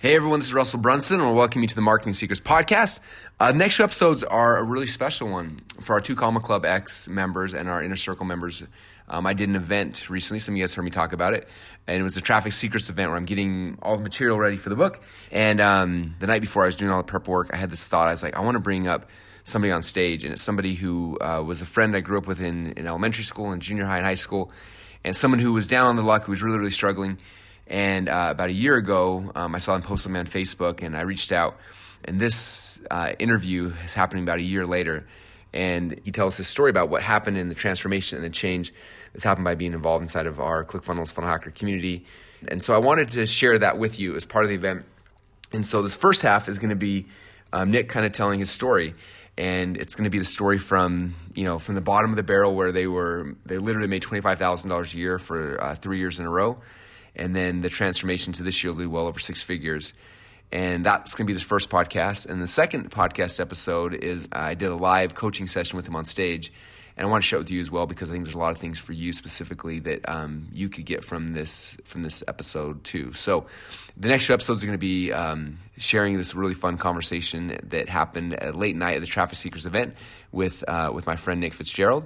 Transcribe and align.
Hey 0.00 0.14
everyone, 0.14 0.38
this 0.38 0.46
is 0.46 0.54
Russell 0.54 0.78
Brunson, 0.78 1.16
and 1.16 1.24
we'll 1.24 1.34
welcome 1.34 1.60
you 1.60 1.66
to 1.66 1.74
the 1.74 1.80
Marketing 1.80 2.12
Secrets 2.12 2.40
Podcast. 2.40 3.00
Uh, 3.40 3.50
next 3.50 3.78
two 3.78 3.82
episodes 3.82 4.22
are 4.22 4.56
a 4.56 4.62
really 4.62 4.86
special 4.86 5.28
one 5.28 5.56
for 5.80 5.94
our 5.94 6.00
Two 6.00 6.14
Comma 6.14 6.38
Club 6.38 6.64
X 6.64 7.08
members 7.08 7.52
and 7.52 7.68
our 7.68 7.82
Inner 7.82 7.96
Circle 7.96 8.24
members. 8.24 8.62
Um, 9.08 9.26
I 9.26 9.32
did 9.32 9.48
an 9.48 9.56
event 9.56 10.08
recently, 10.08 10.38
some 10.38 10.54
of 10.54 10.58
you 10.58 10.62
guys 10.62 10.72
heard 10.72 10.84
me 10.84 10.92
talk 10.92 11.12
about 11.12 11.34
it, 11.34 11.48
and 11.88 11.98
it 11.98 12.04
was 12.04 12.16
a 12.16 12.20
Traffic 12.20 12.52
Secrets 12.52 12.88
event 12.88 13.10
where 13.10 13.16
I'm 13.16 13.24
getting 13.24 13.76
all 13.82 13.96
the 13.96 14.02
material 14.04 14.38
ready 14.38 14.56
for 14.56 14.68
the 14.68 14.76
book. 14.76 15.02
And 15.32 15.60
um, 15.60 16.14
the 16.20 16.28
night 16.28 16.42
before 16.42 16.62
I 16.62 16.66
was 16.66 16.76
doing 16.76 16.92
all 16.92 16.98
the 16.98 17.02
prep 17.02 17.26
work, 17.26 17.50
I 17.52 17.56
had 17.56 17.68
this 17.68 17.84
thought. 17.84 18.06
I 18.06 18.12
was 18.12 18.22
like, 18.22 18.36
I 18.36 18.40
want 18.40 18.54
to 18.54 18.60
bring 18.60 18.86
up 18.86 19.10
somebody 19.42 19.72
on 19.72 19.82
stage, 19.82 20.22
and 20.22 20.32
it's 20.32 20.42
somebody 20.42 20.74
who 20.74 21.18
uh, 21.20 21.42
was 21.44 21.60
a 21.60 21.66
friend 21.66 21.96
I 21.96 22.02
grew 22.02 22.18
up 22.18 22.28
with 22.28 22.40
in, 22.40 22.70
in 22.74 22.86
elementary 22.86 23.24
school 23.24 23.50
and 23.50 23.60
junior 23.60 23.84
high 23.84 23.96
and 23.96 24.06
high 24.06 24.14
school, 24.14 24.52
and 25.02 25.16
someone 25.16 25.40
who 25.40 25.52
was 25.52 25.66
down 25.66 25.88
on 25.88 25.96
the 25.96 26.02
luck, 26.02 26.22
who 26.22 26.30
was 26.30 26.40
really, 26.40 26.58
really 26.58 26.70
struggling 26.70 27.18
and 27.68 28.08
uh, 28.08 28.28
about 28.30 28.48
a 28.48 28.52
year 28.52 28.76
ago, 28.76 29.30
um, 29.34 29.54
I 29.54 29.58
saw 29.58 29.76
him 29.76 29.82
post 29.82 30.02
something 30.02 30.18
on 30.18 30.26
Facebook, 30.26 30.82
and 30.82 30.96
I 30.96 31.02
reached 31.02 31.32
out. 31.32 31.56
And 32.04 32.18
this 32.18 32.80
uh, 32.90 33.12
interview 33.18 33.72
is 33.84 33.94
happening 33.94 34.22
about 34.22 34.38
a 34.38 34.42
year 34.42 34.66
later, 34.66 35.06
and 35.52 36.00
he 36.04 36.10
tells 36.10 36.36
his 36.36 36.48
story 36.48 36.70
about 36.70 36.88
what 36.88 37.02
happened 37.02 37.36
in 37.36 37.48
the 37.48 37.54
transformation 37.54 38.16
and 38.16 38.24
the 38.24 38.30
change 38.30 38.72
that's 39.12 39.24
happened 39.24 39.44
by 39.44 39.54
being 39.54 39.74
involved 39.74 40.02
inside 40.02 40.26
of 40.26 40.40
our 40.40 40.64
ClickFunnels 40.64 41.12
Funnel 41.12 41.30
Hacker 41.30 41.50
community. 41.50 42.06
And 42.46 42.62
so 42.62 42.74
I 42.74 42.78
wanted 42.78 43.08
to 43.10 43.26
share 43.26 43.58
that 43.58 43.78
with 43.78 43.98
you 43.98 44.16
as 44.16 44.24
part 44.24 44.44
of 44.44 44.48
the 44.48 44.54
event. 44.54 44.84
And 45.52 45.66
so 45.66 45.82
this 45.82 45.96
first 45.96 46.22
half 46.22 46.48
is 46.48 46.58
going 46.58 46.70
to 46.70 46.76
be 46.76 47.06
um, 47.52 47.70
Nick 47.70 47.88
kind 47.88 48.06
of 48.06 48.12
telling 48.12 48.38
his 48.38 48.50
story 48.50 48.94
and 49.38 49.76
it's 49.76 49.94
going 49.94 50.04
to 50.04 50.10
be 50.10 50.18
the 50.18 50.24
story 50.24 50.58
from 50.58 51.14
you 51.34 51.44
know 51.44 51.58
from 51.58 51.76
the 51.76 51.80
bottom 51.80 52.10
of 52.10 52.16
the 52.16 52.22
barrel 52.24 52.54
where 52.54 52.72
they 52.72 52.86
were 52.86 53.36
they 53.46 53.56
literally 53.56 53.86
made 53.86 54.02
twenty 54.02 54.20
five 54.20 54.38
thousand 54.38 54.68
dollars 54.68 54.92
a 54.92 54.98
year 54.98 55.18
for 55.18 55.62
uh, 55.62 55.74
three 55.76 55.98
years 55.98 56.18
in 56.18 56.26
a 56.26 56.30
row, 56.30 56.58
and 57.16 57.34
then 57.34 57.60
the 57.60 57.68
transformation 57.68 58.32
to 58.34 58.42
this 58.42 58.62
year 58.62 58.72
will 58.72 58.80
be 58.80 58.86
well 58.86 59.06
over 59.06 59.18
six 59.18 59.42
figures. 59.42 59.92
And 60.50 60.84
that's 60.86 61.14
going 61.14 61.26
to 61.26 61.30
be 61.30 61.34
this 61.34 61.42
first 61.42 61.68
podcast. 61.68 62.26
And 62.26 62.40
the 62.40 62.46
second 62.46 62.90
podcast 62.90 63.38
episode 63.38 63.94
is 63.94 64.28
I 64.32 64.54
did 64.54 64.70
a 64.70 64.76
live 64.76 65.14
coaching 65.14 65.46
session 65.46 65.76
with 65.76 65.86
him 65.86 65.94
on 65.94 66.06
stage. 66.06 66.52
And 66.96 67.06
I 67.06 67.10
want 67.10 67.22
to 67.22 67.28
share 67.28 67.36
it 67.36 67.42
with 67.42 67.50
you 67.52 67.60
as 67.60 67.70
well 67.70 67.86
because 67.86 68.10
I 68.10 68.12
think 68.12 68.24
there's 68.24 68.34
a 68.34 68.38
lot 68.38 68.50
of 68.50 68.58
things 68.58 68.76
for 68.78 68.92
you 68.92 69.12
specifically 69.12 69.78
that 69.80 70.08
um, 70.08 70.48
you 70.52 70.68
could 70.68 70.84
get 70.84 71.04
from 71.04 71.28
this 71.28 71.76
from 71.84 72.02
this 72.02 72.24
episode 72.26 72.82
too. 72.82 73.12
So 73.12 73.46
the 73.96 74.08
next 74.08 74.26
two 74.26 74.34
episodes 74.34 74.64
are 74.64 74.66
going 74.66 74.74
to 74.74 74.80
be 74.80 75.12
um, 75.12 75.60
sharing 75.76 76.16
this 76.16 76.34
really 76.34 76.54
fun 76.54 76.76
conversation 76.76 77.56
that 77.62 77.88
happened 77.88 78.34
at 78.34 78.56
late 78.56 78.74
night 78.74 78.96
at 78.96 79.00
the 79.00 79.06
Traffic 79.06 79.38
Secrets 79.38 79.64
event 79.64 79.94
with 80.32 80.64
uh, 80.66 80.90
with 80.92 81.06
my 81.06 81.14
friend 81.14 81.38
Nick 81.38 81.54
Fitzgerald. 81.54 82.04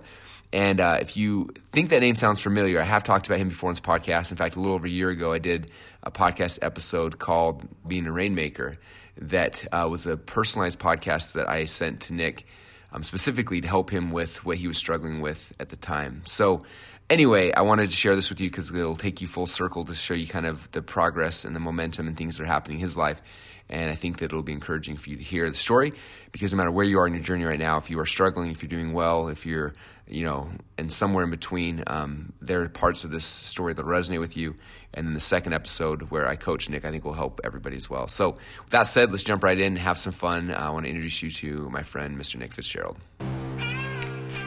And 0.53 0.81
uh, 0.81 0.98
if 1.00 1.17
you 1.17 1.50
think 1.72 1.91
that 1.91 2.00
name 2.00 2.14
sounds 2.14 2.41
familiar, 2.41 2.81
I 2.81 2.84
have 2.84 3.05
talked 3.05 3.27
about 3.27 3.39
him 3.39 3.48
before 3.48 3.70
in 3.70 3.75
this 3.75 3.81
podcast. 3.81 4.31
In 4.31 4.36
fact, 4.36 4.55
a 4.55 4.61
little 4.61 4.75
over 4.75 4.86
a 4.86 4.91
year 4.91 5.09
ago, 5.09 5.33
I 5.33 5.39
did 5.39 5.70
a 6.03 6.11
podcast 6.11 6.59
episode 6.61 7.19
called 7.19 7.67
Being 7.86 8.06
a 8.06 8.12
Rainmaker 8.12 8.77
that 9.17 9.67
uh, 9.72 9.89
was 9.91 10.06
a 10.06 10.17
personalized 10.17 10.78
podcast 10.78 11.33
that 11.33 11.48
I 11.48 11.64
sent 11.64 12.03
to 12.03 12.12
Nick 12.12 12.47
um, 12.92 13.03
specifically 13.03 13.61
to 13.61 13.69
help 13.69 13.91
him 13.91 14.11
with 14.11 14.44
what 14.44 14.59
he 14.59 14.69
was 14.69 14.77
struggling 14.77 15.20
with 15.20 15.53
at 15.59 15.70
the 15.70 15.77
time. 15.77 16.22
So, 16.27 16.64
anyway, 17.09 17.53
I 17.53 17.62
wanted 17.62 17.87
to 17.87 17.97
share 17.97 18.14
this 18.14 18.28
with 18.28 18.41
you 18.41 18.50
because 18.50 18.70
it'll 18.70 18.97
take 18.97 19.20
you 19.20 19.27
full 19.27 19.47
circle 19.47 19.84
to 19.87 19.94
show 19.94 20.14
you 20.14 20.27
kind 20.27 20.47
of 20.47 20.70
the 20.72 20.83
progress 20.83 21.44
and 21.44 21.56
the 21.56 21.61
momentum 21.61 22.06
and 22.06 22.16
things 22.16 22.37
that 22.37 22.44
are 22.44 22.47
happening 22.47 22.78
in 22.78 22.83
his 22.83 22.97
life. 22.97 23.20
And 23.69 23.91
I 23.91 23.94
think 23.94 24.19
that 24.19 24.27
it'll 24.27 24.42
be 24.42 24.53
encouraging 24.53 24.98
for 24.98 25.09
you 25.09 25.16
to 25.16 25.22
hear 25.22 25.48
the 25.48 25.56
story 25.56 25.94
because 26.31 26.53
no 26.53 26.59
matter 26.59 26.70
where 26.70 26.84
you 26.84 26.98
are 26.98 27.06
in 27.06 27.14
your 27.14 27.22
journey 27.22 27.44
right 27.44 27.59
now, 27.59 27.78
if 27.78 27.89
you 27.89 27.98
are 28.00 28.06
struggling, 28.06 28.50
if 28.50 28.62
you're 28.62 28.69
doing 28.69 28.92
well, 28.92 29.28
if 29.28 29.47
you're, 29.47 29.72
you 30.13 30.25
know, 30.27 30.51
and 30.77 30.93
somewhere 30.93 31.25
in 31.25 31.31
between, 31.31 31.83
um, 31.87 32.35
there 32.43 32.61
are 32.61 32.69
parts 32.69 33.03
of 33.03 33.11
this 33.11 33.25
story 33.25 33.73
that 33.73 33.85
resonate 33.85 34.21
with 34.21 34.37
you. 34.37 34.55
And 34.93 35.07
then 35.07 35.15
the 35.15 35.21
second 35.21 35.55
episode 35.55 36.11
where 36.11 36.29
I 36.29 36.37
coach 36.37 36.69
Nick, 36.69 36.85
I 36.85 36.91
think 36.91 37.05
will 37.05 37.15
help 37.15 37.41
everybody 37.45 37.77
as 37.77 37.89
well. 37.89 38.09
So, 38.09 38.33
with 38.33 38.71
that 38.71 38.89
said, 38.89 39.11
let's 39.11 39.23
jump 39.23 39.43
right 39.43 39.59
in, 39.59 39.69
and 39.69 39.79
have 39.79 39.97
some 39.97 40.13
fun. 40.13 40.51
I 40.51 40.69
want 40.69 40.85
to 40.85 40.91
introduce 40.91 41.23
you 41.23 41.31
to 41.31 41.71
my 41.71 41.83
friend, 41.83 42.21
Mr. 42.21 42.39
Nick 42.39 42.53
Fitzgerald. 42.53 42.99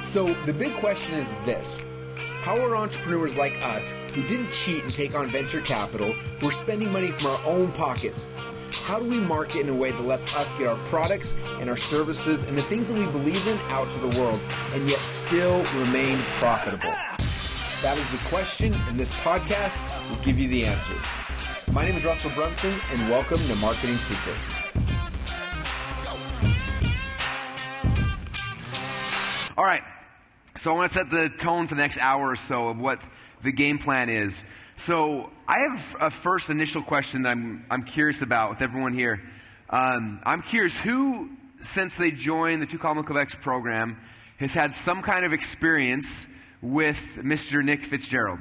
So, 0.02 0.28
the 0.46 0.54
big 0.54 0.76
question 0.76 1.18
is 1.18 1.34
this. 1.46 1.84
How 2.44 2.62
are 2.64 2.76
entrepreneurs 2.76 3.36
like 3.36 3.58
us, 3.64 3.92
who 4.14 4.22
didn't 4.28 4.52
cheat 4.52 4.84
and 4.84 4.94
take 4.94 5.16
on 5.16 5.32
venture 5.32 5.62
capital, 5.62 6.14
who 6.40 6.50
are 6.50 6.52
spending 6.52 6.92
money 6.92 7.10
from 7.10 7.26
our 7.26 7.44
own 7.44 7.72
pockets, 7.72 8.22
how 8.86 9.00
do 9.00 9.06
we 9.10 9.18
market 9.18 9.62
in 9.62 9.70
a 9.70 9.74
way 9.74 9.90
that 9.90 10.02
lets 10.04 10.28
us 10.36 10.54
get 10.54 10.68
our 10.68 10.78
products 10.90 11.34
and 11.60 11.72
our 11.72 11.76
services 11.76 12.44
and 12.44 12.56
the 12.56 12.62
things 12.62 12.88
that 12.88 12.96
we 12.96 13.08
believe 13.08 13.48
in 13.48 13.58
out 13.70 13.90
to 13.90 13.98
the 13.98 14.20
world 14.20 14.40
and 14.74 14.88
yet 14.88 15.00
still 15.00 15.64
remain 15.80 16.16
profitable? 16.38 16.94
That 17.82 17.98
is 17.98 18.12
the 18.12 18.20
question, 18.30 18.76
and 18.88 19.00
this 19.00 19.12
podcast 19.22 19.82
will 20.08 20.24
give 20.24 20.38
you 20.38 20.48
the 20.50 20.68
answers. 20.68 21.04
My 21.72 21.84
name 21.84 21.96
is 21.96 22.06
Russell 22.06 22.30
Brunson, 22.36 22.76
and 22.92 23.10
welcome 23.10 23.40
to 23.48 23.56
Marketing 23.56 23.98
Secrets. 23.98 24.54
All 29.58 29.64
right. 29.64 29.82
So 30.54 30.72
I 30.72 30.76
want 30.76 30.92
to 30.92 30.98
set 31.00 31.10
the 31.10 31.30
tone 31.40 31.66
for 31.66 31.74
the 31.74 31.82
next 31.82 31.98
hour 31.98 32.30
or 32.30 32.36
so 32.36 32.70
of 32.70 32.80
what 32.80 33.00
the 33.42 33.52
game 33.52 33.80
plan 33.80 34.10
is. 34.10 34.44
So 34.78 35.32
I 35.48 35.60
have 35.60 35.96
a 36.02 36.12
first 36.12 36.50
initial 36.50 36.82
question 36.82 37.24
that 37.24 37.30
I'm, 37.30 37.66
I'm 37.72 37.84
curious 37.84 38.22
about 38.22 38.50
with 38.50 38.62
everyone 38.62 38.94
here. 38.94 39.22
Um, 39.70 40.20
I'm 40.24 40.42
curious 40.42 40.80
who, 40.80 41.30
since 41.62 41.98
they 41.98 42.12
joined 42.12 42.62
the 42.62 42.66
Two 42.66 42.78
Club 42.78 42.98
X 43.16 43.36
program, 43.36 43.98
has 44.38 44.54
had 44.54 44.74
some 44.74 45.02
kind 45.02 45.26
of 45.26 45.34
experience 45.34 46.28
with 46.62 47.20
Mr. 47.24 47.64
Nick 47.64 47.84
Fitzgerald? 47.84 48.40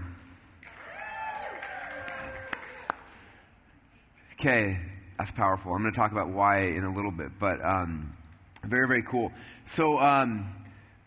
Okay, 4.33 4.81
that's 5.17 5.33
powerful. 5.33 5.73
I'm 5.73 5.83
going 5.83 5.93
to 5.93 5.97
talk 5.97 6.13
about 6.13 6.29
why 6.29 6.63
in 6.67 6.85
a 6.85 6.93
little 6.93 7.13
bit, 7.13 7.31
but 7.39 7.65
um, 7.65 8.13
very, 8.65 8.89
very 8.89 9.03
cool. 9.03 9.33
So, 9.65 10.01
um, 10.01 10.53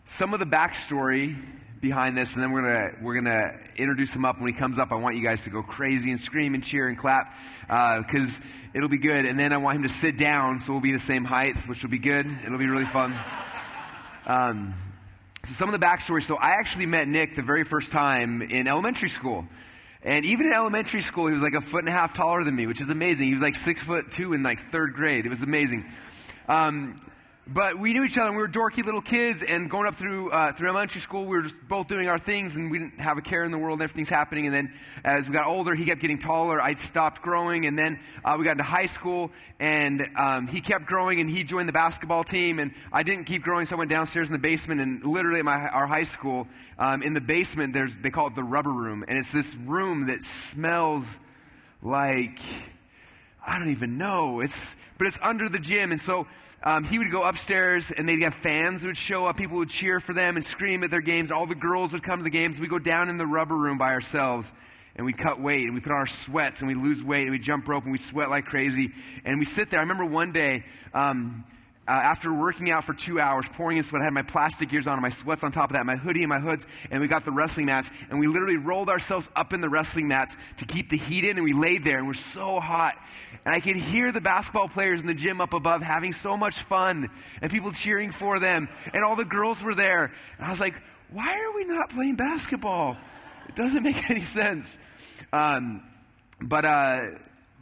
some 0.06 0.32
of 0.32 0.40
the 0.40 0.46
backstory 0.46 1.36
behind 1.80 2.16
this, 2.16 2.34
and 2.34 2.42
then 2.42 2.52
we're 2.52 2.62
gonna 2.62 2.90
we're 3.02 3.14
gonna 3.14 3.58
introduce 3.76 4.14
him 4.14 4.24
up. 4.24 4.40
When 4.40 4.52
he 4.52 4.58
comes 4.58 4.78
up, 4.78 4.92
I 4.92 4.96
want 4.96 5.16
you 5.16 5.22
guys 5.22 5.44
to 5.44 5.50
go 5.50 5.62
crazy 5.62 6.10
and 6.10 6.20
scream 6.20 6.54
and 6.54 6.62
cheer 6.62 6.88
and 6.88 6.98
clap 6.98 7.34
because 7.62 8.40
uh, 8.40 8.44
it'll 8.74 8.88
be 8.88 8.98
good. 8.98 9.24
And 9.24 9.38
then 9.38 9.52
I 9.52 9.58
want 9.58 9.76
him 9.76 9.82
to 9.84 9.88
sit 9.88 10.18
down, 10.18 10.60
so 10.60 10.72
we'll 10.72 10.80
be 10.80 10.92
the 10.92 10.98
same 10.98 11.24
height, 11.24 11.56
which 11.68 11.82
will 11.82 11.90
be 11.90 11.98
good. 11.98 12.26
It'll 12.44 12.58
be 12.58 12.66
really 12.66 12.84
fun. 12.84 13.14
Um, 14.26 14.74
so 15.44 15.52
some 15.52 15.72
of 15.72 15.78
the 15.78 15.84
backstory. 15.84 16.22
So 16.22 16.36
I 16.36 16.52
actually 16.58 16.86
met 16.86 17.08
Nick 17.08 17.36
the 17.36 17.42
very 17.42 17.64
first 17.64 17.92
time 17.92 18.42
in 18.42 18.66
elementary 18.66 19.08
school. 19.08 19.46
And 20.02 20.24
even 20.24 20.46
in 20.46 20.52
elementary 20.52 21.00
school, 21.00 21.26
he 21.26 21.32
was 21.32 21.42
like 21.42 21.54
a 21.54 21.60
foot 21.60 21.80
and 21.80 21.88
a 21.88 21.92
half 21.92 22.14
taller 22.14 22.44
than 22.44 22.54
me, 22.54 22.66
which 22.66 22.80
is 22.80 22.88
amazing. 22.88 23.26
He 23.26 23.32
was 23.32 23.42
like 23.42 23.54
six 23.54 23.82
foot 23.82 24.12
two 24.12 24.32
in 24.32 24.42
like 24.42 24.58
third 24.58 24.94
grade. 24.94 25.26
It 25.26 25.28
was 25.28 25.42
amazing. 25.42 25.84
Um, 26.48 27.00
but 27.50 27.78
we 27.78 27.94
knew 27.94 28.04
each 28.04 28.18
other, 28.18 28.28
and 28.28 28.36
we 28.36 28.42
were 28.42 28.48
dorky 28.48 28.84
little 28.84 29.00
kids. 29.00 29.42
And 29.42 29.70
going 29.70 29.86
up 29.86 29.94
through 29.94 30.30
uh, 30.30 30.52
through 30.52 30.68
elementary 30.68 31.00
school, 31.00 31.22
we 31.22 31.36
were 31.36 31.42
just 31.42 31.66
both 31.66 31.88
doing 31.88 32.06
our 32.06 32.18
things, 32.18 32.56
and 32.56 32.70
we 32.70 32.78
didn't 32.78 33.00
have 33.00 33.16
a 33.16 33.22
care 33.22 33.42
in 33.44 33.50
the 33.50 33.58
world. 33.58 33.78
And 33.78 33.82
everything's 33.82 34.10
happening. 34.10 34.44
And 34.44 34.54
then 34.54 34.72
as 35.02 35.26
we 35.26 35.32
got 35.32 35.46
older, 35.46 35.74
he 35.74 35.86
kept 35.86 36.02
getting 36.02 36.18
taller. 36.18 36.60
I 36.60 36.74
stopped 36.74 37.22
growing, 37.22 37.64
and 37.64 37.78
then 37.78 38.00
uh, 38.22 38.36
we 38.38 38.44
got 38.44 38.52
into 38.52 38.64
high 38.64 38.86
school, 38.86 39.30
and 39.58 40.06
um, 40.14 40.46
he 40.46 40.60
kept 40.60 40.84
growing, 40.84 41.20
and 41.20 41.30
he 41.30 41.42
joined 41.42 41.70
the 41.70 41.72
basketball 41.72 42.22
team. 42.22 42.58
And 42.58 42.74
I 42.92 43.02
didn't 43.02 43.24
keep 43.24 43.42
growing, 43.42 43.64
so 43.64 43.76
I 43.76 43.78
went 43.78 43.90
downstairs 43.90 44.28
in 44.28 44.34
the 44.34 44.38
basement. 44.38 44.82
And 44.82 45.02
literally, 45.02 45.38
at 45.38 45.46
my 45.46 45.68
our 45.68 45.86
high 45.86 46.04
school, 46.04 46.46
um, 46.78 47.02
in 47.02 47.14
the 47.14 47.22
basement, 47.22 47.72
there's 47.72 47.96
they 47.96 48.10
call 48.10 48.26
it 48.26 48.34
the 48.34 48.44
rubber 48.44 48.72
room, 48.72 49.06
and 49.08 49.16
it's 49.16 49.32
this 49.32 49.56
room 49.56 50.08
that 50.08 50.22
smells 50.22 51.18
like 51.80 52.40
I 53.46 53.58
don't 53.58 53.70
even 53.70 53.96
know. 53.96 54.40
It's 54.40 54.76
but 54.98 55.06
it's 55.06 55.18
under 55.22 55.48
the 55.48 55.58
gym, 55.58 55.92
and 55.92 56.00
so 56.00 56.26
um, 56.62 56.84
he 56.84 56.98
would 56.98 57.10
go 57.10 57.22
upstairs 57.22 57.90
and 57.90 58.08
they'd 58.08 58.22
have 58.22 58.34
fans 58.34 58.82
that 58.82 58.88
would 58.88 58.96
show 58.96 59.26
up. 59.26 59.36
People 59.36 59.58
would 59.58 59.68
cheer 59.68 60.00
for 60.00 60.12
them 60.12 60.36
and 60.36 60.44
scream 60.44 60.82
at 60.82 60.90
their 60.90 61.00
games. 61.00 61.30
All 61.30 61.46
the 61.46 61.54
girls 61.54 61.92
would 61.92 62.02
come 62.02 62.18
to 62.18 62.24
the 62.24 62.30
games. 62.30 62.60
We'd 62.60 62.70
go 62.70 62.78
down 62.78 63.08
in 63.08 63.16
the 63.16 63.26
rubber 63.26 63.56
room 63.56 63.78
by 63.78 63.92
ourselves 63.92 64.52
and 64.96 65.06
we'd 65.06 65.18
cut 65.18 65.40
weight 65.40 65.66
and 65.66 65.74
we 65.74 65.80
put 65.80 65.92
on 65.92 65.98
our 65.98 66.06
sweats 66.06 66.60
and 66.60 66.68
we'd 66.68 66.82
lose 66.82 67.02
weight 67.02 67.22
and 67.22 67.30
we'd 67.30 67.42
jump 67.42 67.68
rope 67.68 67.84
and 67.84 67.92
we'd 67.92 68.00
sweat 68.00 68.28
like 68.28 68.46
crazy. 68.46 68.90
And 69.24 69.38
we 69.38 69.44
sit 69.44 69.70
there. 69.70 69.78
I 69.78 69.82
remember 69.82 70.04
one 70.04 70.32
day, 70.32 70.64
um, 70.92 71.44
uh, 71.88 71.92
after 71.92 72.32
working 72.32 72.70
out 72.70 72.84
for 72.84 72.92
two 72.92 73.18
hours, 73.18 73.48
pouring 73.48 73.78
in 73.78 73.82
sweat, 73.82 74.02
I 74.02 74.04
had 74.04 74.12
my 74.12 74.22
plastic 74.22 74.68
gears 74.68 74.86
on, 74.86 74.94
and 74.94 75.02
my 75.02 75.08
sweats 75.08 75.42
on 75.42 75.52
top 75.52 75.70
of 75.70 75.72
that, 75.72 75.86
my 75.86 75.96
hoodie 75.96 76.22
and 76.22 76.28
my 76.28 76.38
hoods, 76.38 76.66
and 76.90 77.00
we 77.00 77.08
got 77.08 77.24
the 77.24 77.32
wrestling 77.32 77.64
mats, 77.64 77.90
and 78.10 78.20
we 78.20 78.26
literally 78.26 78.58
rolled 78.58 78.90
ourselves 78.90 79.30
up 79.34 79.54
in 79.54 79.62
the 79.62 79.70
wrestling 79.70 80.06
mats 80.06 80.36
to 80.58 80.66
keep 80.66 80.90
the 80.90 80.98
heat 80.98 81.24
in, 81.24 81.38
and 81.38 81.44
we 81.44 81.54
laid 81.54 81.84
there, 81.84 81.96
and 81.96 82.06
we're 82.06 82.12
so 82.12 82.60
hot. 82.60 82.94
And 83.46 83.54
I 83.54 83.60
could 83.60 83.76
hear 83.76 84.12
the 84.12 84.20
basketball 84.20 84.68
players 84.68 85.00
in 85.00 85.06
the 85.06 85.14
gym 85.14 85.40
up 85.40 85.54
above 85.54 85.80
having 85.80 86.12
so 86.12 86.36
much 86.36 86.60
fun, 86.60 87.08
and 87.40 87.50
people 87.50 87.72
cheering 87.72 88.10
for 88.10 88.38
them, 88.38 88.68
and 88.92 89.02
all 89.02 89.16
the 89.16 89.24
girls 89.24 89.62
were 89.62 89.74
there. 89.74 90.12
And 90.36 90.46
I 90.46 90.50
was 90.50 90.60
like, 90.60 90.74
why 91.10 91.40
are 91.40 91.54
we 91.54 91.64
not 91.64 91.88
playing 91.88 92.16
basketball? 92.16 92.98
It 93.48 93.54
doesn't 93.54 93.82
make 93.82 94.10
any 94.10 94.20
sense. 94.20 94.78
Um, 95.32 95.82
but 96.40 96.66
uh, 96.66 97.06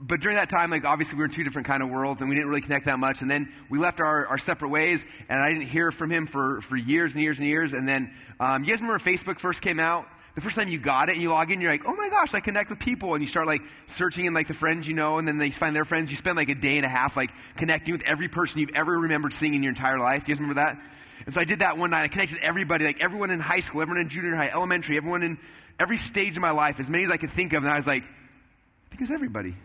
but 0.00 0.20
during 0.20 0.37
that 0.37 0.50
time, 0.50 0.70
like 0.70 0.84
obviously 0.84 1.16
we 1.16 1.20
were 1.20 1.26
in 1.26 1.31
two 1.31 1.44
different 1.44 1.66
kind 1.66 1.82
of 1.82 1.88
worlds 1.88 2.20
and 2.20 2.28
we 2.28 2.37
didn't 2.37 2.48
really 2.48 2.60
connect 2.60 2.84
that 2.87 2.98
much. 2.98 3.22
And 3.22 3.31
then 3.31 3.52
we 3.70 3.78
left 3.78 4.00
our, 4.00 4.26
our 4.26 4.38
separate 4.38 4.69
ways 4.69 5.06
and 5.28 5.40
I 5.40 5.52
didn't 5.52 5.69
hear 5.69 5.90
from 5.90 6.10
him 6.10 6.26
for, 6.26 6.60
for 6.60 6.76
years 6.76 7.14
and 7.14 7.22
years 7.22 7.38
and 7.38 7.48
years. 7.48 7.72
And 7.72 7.88
then, 7.88 8.12
um, 8.38 8.64
you 8.64 8.70
guys 8.70 8.81
remember 8.81 9.02
Facebook 9.02 9.38
first 9.38 9.62
came 9.62 9.81
out? 9.81 10.06
the 10.37 10.43
first 10.43 10.54
time 10.54 10.69
you 10.69 10.78
got 10.78 11.08
it 11.08 11.12
and 11.12 11.22
you 11.22 11.31
log 11.31 11.50
in, 11.50 11.62
you're 11.62 11.70
like, 11.70 11.88
oh 11.88 11.96
my 11.96 12.10
gosh, 12.10 12.34
I 12.34 12.40
connect 12.40 12.69
with 12.69 12.78
people. 12.78 13.14
And 13.14 13.22
you 13.22 13.26
start 13.26 13.46
like 13.46 13.62
searching 13.87 14.26
in 14.26 14.34
like 14.34 14.48
the 14.48 14.54
friends 14.54 14.87
you 14.87 14.93
know, 14.93 15.16
and 15.16 15.26
then 15.26 15.38
they 15.38 15.50
find 15.50 15.75
their 15.75 15.87
friends. 15.87 16.10
You 16.10 16.16
spend 16.16 16.37
like 16.37 16.50
a 16.50 16.54
day 16.54 16.76
and 16.76 16.84
a 16.84 16.90
half 16.90 17.16
like 17.16 17.31
connecting 17.56 17.92
with 17.92 18.04
every 18.04 18.28
person 18.28 18.60
you've 18.60 18.76
ever 18.76 19.00
remembered 19.00 19.32
seeing 19.32 19.54
in 19.54 19.62
your 19.62 19.70
entire 19.70 19.99
life. 19.99 20.25
Do 20.25 20.31
you 20.31 20.34
guys 20.34 20.40
remember 20.40 20.60
that? 20.60 20.78
And 21.25 21.34
so 21.34 21.40
I 21.40 21.44
did 21.44 21.60
that 21.60 21.78
one 21.78 21.88
night. 21.88 22.02
I 22.02 22.08
connected 22.08 22.34
with 22.34 22.42
everybody, 22.42 22.84
like 22.84 23.02
everyone 23.02 23.31
in 23.31 23.40
high 23.40 23.60
school, 23.60 23.81
everyone 23.81 24.02
in 24.02 24.10
junior 24.10 24.37
high, 24.37 24.50
elementary, 24.50 24.99
everyone 24.99 25.22
in 25.22 25.38
every 25.81 25.96
stage 25.96 26.37
of 26.37 26.42
my 26.42 26.50
life, 26.50 26.81
as 26.81 26.90
many 26.90 27.04
as 27.04 27.10
I 27.10 27.16
could 27.16 27.31
think 27.31 27.54
of. 27.54 27.64
And 27.64 27.72
I 27.72 27.76
was 27.76 27.87
like, 27.87 28.04
I 28.04 28.90
think 28.90 29.00
it's 29.00 29.10
everybody. 29.10 29.56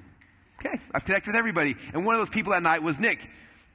Okay, 0.64 0.80
I've 0.94 1.06
connected 1.06 1.32
with 1.32 1.36
everybody. 1.36 1.76
And 1.92 2.06
one 2.06 2.14
of 2.14 2.22
those 2.22 2.30
people 2.30 2.52
that 2.52 2.62
night 2.62 2.84
was 2.84 3.00
Nick. 3.00 3.28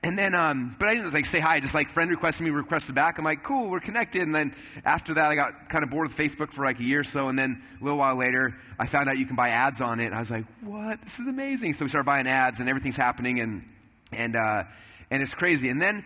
And 0.05 0.17
then, 0.17 0.37
um, 0.37 0.77
but 0.79 0.87
I 0.89 0.95
didn't 0.95 1.13
like 1.13 1.27
say 1.27 1.41
hi, 1.41 1.59
just 1.59 1.75
like 1.75 1.89
friend 1.89 2.11
requested 2.11 2.45
me, 2.45 2.51
requested 2.51 2.95
back. 2.95 3.19
I'm 3.19 3.25
like, 3.25 3.43
cool, 3.43 3.69
we're 3.69 3.81
connected. 3.81 4.23
And 4.23 4.33
then 4.33 4.55
after 4.85 5.15
that, 5.15 5.25
I 5.25 5.35
got 5.35 5.69
kind 5.69 5.83
of 5.83 5.91
bored 5.91 6.07
with 6.07 6.17
Facebook 6.17 6.53
for 6.53 6.65
like 6.65 6.79
a 6.79 6.85
year 6.85 7.01
or 7.01 7.05
so. 7.05 7.29
And 7.29 7.37
then 7.37 7.61
a 7.81 7.83
little 7.83 7.99
while 7.99 8.15
later, 8.15 8.57
I 8.79 8.87
found 8.87 9.09
out 9.09 9.19
you 9.19 9.27
can 9.27 9.35
buy 9.35 9.49
ads 9.49 9.81
on 9.81 9.99
it. 9.99 10.07
And 10.07 10.15
I 10.15 10.21
was 10.21 10.31
like, 10.31 10.45
what? 10.61 11.03
This 11.03 11.19
is 11.19 11.27
amazing. 11.27 11.73
So 11.73 11.85
we 11.85 11.89
started 11.89 12.07
buying 12.07 12.29
ads 12.29 12.61
and 12.61 12.69
everything's 12.69 12.97
happening 12.97 13.41
and, 13.41 13.69
and, 14.13 14.37
uh, 14.37 14.65
and 15.11 15.23
it's 15.23 15.35
crazy. 15.35 15.71
And 15.71 15.83
then 15.83 16.05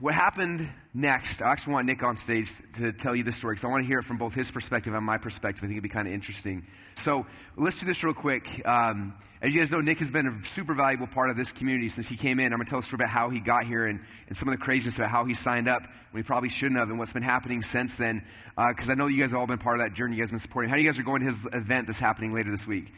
what 0.00 0.14
happened 0.14 0.68
next, 0.92 1.40
I 1.40 1.52
actually 1.52 1.74
want 1.74 1.86
Nick 1.86 2.02
on 2.02 2.16
stage 2.16 2.50
to 2.78 2.92
tell 2.92 3.14
you 3.14 3.22
this 3.22 3.36
story 3.36 3.54
because 3.54 3.64
I 3.64 3.68
want 3.68 3.84
to 3.84 3.86
hear 3.86 4.00
it 4.00 4.04
from 4.04 4.16
both 4.16 4.34
his 4.34 4.50
perspective 4.50 4.92
and 4.92 5.06
my 5.06 5.18
perspective. 5.18 5.62
I 5.62 5.68
think 5.68 5.76
it'd 5.76 5.84
be 5.84 5.88
kind 5.88 6.08
of 6.08 6.14
interesting. 6.14 6.66
So 6.96 7.26
let's 7.56 7.78
do 7.78 7.86
this 7.86 8.02
real 8.02 8.14
quick. 8.14 8.66
Um, 8.66 9.14
as 9.42 9.54
you 9.54 9.60
guys 9.60 9.70
know, 9.70 9.82
Nick 9.82 9.98
has 9.98 10.10
been 10.10 10.26
a 10.26 10.44
super 10.44 10.74
valuable 10.74 11.06
part 11.06 11.28
of 11.28 11.36
this 11.36 11.52
community 11.52 11.90
since 11.90 12.08
he 12.08 12.16
came 12.16 12.40
in. 12.40 12.46
I'm 12.52 12.58
going 12.58 12.64
to 12.64 12.70
tell 12.70 12.78
a 12.78 12.82
story 12.82 12.96
about 12.96 13.10
how 13.10 13.28
he 13.28 13.38
got 13.38 13.66
here 13.66 13.86
and, 13.86 14.00
and 14.28 14.36
some 14.36 14.48
of 14.48 14.52
the 14.52 14.58
craziness 14.58 14.96
about 14.96 15.10
how 15.10 15.26
he 15.26 15.34
signed 15.34 15.68
up 15.68 15.82
when 16.10 16.22
he 16.22 16.26
probably 16.26 16.48
shouldn't 16.48 16.78
have 16.78 16.88
and 16.88 16.98
what's 16.98 17.12
been 17.12 17.22
happening 17.22 17.60
since 17.60 17.96
then. 17.98 18.24
Because 18.56 18.88
uh, 18.88 18.92
I 18.92 18.94
know 18.94 19.08
you 19.08 19.20
guys 19.20 19.32
have 19.32 19.40
all 19.40 19.46
been 19.46 19.58
part 19.58 19.78
of 19.78 19.86
that 19.86 19.94
journey. 19.94 20.16
You 20.16 20.22
guys 20.22 20.30
have 20.30 20.32
been 20.32 20.38
supporting. 20.40 20.70
How 20.70 20.76
do 20.76 20.82
you 20.82 20.88
guys 20.88 20.98
are 20.98 21.02
going 21.02 21.20
to 21.20 21.26
his 21.26 21.46
event 21.52 21.86
that's 21.86 21.98
happening 21.98 22.32
later 22.32 22.50
this 22.50 22.66
week? 22.66 22.92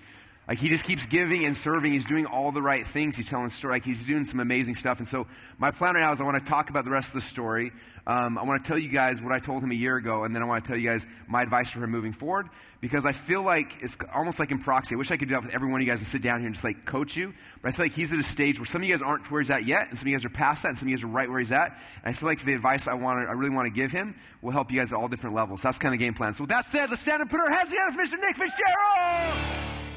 Like 0.49 0.56
he 0.59 0.71
just 0.71 0.87
keeps 0.87 1.05
giving 1.05 1.45
and 1.45 1.55
serving. 1.55 1.93
He's 1.93 2.06
doing 2.06 2.25
all 2.25 2.53
the 2.53 2.62
right 2.62 2.87
things. 2.87 3.17
He's 3.17 3.29
telling 3.29 3.50
story. 3.50 3.75
Like 3.75 3.85
he's 3.85 4.06
doing 4.06 4.25
some 4.25 4.41
amazing 4.41 4.77
stuff. 4.77 4.99
And 4.99 5.06
so 5.06 5.27
my 5.59 5.71
plan 5.71 5.95
right 5.95 6.00
now 6.00 6.12
is 6.12 6.23
I 6.23 6.25
want 6.25 6.43
to 6.43 6.50
talk 6.50 6.71
about 6.71 6.87
the 6.87 6.91
rest 6.91 7.11
of 7.11 7.15
the 7.15 7.21
story. 7.21 7.71
Um, 8.06 8.39
I 8.39 8.45
want 8.45 8.65
to 8.65 8.67
tell 8.67 8.79
you 8.79 8.89
guys 8.89 9.21
what 9.21 9.33
I 9.33 9.41
told 9.41 9.62
him 9.62 9.71
a 9.71 9.75
year 9.75 9.97
ago, 9.97 10.25
and 10.25 10.35
then 10.35 10.43
I 10.43 10.47
want 10.47 10.65
to 10.65 10.69
tell 10.69 10.79
you 10.79 10.89
guys 10.89 11.06
my 11.27 11.43
advice 11.43 11.71
for 11.71 11.85
him 11.85 11.91
moving 11.91 12.15
forward 12.15 12.49
because 12.81 13.05
I 13.05 13.12
feel 13.12 13.43
like 13.43 13.83
it's 13.83 13.99
almost 14.15 14.41
like 14.41 14.50
in 14.50 14.59
proxy. 14.59 14.95
I 14.95 14.99
wish 14.99 15.11
I 15.11 15.19
could 15.19 15.29
do 15.29 15.35
that 15.35 15.43
with 15.43 15.53
every 15.53 15.69
one 15.69 15.83
of 15.83 15.87
you 15.87 15.93
guys 15.93 16.00
and 16.00 16.06
sit 16.06 16.23
down 16.23 16.41
here 16.41 16.47
and 16.47 16.55
just 16.55 16.65
like 16.65 16.87
coach 16.87 17.15
you. 17.15 17.35
But 17.61 17.69
I 17.69 17.73
feel 17.73 17.85
like 17.85 17.93
he's 17.93 18.15
at 18.15 18.19
a 18.19 18.23
stage 18.23 18.59
where 18.59 18.65
some 18.65 18.81
of 18.81 18.89
you 18.89 18.94
guys 18.94 19.03
aren't 19.03 19.31
where 19.31 19.43
he's 19.43 19.51
at 19.51 19.67
yet, 19.67 19.91
and 19.91 19.99
some 19.99 20.05
of 20.06 20.09
you 20.09 20.15
guys 20.15 20.25
are 20.25 20.31
past 20.31 20.62
that, 20.62 20.71
and 20.71 20.79
some 20.79 20.87
of 20.87 20.91
you 20.91 20.97
guys 20.97 21.05
are 21.05 21.09
right 21.09 21.29
where 21.29 21.41
he's 21.41 21.53
at. 21.53 21.73
And 22.03 22.06
I 22.06 22.12
feel 22.15 22.27
like 22.27 22.43
the 22.43 22.55
advice 22.55 22.89
I 22.89 22.94
want, 22.94 23.29
I 23.29 23.33
really 23.33 23.55
want 23.55 23.67
to 23.67 23.75
give 23.75 23.93
him 23.93 24.15
will 24.41 24.53
help 24.53 24.73
you 24.73 24.81
guys 24.81 24.94
at 24.94 24.97
all 24.97 25.09
different 25.09 25.37
levels. 25.37 25.61
That's 25.61 25.79
kind 25.79 25.94
of 25.94 25.99
the 25.99 26.06
game 26.06 26.15
plan. 26.15 26.33
So 26.33 26.44
with 26.44 26.51
that 26.51 26.65
said, 26.65 26.89
let's 26.89 27.03
stand 27.03 27.21
and 27.21 27.31
put 27.31 27.41
our 27.41 27.51
hands 27.51 27.69
together 27.69 27.93
for 27.93 28.03
Mr. 28.03 28.19
Nick 28.19 28.37
Fitzgerald. 28.37 29.88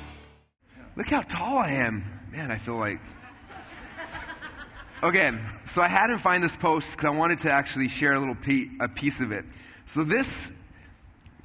Look 0.95 1.09
how 1.09 1.21
tall 1.21 1.57
I 1.57 1.71
am. 1.71 2.03
Man, 2.31 2.51
I 2.51 2.57
feel 2.57 2.75
like. 2.75 2.99
Okay, 5.03 5.31
so 5.63 5.81
I 5.81 5.88
had 5.88 6.11
him 6.11 6.19
find 6.19 6.43
this 6.43 6.55
post 6.55 6.95
because 6.95 7.05
I 7.05 7.17
wanted 7.17 7.39
to 7.39 7.51
actually 7.51 7.88
share 7.88 8.13
a 8.13 8.19
little 8.19 8.35
pe- 8.35 8.67
a 8.79 8.88
piece 8.88 9.19
of 9.19 9.31
it. 9.31 9.45
So 9.88 10.03
this, 10.03 10.61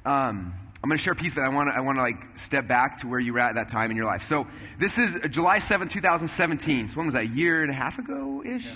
um, 0.05 0.53
I'm 0.83 0.89
going 0.89 0.97
to 0.97 1.03
share 1.03 1.13
a 1.13 1.15
piece 1.15 1.31
of 1.35 1.39
it. 1.39 1.45
I 1.45 1.49
want 1.49 1.69
to 1.69 1.75
I 1.75 1.79
want 1.79 1.97
to 1.97 2.03
like 2.03 2.37
step 2.37 2.67
back 2.67 2.99
to 2.99 3.07
where 3.07 3.19
you 3.19 3.33
were 3.33 3.39
at 3.39 3.55
that 3.55 3.67
time 3.67 3.89
in 3.89 3.97
your 3.97 4.05
life. 4.05 4.21
So 4.21 4.45
this 4.77 4.99
is 4.99 5.17
July 5.31 5.57
7, 5.59 5.87
2017. 5.87 6.89
So 6.89 6.97
when 6.97 7.07
was 7.07 7.15
that? 7.15 7.23
A 7.23 7.27
year 7.27 7.63
and 7.63 7.71
a 7.71 7.73
half 7.73 7.97
ago 7.97 8.43
ish. 8.45 8.65
Yeah, 8.65 8.71
year 8.73 8.75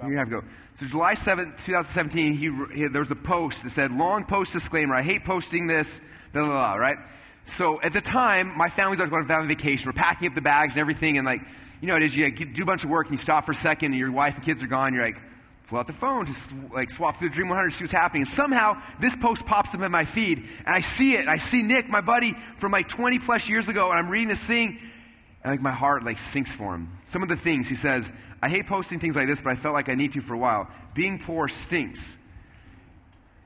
and 0.00 0.14
a 0.14 0.18
half 0.18 0.26
ago. 0.26 0.42
So 0.74 0.86
July 0.86 1.14
7, 1.14 1.44
2017, 1.44 2.32
he, 2.32 2.50
he, 2.74 2.88
there 2.88 3.02
was 3.02 3.10
a 3.10 3.16
post 3.16 3.62
that 3.62 3.70
said, 3.70 3.92
long 3.92 4.24
post 4.24 4.54
disclaimer, 4.54 4.94
I 4.94 5.02
hate 5.02 5.24
posting 5.24 5.66
this, 5.66 6.00
blah, 6.32 6.42
blah, 6.42 6.50
blah, 6.50 6.74
right? 6.74 6.98
So 7.50 7.80
at 7.82 7.92
the 7.92 8.00
time, 8.00 8.56
my 8.56 8.68
family 8.68 8.96
was 8.96 9.10
going 9.10 9.28
on 9.28 9.48
vacation. 9.48 9.88
We're 9.88 9.92
packing 9.92 10.28
up 10.28 10.36
the 10.36 10.40
bags 10.40 10.76
and 10.76 10.80
everything, 10.80 11.18
and 11.18 11.26
like, 11.26 11.42
you 11.80 11.88
know, 11.88 11.96
it 11.96 12.02
is 12.02 12.16
you 12.16 12.30
do 12.30 12.62
a 12.62 12.66
bunch 12.66 12.84
of 12.84 12.90
work 12.90 13.06
and 13.06 13.12
you 13.12 13.18
stop 13.18 13.44
for 13.44 13.52
a 13.52 13.56
second, 13.56 13.92
and 13.92 13.98
your 13.98 14.12
wife 14.12 14.36
and 14.36 14.44
kids 14.44 14.62
are 14.62 14.68
gone. 14.68 14.94
You're 14.94 15.02
like, 15.02 15.20
pull 15.66 15.78
out 15.78 15.88
the 15.88 15.92
phone, 15.92 16.26
just 16.26 16.52
like 16.72 16.90
swap 16.90 17.16
through 17.16 17.30
the 17.30 17.34
Dream 17.34 17.48
100, 17.48 17.72
see 17.72 17.82
what's 17.82 17.92
happening. 17.92 18.22
And 18.22 18.28
somehow 18.28 18.80
this 19.00 19.16
post 19.16 19.46
pops 19.46 19.74
up 19.74 19.80
in 19.80 19.90
my 19.90 20.04
feed, 20.04 20.38
and 20.38 20.74
I 20.74 20.80
see 20.80 21.14
it. 21.14 21.26
I 21.26 21.38
see 21.38 21.62
Nick, 21.62 21.88
my 21.88 22.00
buddy 22.00 22.34
from 22.58 22.70
like 22.70 22.88
20 22.88 23.18
plus 23.18 23.48
years 23.48 23.68
ago, 23.68 23.90
and 23.90 23.98
I'm 23.98 24.08
reading 24.08 24.28
this 24.28 24.44
thing, 24.44 24.78
and 25.42 25.52
like 25.52 25.60
my 25.60 25.72
heart 25.72 26.04
like 26.04 26.18
sinks 26.18 26.52
for 26.52 26.76
him. 26.76 26.88
Some 27.04 27.24
of 27.24 27.28
the 27.28 27.36
things 27.36 27.68
he 27.68 27.74
says, 27.74 28.12
I 28.40 28.48
hate 28.48 28.68
posting 28.68 29.00
things 29.00 29.16
like 29.16 29.26
this, 29.26 29.42
but 29.42 29.50
I 29.50 29.56
felt 29.56 29.74
like 29.74 29.88
I 29.88 29.96
need 29.96 30.12
to 30.12 30.20
for 30.20 30.34
a 30.34 30.38
while. 30.38 30.68
Being 30.94 31.18
poor 31.18 31.48
stinks. 31.48 32.18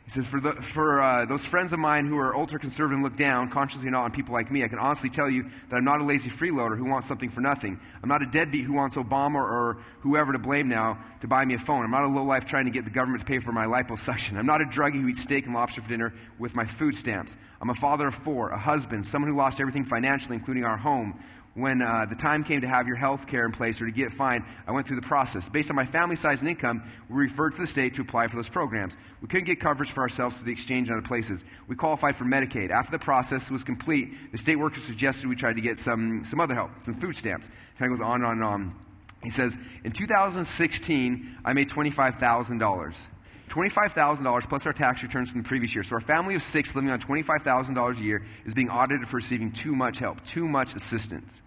He 0.05 0.11
says, 0.11 0.27
For, 0.27 0.39
the, 0.39 0.53
for 0.53 1.01
uh, 1.01 1.25
those 1.25 1.47
friends 1.47 1.73
of 1.73 1.79
mine 1.79 2.05
who 2.05 2.19
are 2.19 2.37
ultra 2.37 2.59
conservative 2.59 2.97
and 2.97 3.03
look 3.03 3.17
down, 3.17 3.49
consciously 3.49 3.89
not, 3.89 4.05
on 4.05 4.13
people 4.13 4.35
like 4.35 4.51
me, 4.51 4.63
I 4.63 4.69
can 4.69 4.79
honestly 4.79 5.09
tell 5.09 5.31
you 5.31 5.45
that 5.71 5.77
I'm 5.77 5.85
not 5.85 6.01
a 6.01 6.05
lazy 6.05 6.29
freeloader 6.29 6.77
who 6.77 6.85
wants 6.85 7.09
something 7.09 7.31
for 7.31 7.41
nothing. 7.41 7.81
I'm 8.03 8.09
not 8.11 8.23
a 8.23 8.27
deadbeat 8.27 8.65
who 8.65 8.75
wants 8.75 8.97
Obama 8.97 9.37
or 9.37 9.79
whoever 10.01 10.35
to 10.35 10.39
blame 10.39 10.69
now 10.69 10.99
to 11.23 11.27
buy 11.27 11.47
me 11.47 11.55
a 11.55 11.59
phone. 11.59 11.85
I'm 11.85 11.91
not 11.91 12.05
a 12.05 12.09
lowlife 12.09 12.45
trying 12.45 12.67
to 12.67 12.71
get 12.71 12.85
the 12.85 12.91
government 12.91 13.23
to 13.23 13.27
pay 13.27 13.39
for 13.39 13.53
my 13.53 13.65
liposuction. 13.65 14.37
I'm 14.37 14.45
not 14.45 14.61
a 14.61 14.65
druggie 14.65 15.01
who 15.01 15.09
eats 15.09 15.23
steak 15.23 15.47
and 15.47 15.55
lobster 15.55 15.81
for 15.81 15.89
dinner 15.89 16.13
with 16.39 16.55
my 16.55 16.67
food 16.67 16.95
stamps. 16.95 17.39
I'm 17.63 17.71
a 17.71 17.75
father 17.75 18.07
of 18.07 18.15
four, 18.15 18.51
a 18.51 18.59
husband, 18.59 19.07
someone 19.07 19.31
who 19.31 19.37
lost 19.39 19.59
everything 19.59 19.85
financially, 19.85 20.37
including 20.37 20.67
our 20.67 20.77
home, 20.77 21.19
when 21.55 21.83
uh, 21.83 22.05
the 22.07 22.17
time 22.17 22.43
came 22.43 22.61
to 22.61 22.67
have 22.67 22.89
your 22.89 22.97
health 22.97 23.29
care 23.29 23.47
in 23.47 23.53
place 23.53 23.81
or 23.81 23.87
to 23.87 23.93
get 23.93 24.11
fined, 24.11 24.45
I 24.67 24.73
went 24.73 24.87
through 24.87 24.97
the 24.97 25.07
process. 25.07 25.49
Based 25.49 25.71
on 25.71 25.77
my 25.77 25.87
family 25.87 26.17
size 26.17 26.43
and 26.43 26.51
income, 26.51 26.83
we 27.09 27.17
referred 27.17 27.51
to 27.51 27.61
the 27.61 27.67
state 27.67 27.95
to 27.95 28.03
apply 28.03 28.27
for 28.27 28.37
those 28.37 28.49
programs. 28.49 28.97
We 29.21 29.29
couldn't 29.29 29.47
get 29.47 29.61
coverage 29.61 29.91
for 29.93 30.01
ourselves 30.01 30.39
through 30.39 30.47
the 30.47 30.53
exchange 30.53 30.89
and 30.89 30.99
other 30.99 31.07
places. 31.07 31.45
We 31.69 31.77
qualified 31.77 32.17
for 32.17 32.25
Medicaid. 32.25 32.71
After 32.71 32.91
the 32.91 32.99
process 32.99 33.51
was 33.51 33.63
complete, 33.63 34.33
the 34.33 34.39
state 34.39 34.57
worker 34.57 34.81
suggested 34.81 35.29
we 35.29 35.37
try 35.37 35.53
to 35.53 35.61
get 35.61 35.79
some, 35.79 36.25
some 36.25 36.41
other 36.41 36.55
help, 36.55 36.71
some 36.81 36.95
food 36.95 37.15
stamps. 37.15 37.51
Kind 37.79 37.93
of 37.93 37.99
goes 37.99 38.07
on 38.07 38.17
and 38.17 38.25
on 38.25 38.33
and 38.33 38.45
on. 38.45 38.75
He 39.23 39.31
says, 39.31 39.57
In 39.85 39.93
2016, 39.93 41.39
I 41.45 41.53
made 41.53 41.69
$25,000. 41.69 43.09
$25,000 43.49 44.49
plus 44.49 44.67
our 44.67 44.73
tax 44.73 45.03
returns 45.05 45.31
from 45.31 45.43
the 45.43 45.49
previous 45.49 45.75
year. 45.75 45.85
So 45.85 45.95
our 45.95 46.01
family 46.01 46.35
of 46.35 46.43
six 46.43 46.75
living 46.75 46.91
on 46.91 46.99
$25,000 46.99 47.99
a 47.99 48.03
year 48.03 48.25
is 48.45 48.55
being 48.55 48.69
audited 48.69 49.07
for 49.07 49.17
receiving 49.17 49.53
too 49.53 49.77
much 49.77 49.99
help, 49.99 50.25
too 50.25 50.49
much 50.49 50.75
assistance. 50.75 51.43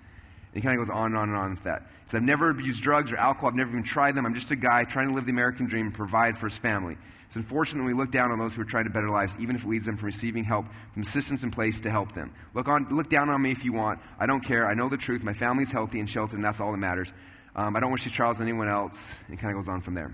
He 0.57 0.61
kind 0.61 0.79
of 0.79 0.87
goes 0.87 0.95
on 0.95 1.11
and 1.11 1.17
on 1.17 1.29
and 1.29 1.37
on 1.37 1.51
with 1.51 1.63
that. 1.65 1.83
He 1.83 2.09
says, 2.09 2.15
I've 2.15 2.23
never 2.23 2.49
abused 2.49 2.81
drugs 2.81 3.11
or 3.11 3.17
alcohol. 3.17 3.49
I've 3.49 3.55
never 3.55 3.69
even 3.69 3.83
tried 3.83 4.15
them. 4.15 4.25
I'm 4.25 4.33
just 4.33 4.49
a 4.49 4.55
guy 4.55 4.85
trying 4.85 5.09
to 5.09 5.13
live 5.13 5.25
the 5.25 5.31
American 5.31 5.67
dream 5.67 5.85
and 5.85 5.93
provide 5.93 6.35
for 6.35 6.47
his 6.47 6.57
family. 6.57 6.97
It's 7.27 7.35
unfortunate 7.35 7.83
when 7.83 7.93
we 7.93 7.93
look 7.93 8.09
down 8.09 8.31
on 8.31 8.39
those 8.39 8.55
who 8.55 8.63
are 8.63 8.65
trying 8.65 8.85
to 8.85 8.89
better 8.89 9.09
lives, 9.09 9.35
even 9.39 9.55
if 9.55 9.65
it 9.65 9.69
leads 9.69 9.85
them 9.85 9.97
from 9.97 10.07
receiving 10.07 10.43
help 10.43 10.65
from 10.93 11.03
systems 11.03 11.43
in 11.43 11.51
place 11.51 11.79
to 11.81 11.91
help 11.91 12.13
them. 12.13 12.33
Look, 12.55 12.67
on, 12.67 12.87
look 12.89 13.07
down 13.07 13.29
on 13.29 13.39
me 13.39 13.51
if 13.51 13.63
you 13.63 13.71
want. 13.71 13.99
I 14.19 14.25
don't 14.25 14.41
care. 14.41 14.67
I 14.67 14.73
know 14.73 14.89
the 14.89 14.97
truth. 14.97 15.21
My 15.21 15.33
family's 15.33 15.71
healthy 15.71 15.99
and 15.99 16.09
sheltered, 16.09 16.37
and 16.37 16.43
that's 16.43 16.59
all 16.59 16.71
that 16.71 16.79
matters. 16.79 17.13
Um, 17.55 17.75
I 17.75 17.79
don't 17.79 17.91
wish 17.91 18.05
these 18.05 18.13
trials 18.13 18.41
on 18.41 18.47
anyone 18.47 18.67
else. 18.67 19.19
And 19.27 19.37
kind 19.37 19.55
of 19.55 19.63
goes 19.63 19.71
on 19.71 19.81
from 19.81 19.93
there. 19.93 20.11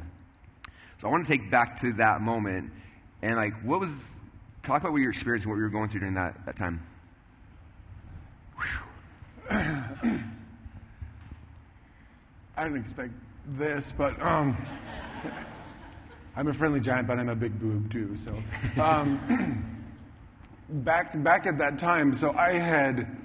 So 1.00 1.08
I 1.08 1.12
want 1.12 1.26
to 1.26 1.32
take 1.32 1.50
back 1.50 1.80
to 1.82 1.94
that 1.94 2.20
moment 2.20 2.70
and, 3.22 3.38
like, 3.38 3.54
what 3.62 3.80
was, 3.80 4.20
talk 4.62 4.82
about 4.82 4.92
what 4.92 4.98
you 4.98 5.06
were 5.06 5.12
experiencing, 5.12 5.50
what 5.50 5.56
you 5.56 5.64
were 5.64 5.70
going 5.70 5.88
through 5.88 6.02
during 6.02 6.16
that, 6.16 6.46
that 6.46 6.58
time. 6.58 6.86
I 9.50 10.24
didn't 12.58 12.78
expect 12.78 13.12
this, 13.58 13.92
but 13.98 14.22
um, 14.22 14.56
I'm 16.36 16.48
a 16.48 16.54
friendly 16.54 16.80
giant, 16.80 17.08
but 17.08 17.20
I'm 17.20 17.30
a 17.30 17.36
big 17.36 17.60
boob 17.60 17.92
too. 17.92 18.16
So 18.16 18.36
um, 18.82 19.66
back 20.70 21.22
back 21.24 21.46
at 21.46 21.58
that 21.58 21.78
time, 21.78 22.14
so 22.14 22.34
I 22.34 22.54
had 22.54 23.18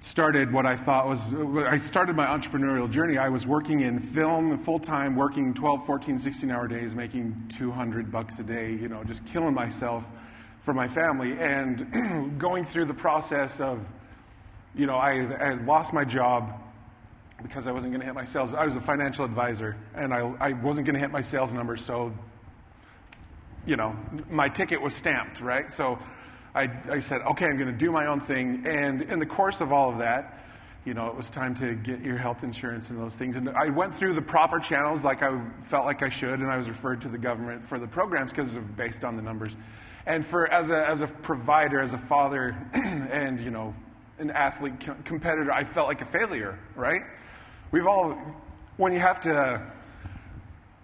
started 0.00 0.52
what 0.52 0.64
I 0.64 0.76
thought 0.76 1.08
was 1.08 1.34
I 1.34 1.76
started 1.76 2.14
my 2.14 2.26
entrepreneurial 2.26 2.90
journey. 2.90 3.18
I 3.18 3.28
was 3.28 3.46
working 3.46 3.80
in 3.80 3.98
film 3.98 4.58
full 4.58 4.78
time, 4.78 5.16
working 5.16 5.54
12, 5.54 5.86
14, 5.86 6.18
16 6.18 6.50
hour 6.50 6.68
days, 6.68 6.94
making 6.94 7.50
200 7.56 8.12
bucks 8.12 8.38
a 8.38 8.42
day. 8.44 8.72
You 8.72 8.88
know, 8.88 9.02
just 9.04 9.24
killing 9.26 9.54
myself 9.54 10.04
for 10.60 10.74
my 10.74 10.86
family, 10.86 11.38
and 11.38 12.36
going 12.38 12.64
through 12.64 12.84
the 12.84 12.94
process 12.94 13.60
of, 13.60 13.86
you 14.74 14.86
know, 14.86 14.96
I, 14.96 15.20
I 15.24 15.54
lost 15.54 15.92
my 15.92 16.04
job 16.04 16.52
because 17.42 17.68
I 17.68 17.72
wasn't 17.72 17.92
going 17.92 18.00
to 18.00 18.06
hit 18.06 18.14
my 18.14 18.24
sales. 18.24 18.54
I 18.54 18.64
was 18.64 18.76
a 18.76 18.80
financial 18.80 19.24
advisor, 19.24 19.76
and 19.94 20.12
I, 20.12 20.32
I 20.40 20.52
wasn't 20.52 20.86
going 20.86 20.94
to 20.94 21.00
hit 21.00 21.10
my 21.10 21.22
sales 21.22 21.52
numbers, 21.52 21.84
so, 21.84 22.12
you 23.64 23.76
know, 23.76 23.96
my 24.28 24.48
ticket 24.48 24.80
was 24.80 24.94
stamped, 24.94 25.40
right? 25.40 25.70
So 25.70 25.98
I, 26.54 26.70
I 26.90 26.98
said, 27.00 27.20
okay, 27.22 27.46
I'm 27.46 27.56
going 27.56 27.70
to 27.70 27.78
do 27.78 27.92
my 27.92 28.06
own 28.06 28.20
thing. 28.20 28.66
And 28.66 29.02
in 29.02 29.18
the 29.18 29.26
course 29.26 29.60
of 29.60 29.72
all 29.72 29.90
of 29.90 29.98
that, 29.98 30.38
you 30.84 30.94
know, 30.94 31.08
it 31.08 31.14
was 31.14 31.28
time 31.28 31.54
to 31.56 31.74
get 31.74 32.00
your 32.00 32.16
health 32.16 32.42
insurance 32.42 32.90
and 32.90 32.98
those 32.98 33.14
things. 33.14 33.36
And 33.36 33.50
I 33.50 33.68
went 33.68 33.94
through 33.94 34.14
the 34.14 34.22
proper 34.22 34.58
channels 34.58 35.04
like 35.04 35.22
I 35.22 35.40
felt 35.64 35.84
like 35.84 36.02
I 36.02 36.08
should, 36.08 36.40
and 36.40 36.50
I 36.50 36.56
was 36.56 36.68
referred 36.68 37.02
to 37.02 37.08
the 37.08 37.18
government 37.18 37.66
for 37.66 37.78
the 37.78 37.86
programs 37.86 38.32
because 38.32 38.56
of 38.56 38.76
based 38.76 39.04
on 39.04 39.14
the 39.14 39.22
numbers. 39.22 39.54
And 40.06 40.24
for 40.24 40.50
as 40.50 40.70
a, 40.70 40.88
as 40.88 41.02
a 41.02 41.06
provider, 41.06 41.80
as 41.80 41.92
a 41.92 41.98
father, 41.98 42.56
and, 42.72 43.38
you 43.38 43.50
know, 43.50 43.74
an 44.18 44.30
athlete 44.30 44.74
competitor, 45.04 45.52
I 45.52 45.64
felt 45.64 45.88
like 45.88 46.00
a 46.00 46.06
failure, 46.06 46.58
right? 46.74 47.02
We've 47.70 47.86
all, 47.86 48.18
when 48.76 48.92
you 48.92 48.98
have 48.98 49.20
to 49.22 49.62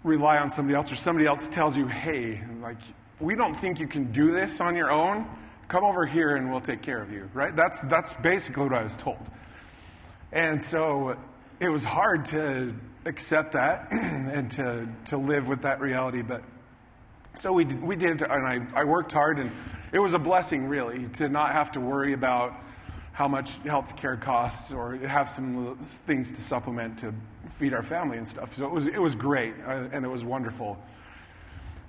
rely 0.03 0.39
on 0.39 0.51
somebody 0.51 0.77
else 0.77 0.93
or 0.93 0.97
somebody 0.97 1.27
else 1.27 1.49
tells 1.49 1.77
you, 1.77 1.87
hey, 1.87 2.43
like, 2.61 2.79
we 3.21 3.35
don't 3.35 3.55
think 3.55 3.81
you 3.81 3.87
can 3.87 4.13
do 4.13 4.31
this 4.31 4.61
on 4.61 4.77
your 4.77 4.91
own, 4.91 5.27
come 5.69 5.85
over 5.85 6.05
here 6.05 6.37
and 6.37 6.51
we'll 6.51 6.61
take 6.61 6.83
care 6.83 7.01
of 7.01 7.11
you, 7.11 7.29
right? 7.33 7.57
That's, 7.57 7.83
that's 7.87 8.13
basically 8.15 8.65
what 8.65 8.75
I 8.75 8.83
was 8.83 8.97
told. 8.97 9.19
And 10.33 10.63
so 10.63 11.17
it 11.61 11.69
was 11.69 11.85
hard 11.85 12.27
to 12.27 12.75
accept 13.07 13.53
that 13.53 13.89
and 13.93 14.51
to, 14.53 14.89
to 15.07 15.17
live 15.17 15.49
with 15.49 15.63
that 15.63 15.81
reality. 15.81 16.23
But 16.23 16.43
so 17.37 17.53
we, 17.53 17.65
we 17.65 17.97
did, 17.97 18.23
and 18.23 18.47
I, 18.47 18.61
I 18.75 18.85
worked 18.85 19.13
hard, 19.13 19.39
and 19.39 19.51
it 19.93 19.99
was 19.99 20.15
a 20.15 20.19
blessing, 20.19 20.69
really, 20.69 21.09
to 21.15 21.29
not 21.29 21.53
have 21.53 21.73
to 21.73 21.81
worry 21.81 22.13
about 22.13 22.55
how 23.15 23.29
much 23.29 23.59
health 23.59 23.97
care 23.97 24.17
costs 24.17 24.73
or 24.73 24.97
have 24.97 25.31
some 25.31 25.77
things 25.79 26.33
to 26.33 26.43
supplement 26.43 26.99
to 26.99 27.15
feed 27.59 27.73
our 27.73 27.85
family 27.85 28.19
and 28.19 28.27
stuff. 28.27 28.55
So 28.57 28.67
it 28.67 28.73
was, 28.73 28.89
it 28.89 28.99
was 29.01 29.15
great, 29.15 29.55
uh, 29.65 29.89
and 29.93 30.05
it 30.05 30.09
was 30.09 30.25
wonderful. 30.25 30.77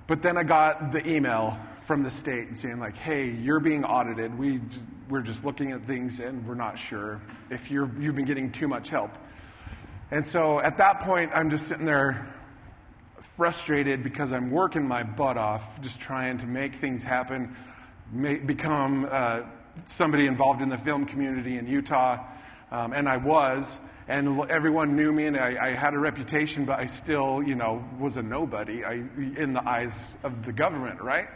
But 0.06 0.22
then 0.22 0.38
I 0.38 0.44
got 0.44 0.92
the 0.92 1.06
email 1.08 1.58
from 1.82 2.04
the 2.04 2.12
state 2.12 2.56
saying, 2.60 2.80
like, 2.80 2.96
hey, 2.96 3.32
you're 3.32 3.60
being 3.60 3.84
audited. 3.84 4.38
We, 4.38 4.62
we're 5.10 5.22
just 5.22 5.44
looking 5.44 5.72
at 5.72 5.84
things 5.86 6.20
and 6.20 6.48
we're 6.48 6.54
not 6.54 6.78
sure 6.78 7.20
if 7.50 7.72
you're, 7.72 7.90
you've 8.00 8.16
been 8.16 8.26
getting 8.26 8.52
too 8.52 8.68
much 8.68 8.90
help. 8.90 9.18
And 10.12 10.28
so 10.28 10.60
at 10.60 10.78
that 10.78 11.00
point, 11.00 11.32
I'm 11.34 11.50
just 11.50 11.68
sitting 11.68 11.86
there 11.88 12.32
frustrated 13.36 14.04
because 14.04 14.32
I'm 14.32 14.52
working 14.52 14.88
my 14.88 15.02
butt 15.02 15.38
off, 15.38 15.82
just 15.82 16.00
trying 16.00 16.38
to 16.38 16.46
make 16.46 16.76
things 16.76 17.04
happen, 17.04 17.56
make, 18.12 18.46
become 18.46 19.08
uh, 19.10 19.42
somebody 19.86 20.28
involved 20.28 20.62
in 20.62 20.70
the 20.70 20.78
film 20.78 21.06
community 21.06 21.58
in 21.58 21.68
Utah. 21.68 22.24
Um, 22.72 22.94
and 22.94 23.08
I 23.08 23.18
was 23.18 23.78
and 24.08 24.40
everyone 24.52 24.96
knew 24.96 25.12
me 25.12 25.26
and 25.26 25.36
I, 25.36 25.70
I, 25.70 25.70
had 25.72 25.96
a 25.96 25.98
reputation, 25.98 26.66
but 26.66 26.80
I 26.80 26.86
still, 26.86 27.42
you 27.42 27.56
know, 27.56 27.84
was 28.00 28.18
a 28.18 28.22
nobody 28.22 28.84
I, 28.84 29.04
in 29.18 29.54
the 29.54 29.68
eyes 29.68 30.16
of 30.24 30.46
the 30.46 30.54
government, 30.54 31.02
right? 31.02 31.28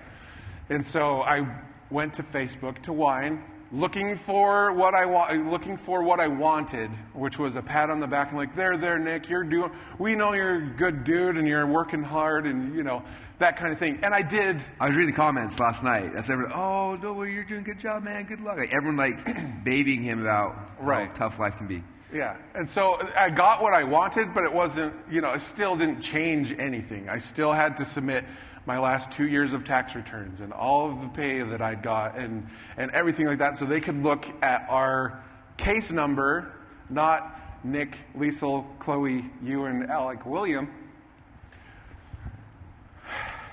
And 0.70 0.86
so 0.86 1.22
I 1.22 1.48
went 1.90 2.14
to 2.16 2.24
Facebook 2.24 2.84
to 2.84 2.94
Wine, 2.94 3.44
looking 3.72 4.16
for 4.16 4.74
what 4.74 4.96
I 4.96 5.06
wa- 5.06 5.32
looking 5.32 5.78
for 5.78 6.04
what 6.04 6.20
I 6.20 6.28
wanted, 6.28 6.90
which 7.14 7.38
was 7.38 7.56
a 7.56 7.62
pat 7.62 7.90
on 7.90 8.00
the 8.00 8.08
back 8.08 8.30
and 8.30 8.38
like, 8.38 8.56
there, 8.56 8.78
there, 8.78 8.98
Nick, 8.98 9.30
you're 9.30 9.44
doing. 9.44 9.72
We 9.98 10.16
know 10.16 10.34
you're 10.34 10.56
a 10.56 10.68
good 10.68 11.04
dude 11.04 11.38
and 11.38 11.48
you're 11.48 11.68
working 11.68 12.04
hard 12.04 12.46
and 12.46 12.76
you 12.76 12.84
know 12.84 13.04
that 13.38 13.58
kind 13.58 13.72
of 13.72 13.80
thing. 13.80 14.00
And 14.04 14.14
I 14.14 14.22
did. 14.22 14.62
I 14.80 14.88
was 14.88 14.96
reading 14.96 15.12
the 15.12 15.18
comments 15.18 15.60
last 15.60 15.84
night. 15.84 16.16
I 16.16 16.22
said, 16.22 16.40
"Oh, 16.54 16.98
no, 17.02 17.14
well, 17.14 17.28
you're 17.28 17.44
doing 17.44 17.62
a 17.62 17.66
good 17.66 17.80
job, 17.80 18.04
man. 18.04 18.24
Good 18.26 18.42
luck." 18.42 18.58
Like 18.58 18.74
everyone 18.74 18.98
like 18.98 19.26
babying 19.64 20.04
him 20.04 20.22
about 20.22 20.56
right. 20.82 21.08
how 21.10 21.16
tough 21.16 21.40
life 21.40 21.58
can 21.58 21.68
be. 21.68 21.84
Yeah. 22.14 22.38
And 22.56 22.68
so 22.68 23.00
I 23.16 23.30
got 23.30 23.62
what 23.62 23.74
I 23.74 23.84
wanted, 23.84 24.34
but 24.34 24.44
it 24.44 24.52
wasn't, 24.52 24.96
you 25.12 25.22
know, 25.22 25.32
it 25.34 25.42
still 25.42 25.76
didn't 25.76 26.02
change 26.02 26.52
anything. 26.58 27.08
I 27.08 27.20
still 27.20 27.54
had 27.54 27.78
to 27.78 27.86
submit 27.86 28.26
my 28.66 28.80
last 28.80 29.12
two 29.12 29.28
years 29.28 29.54
of 29.54 29.64
tax 29.64 29.96
returns 29.96 30.42
and 30.42 30.54
all 30.54 30.90
of 30.90 31.02
the 31.02 31.08
pay 31.10 31.40
that 31.42 31.62
I 31.62 31.76
got 31.76 32.18
and, 32.18 32.48
and 32.78 32.92
everything 32.92 33.26
like 33.26 33.40
that 33.40 33.58
so 33.58 33.66
they 33.66 33.82
could 33.82 34.04
look 34.04 34.26
at 34.42 34.66
our 34.70 35.24
case 35.58 35.92
number, 35.92 36.52
not 36.90 37.64
Nick, 37.64 37.98
Liesel, 38.18 38.66
Chloe, 38.80 39.30
you, 39.44 39.66
and 39.66 39.90
Alec 39.90 40.26
William. 40.26 40.70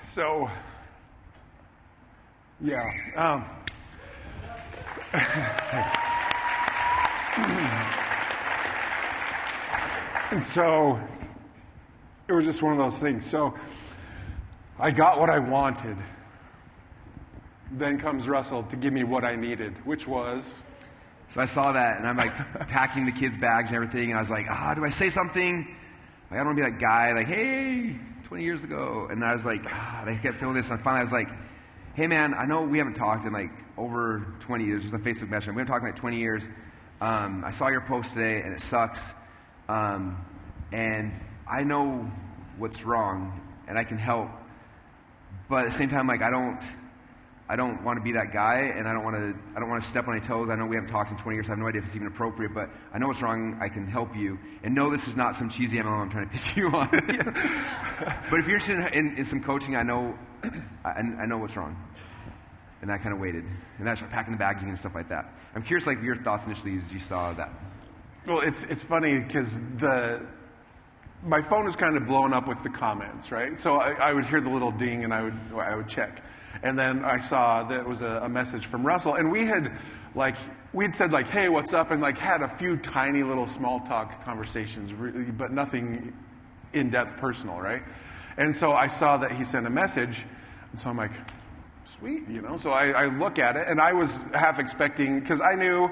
So, 0.03 0.49
yeah. 2.61 2.91
Um, 3.15 3.45
And 10.29 10.43
so 10.43 10.99
it 12.27 12.33
was 12.33 12.43
just 12.43 12.61
one 12.61 12.73
of 12.73 12.77
those 12.77 12.99
things. 12.99 13.25
So 13.25 13.53
I 14.79 14.91
got 14.91 15.19
what 15.19 15.31
I 15.31 15.39
wanted. 15.39 15.97
Then 17.71 17.99
comes 17.99 18.29
Russell 18.29 18.61
to 18.63 18.75
give 18.75 18.93
me 18.93 19.03
what 19.03 19.23
I 19.23 19.35
needed, 19.35 19.73
which 19.87 20.07
was. 20.07 20.61
So 21.29 21.41
I 21.41 21.45
saw 21.45 21.71
that, 21.71 21.97
and 21.97 22.07
I'm 22.07 22.15
like 22.15 22.33
packing 22.67 23.07
the 23.07 23.11
kids' 23.11 23.37
bags 23.37 23.71
and 23.71 23.75
everything, 23.75 24.11
and 24.11 24.17
I 24.17 24.21
was 24.21 24.29
like, 24.29 24.45
ah, 24.47 24.73
do 24.75 24.85
I 24.85 24.91
say 24.91 25.09
something? 25.09 25.67
Like, 26.29 26.39
I 26.39 26.43
don't 26.43 26.47
want 26.47 26.57
to 26.59 26.63
be 26.65 26.71
that 26.71 26.79
guy, 26.79 27.13
like, 27.13 27.25
hey, 27.25 27.95
20 28.25 28.43
years 28.43 28.63
ago. 28.63 29.07
And 29.09 29.23
I 29.23 29.33
was 29.33 29.45
like, 29.45 29.63
ah, 29.65 30.05
I 30.05 30.15
kept 30.15 30.37
feeling 30.37 30.55
this, 30.55 30.69
and 30.69 30.79
finally 30.79 30.99
I 30.99 31.03
was 31.03 31.11
like, 31.11 31.29
hey, 31.95 32.05
man, 32.05 32.35
I 32.35 32.45
know 32.45 32.61
we 32.61 32.77
haven't 32.77 32.93
talked 32.93 33.25
in 33.25 33.33
like 33.33 33.49
over 33.79 34.27
20 34.41 34.63
years. 34.63 34.83
Just 34.83 34.93
a 34.93 34.99
Facebook 34.99 35.29
message. 35.29 35.49
We 35.49 35.53
haven't 35.59 35.67
talked 35.67 35.81
in 35.81 35.89
like 35.89 35.95
20 35.95 36.17
years. 36.17 36.47
Um, 37.01 37.43
I 37.43 37.49
saw 37.49 37.69
your 37.69 37.81
post 37.81 38.13
today, 38.13 38.43
and 38.43 38.53
it 38.53 38.61
sucks. 38.61 39.15
Um, 39.67 40.23
and 40.71 41.13
I 41.49 41.63
know 41.63 42.11
what's 42.59 42.85
wrong, 42.85 43.41
and 43.67 43.75
I 43.75 43.83
can 43.83 43.97
help. 43.97 44.29
But 45.49 45.59
at 45.59 45.65
the 45.67 45.71
same 45.71 45.89
time, 45.89 46.07
like 46.07 46.21
I 46.21 46.29
don't, 46.29 46.61
I 47.49 47.55
don't 47.55 47.81
want 47.83 47.97
to 47.97 48.03
be 48.03 48.11
that 48.13 48.33
guy, 48.33 48.73
and 48.75 48.87
I 48.87 48.93
don't 48.93 49.05
want 49.05 49.15
to, 49.15 49.33
I 49.55 49.59
don't 49.59 49.69
want 49.69 49.81
to 49.81 49.87
step 49.87 50.07
on 50.07 50.15
any 50.15 50.25
toes. 50.25 50.49
I 50.49 50.55
know 50.55 50.65
we 50.65 50.75
haven't 50.75 50.89
talked 50.89 51.11
in 51.11 51.17
20 51.17 51.35
years. 51.35 51.47
I 51.47 51.51
have 51.51 51.59
no 51.59 51.67
idea 51.67 51.79
if 51.79 51.85
it's 51.85 51.95
even 51.95 52.07
appropriate, 52.07 52.53
but 52.53 52.69
I 52.93 52.97
know 52.97 53.07
what's 53.07 53.21
wrong. 53.21 53.57
I 53.61 53.69
can 53.69 53.87
help 53.87 54.15
you, 54.17 54.37
and 54.63 54.75
know 54.75 54.89
this 54.89 55.07
is 55.07 55.15
not 55.15 55.35
some 55.35 55.49
cheesy 55.49 55.77
MLM 55.77 55.99
I'm 55.99 56.09
trying 56.09 56.27
to 56.27 56.33
pitch 56.33 56.57
you 56.57 56.67
on. 56.67 56.89
but 58.29 58.39
if 58.39 58.47
you're 58.47 58.57
interested 58.57 58.79
in, 58.93 59.07
in, 59.11 59.17
in 59.19 59.25
some 59.25 59.41
coaching, 59.41 59.77
I 59.77 59.83
know, 59.83 60.17
I, 60.83 60.89
I, 60.89 61.25
know 61.25 61.37
what's 61.37 61.55
wrong, 61.55 61.81
and 62.81 62.91
I 62.91 62.97
kind 62.97 63.13
of 63.13 63.21
waited, 63.21 63.45
and 63.79 63.89
I 63.89 63.95
started 63.95 64.13
packing 64.13 64.33
the 64.33 64.39
bags 64.39 64.63
and 64.63 64.77
stuff 64.77 64.95
like 64.95 65.07
that. 65.07 65.39
I'm 65.55 65.63
curious, 65.63 65.87
like 65.87 66.03
your 66.03 66.17
thoughts 66.17 66.47
initially 66.47 66.75
as 66.75 66.91
you 66.91 66.99
saw 66.99 67.31
that. 67.33 67.49
Well, 68.25 68.41
it's, 68.41 68.63
it's 68.63 68.83
funny 68.83 69.19
because 69.19 69.57
the, 69.77 70.25
my 71.27 71.41
phone 71.41 71.65
was 71.65 71.75
kind 71.75 71.97
of 71.97 72.07
blown 72.07 72.33
up 72.33 72.47
with 72.47 72.63
the 72.63 72.69
comments, 72.69 73.31
right? 73.31 73.59
So 73.59 73.77
I, 73.77 73.91
I, 73.93 74.13
would 74.13 74.25
hear 74.25 74.39
the 74.39 74.49
little 74.49 74.71
ding 74.71 75.03
and 75.03 75.13
I 75.13 75.23
would, 75.23 75.37
I 75.55 75.75
would 75.75 75.87
check. 75.87 76.23
And 76.63 76.79
then 76.79 77.03
I 77.03 77.19
saw 77.19 77.63
that 77.63 77.81
it 77.81 77.87
was 77.87 78.01
a, 78.01 78.21
a 78.23 78.29
message 78.29 78.65
from 78.65 78.85
Russell. 78.85 79.15
And 79.15 79.31
we 79.31 79.45
had, 79.45 79.71
like, 80.15 80.37
we'd 80.73 80.95
said, 80.95 81.11
like, 81.11 81.27
hey, 81.27 81.49
what's 81.49 81.73
up? 81.73 81.91
And, 81.91 82.01
like, 82.01 82.17
had 82.17 82.41
a 82.41 82.47
few 82.47 82.77
tiny 82.77 83.23
little 83.23 83.47
small 83.47 83.79
talk 83.81 84.23
conversations, 84.23 84.93
really, 84.93 85.25
but 85.25 85.51
nothing 85.51 86.13
in 86.73 86.89
depth 86.89 87.17
personal, 87.17 87.59
right? 87.59 87.83
And 88.37 88.55
so 88.55 88.71
I 88.71 88.87
saw 88.87 89.17
that 89.17 89.31
he 89.31 89.43
sent 89.43 89.67
a 89.67 89.69
message. 89.69 90.25
And 90.71 90.79
so 90.79 90.89
I'm 90.89 90.97
like, 90.97 91.11
sweet, 91.99 92.27
you 92.27 92.41
know? 92.41 92.57
So 92.57 92.71
I, 92.71 92.89
I 92.89 93.05
look 93.07 93.37
at 93.37 93.55
it 93.55 93.67
and 93.67 93.81
I 93.81 93.93
was 93.93 94.17
half 94.33 94.59
expecting, 94.59 95.19
because 95.19 95.41
I 95.41 95.55
knew 95.55 95.91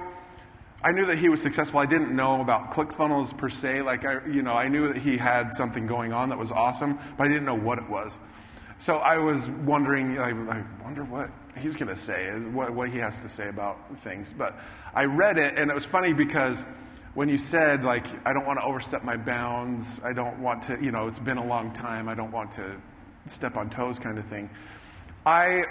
I 0.85 0.91
knew 0.91 1.07
that 1.07 1.17
he 1.17 1.29
was 1.29 1.41
successful. 1.41 1.79
I 1.79 1.87
didn't 1.87 2.15
know 2.15 2.41
about 2.41 2.71
ClickFunnels 2.71 3.35
per 3.35 3.49
se. 3.49 3.81
Like 3.81 4.05
I, 4.05 4.23
you 4.27 4.43
know, 4.43 4.53
I 4.53 4.67
knew 4.67 4.93
that 4.93 4.97
he 4.97 5.17
had 5.17 5.55
something 5.55 5.87
going 5.87 6.13
on 6.13 6.29
that 6.29 6.37
was 6.37 6.51
awesome, 6.51 6.99
but 7.17 7.23
I 7.23 7.27
didn't 7.27 7.45
know 7.45 7.55
what 7.55 7.79
it 7.79 7.89
was. 7.89 8.19
So 8.77 8.97
I 8.97 9.17
was 9.17 9.47
wondering. 9.47 10.19
I, 10.19 10.29
I 10.29 10.63
wonder 10.83 11.03
what 11.03 11.31
he's 11.57 11.75
going 11.75 11.89
to 11.89 11.95
say, 11.99 12.29
what, 12.29 12.71
what 12.71 12.89
he 12.89 12.99
has 12.99 13.23
to 13.23 13.29
say 13.29 13.49
about 13.49 13.97
things. 13.97 14.31
But 14.31 14.59
I 14.93 15.05
read 15.05 15.39
it, 15.39 15.57
and 15.57 15.71
it 15.71 15.73
was 15.73 15.85
funny 15.85 16.13
because 16.13 16.63
when 17.15 17.29
you 17.29 17.39
said 17.39 17.83
like, 17.83 18.05
I 18.23 18.33
don't 18.33 18.45
want 18.45 18.59
to 18.59 18.63
overstep 18.63 19.03
my 19.03 19.17
bounds. 19.17 19.99
I 20.03 20.13
don't 20.13 20.37
want 20.37 20.61
to, 20.63 20.77
you 20.79 20.91
know, 20.91 21.07
it's 21.07 21.17
been 21.17 21.37
a 21.37 21.45
long 21.45 21.73
time. 21.73 22.07
I 22.07 22.13
don't 22.13 22.31
want 22.31 22.51
to 22.53 22.79
step 23.25 23.57
on 23.57 23.71
toes, 23.71 23.97
kind 23.97 24.19
of 24.19 24.25
thing. 24.25 24.51
I, 25.25 25.65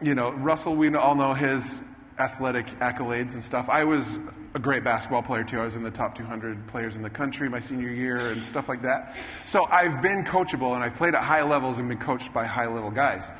you 0.00 0.14
know, 0.14 0.30
Russell. 0.30 0.76
We 0.76 0.94
all 0.94 1.14
know 1.14 1.34
his 1.34 1.78
athletic 2.18 2.66
accolades 2.78 3.34
and 3.34 3.44
stuff. 3.44 3.68
I 3.68 3.84
was 3.84 4.18
a 4.56 4.58
great 4.58 4.82
basketball 4.82 5.22
player 5.22 5.44
too. 5.44 5.60
I 5.60 5.64
was 5.64 5.76
in 5.76 5.82
the 5.82 5.90
top 5.90 6.16
200 6.16 6.66
players 6.66 6.96
in 6.96 7.02
the 7.02 7.10
country 7.10 7.46
my 7.46 7.60
senior 7.60 7.90
year 7.90 8.16
and 8.30 8.42
stuff 8.42 8.70
like 8.70 8.80
that. 8.82 9.14
So 9.44 9.66
I've 9.66 10.00
been 10.00 10.24
coachable 10.24 10.74
and 10.74 10.82
I've 10.82 10.96
played 10.96 11.14
at 11.14 11.22
high 11.22 11.42
levels 11.42 11.78
and 11.78 11.90
been 11.90 11.98
coached 11.98 12.32
by 12.32 12.46
high 12.46 12.66
level 12.66 12.90
guys. 12.90 13.30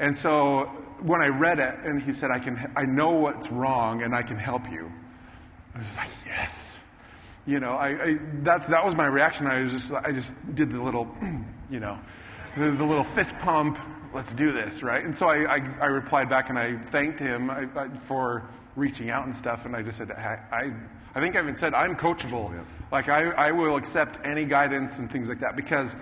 And 0.00 0.16
so 0.16 0.64
when 1.00 1.22
I 1.22 1.28
read 1.28 1.60
it 1.60 1.78
and 1.84 2.02
he 2.02 2.12
said, 2.12 2.32
I, 2.32 2.40
can, 2.40 2.72
I 2.74 2.86
know 2.86 3.10
what's 3.10 3.52
wrong 3.52 4.02
and 4.02 4.12
I 4.12 4.22
can 4.22 4.36
help 4.36 4.68
you, 4.68 4.92
I 5.76 5.78
was 5.78 5.96
like, 5.96 6.10
yes. 6.26 6.80
You 7.46 7.60
know, 7.60 7.74
I, 7.74 7.88
I 7.90 8.18
that's, 8.42 8.66
that 8.66 8.84
was 8.84 8.96
my 8.96 9.06
reaction. 9.06 9.46
I 9.46 9.62
was 9.62 9.72
just, 9.72 9.92
I 9.92 10.10
just 10.10 10.34
did 10.56 10.72
the 10.72 10.82
little, 10.82 11.06
you 11.70 11.78
know, 11.78 12.00
the, 12.56 12.72
the 12.72 12.84
little 12.84 13.04
fist 13.04 13.38
pump, 13.38 13.78
let's 14.12 14.32
do 14.32 14.50
this, 14.50 14.82
right? 14.82 15.04
And 15.04 15.14
so 15.14 15.28
I, 15.28 15.58
I, 15.58 15.74
I 15.82 15.86
replied 15.86 16.28
back 16.28 16.50
and 16.50 16.58
I 16.58 16.78
thanked 16.78 17.20
him 17.20 17.70
for 17.94 18.48
reaching 18.78 19.10
out 19.10 19.26
and 19.26 19.36
stuff. 19.36 19.66
And 19.66 19.74
I 19.74 19.82
just 19.82 19.98
said, 19.98 20.10
I, 20.12 20.72
I 21.14 21.20
think 21.20 21.36
I 21.36 21.40
even 21.40 21.56
said, 21.56 21.74
I'm 21.74 21.96
coachable. 21.96 22.52
Yeah. 22.52 22.62
Like, 22.90 23.08
I, 23.08 23.30
I 23.30 23.52
will 23.52 23.76
accept 23.76 24.24
any 24.24 24.44
guidance 24.44 24.98
and 24.98 25.10
things 25.10 25.28
like 25.28 25.40
that 25.40 25.56
because 25.56 25.96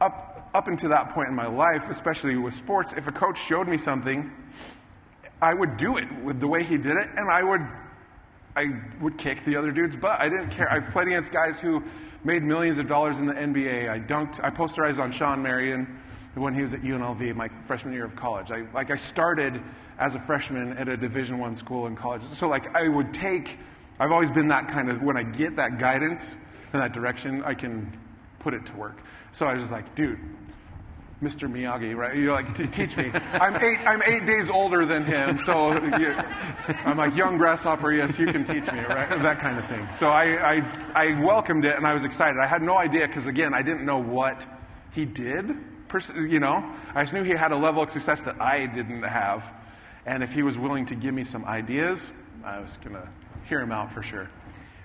up, 0.00 0.48
up 0.54 0.68
until 0.68 0.90
that 0.90 1.10
point 1.10 1.28
in 1.28 1.34
my 1.34 1.46
life, 1.46 1.90
especially 1.90 2.36
with 2.36 2.54
sports, 2.54 2.94
if 2.96 3.06
a 3.06 3.12
coach 3.12 3.38
showed 3.38 3.68
me 3.68 3.76
something, 3.76 4.30
I 5.42 5.52
would 5.52 5.76
do 5.76 5.96
it 5.96 6.06
with 6.22 6.40
the 6.40 6.46
way 6.46 6.62
he 6.62 6.76
did 6.76 6.96
it, 6.96 7.08
and 7.16 7.30
I 7.30 7.42
would, 7.42 7.66
I 8.56 8.80
would 9.00 9.16
kick 9.18 9.44
the 9.44 9.56
other 9.56 9.72
dude's 9.72 9.96
butt. 9.96 10.20
I 10.20 10.28
didn't 10.28 10.50
care. 10.50 10.70
I've 10.70 10.90
played 10.90 11.08
against 11.08 11.32
guys 11.32 11.58
who 11.58 11.82
made 12.24 12.42
millions 12.42 12.78
of 12.78 12.86
dollars 12.86 13.18
in 13.18 13.26
the 13.26 13.32
NBA. 13.32 13.88
I 13.88 13.98
dunked, 13.98 14.42
I 14.42 14.50
posterized 14.50 14.98
on 14.98 15.12
Shawn 15.12 15.42
Marion 15.42 15.98
when 16.34 16.54
he 16.54 16.62
was 16.62 16.74
at 16.74 16.82
UNLV, 16.82 17.34
my 17.34 17.48
freshman 17.66 17.92
year 17.94 18.04
of 18.04 18.14
college. 18.14 18.50
I, 18.50 18.64
like 18.72 18.90
I 18.90 18.96
started 18.96 19.60
as 19.98 20.14
a 20.14 20.20
freshman 20.20 20.76
at 20.78 20.88
a 20.88 20.96
Division 20.96 21.38
One 21.38 21.56
school 21.56 21.86
in 21.86 21.96
college. 21.96 22.22
So 22.22 22.48
like 22.48 22.74
I 22.74 22.88
would 22.88 23.12
take, 23.12 23.58
I've 23.98 24.12
always 24.12 24.30
been 24.30 24.48
that 24.48 24.68
kind 24.68 24.90
of, 24.90 25.02
when 25.02 25.16
I 25.16 25.22
get 25.22 25.56
that 25.56 25.78
guidance 25.78 26.36
in 26.72 26.78
that 26.80 26.92
direction, 26.92 27.42
I 27.44 27.54
can 27.54 27.92
put 28.38 28.54
it 28.54 28.64
to 28.66 28.76
work. 28.76 28.98
So 29.32 29.46
I 29.46 29.54
was 29.54 29.62
just 29.62 29.72
like, 29.72 29.94
dude, 29.94 30.18
Mr. 31.22 31.52
Miyagi, 31.52 31.94
right? 31.94 32.16
You're 32.16 32.32
like, 32.32 32.56
"T- 32.56 32.66
teach 32.66 32.96
me. 32.96 33.10
I'm 33.34 33.54
eight, 33.56 33.86
I'm 33.86 34.02
eight 34.04 34.24
days 34.24 34.48
older 34.48 34.86
than 34.86 35.04
him, 35.04 35.36
so 35.36 35.72
you, 35.98 36.14
I'm 36.86 36.96
like, 36.96 37.14
young 37.14 37.36
grasshopper, 37.36 37.92
yes, 37.92 38.18
you 38.18 38.24
can 38.26 38.42
teach 38.44 38.72
me, 38.72 38.80
right? 38.88 39.06
That 39.20 39.38
kind 39.38 39.58
of 39.58 39.68
thing. 39.68 39.86
So 39.92 40.08
I, 40.08 40.56
I, 40.56 40.64
I 40.94 41.22
welcomed 41.22 41.66
it 41.66 41.76
and 41.76 41.86
I 41.86 41.92
was 41.92 42.04
excited. 42.04 42.40
I 42.40 42.46
had 42.46 42.62
no 42.62 42.78
idea, 42.78 43.06
because 43.06 43.26
again, 43.26 43.52
I 43.52 43.60
didn't 43.60 43.84
know 43.84 43.98
what 43.98 44.46
he 44.92 45.04
did, 45.04 45.54
you 46.14 46.40
know? 46.40 46.64
I 46.94 47.02
just 47.02 47.12
knew 47.12 47.22
he 47.22 47.30
had 47.30 47.52
a 47.52 47.56
level 47.56 47.82
of 47.82 47.90
success 47.90 48.20
that 48.22 48.40
I 48.40 48.66
didn't 48.66 49.02
have. 49.02 49.52
And 50.06 50.22
if 50.22 50.32
he 50.32 50.42
was 50.42 50.56
willing 50.56 50.86
to 50.86 50.94
give 50.94 51.14
me 51.14 51.24
some 51.24 51.44
ideas, 51.44 52.12
I 52.44 52.60
was 52.60 52.78
going 52.78 52.96
to 52.96 53.08
hear 53.48 53.60
him 53.60 53.72
out 53.72 53.92
for 53.92 54.02
sure. 54.02 54.28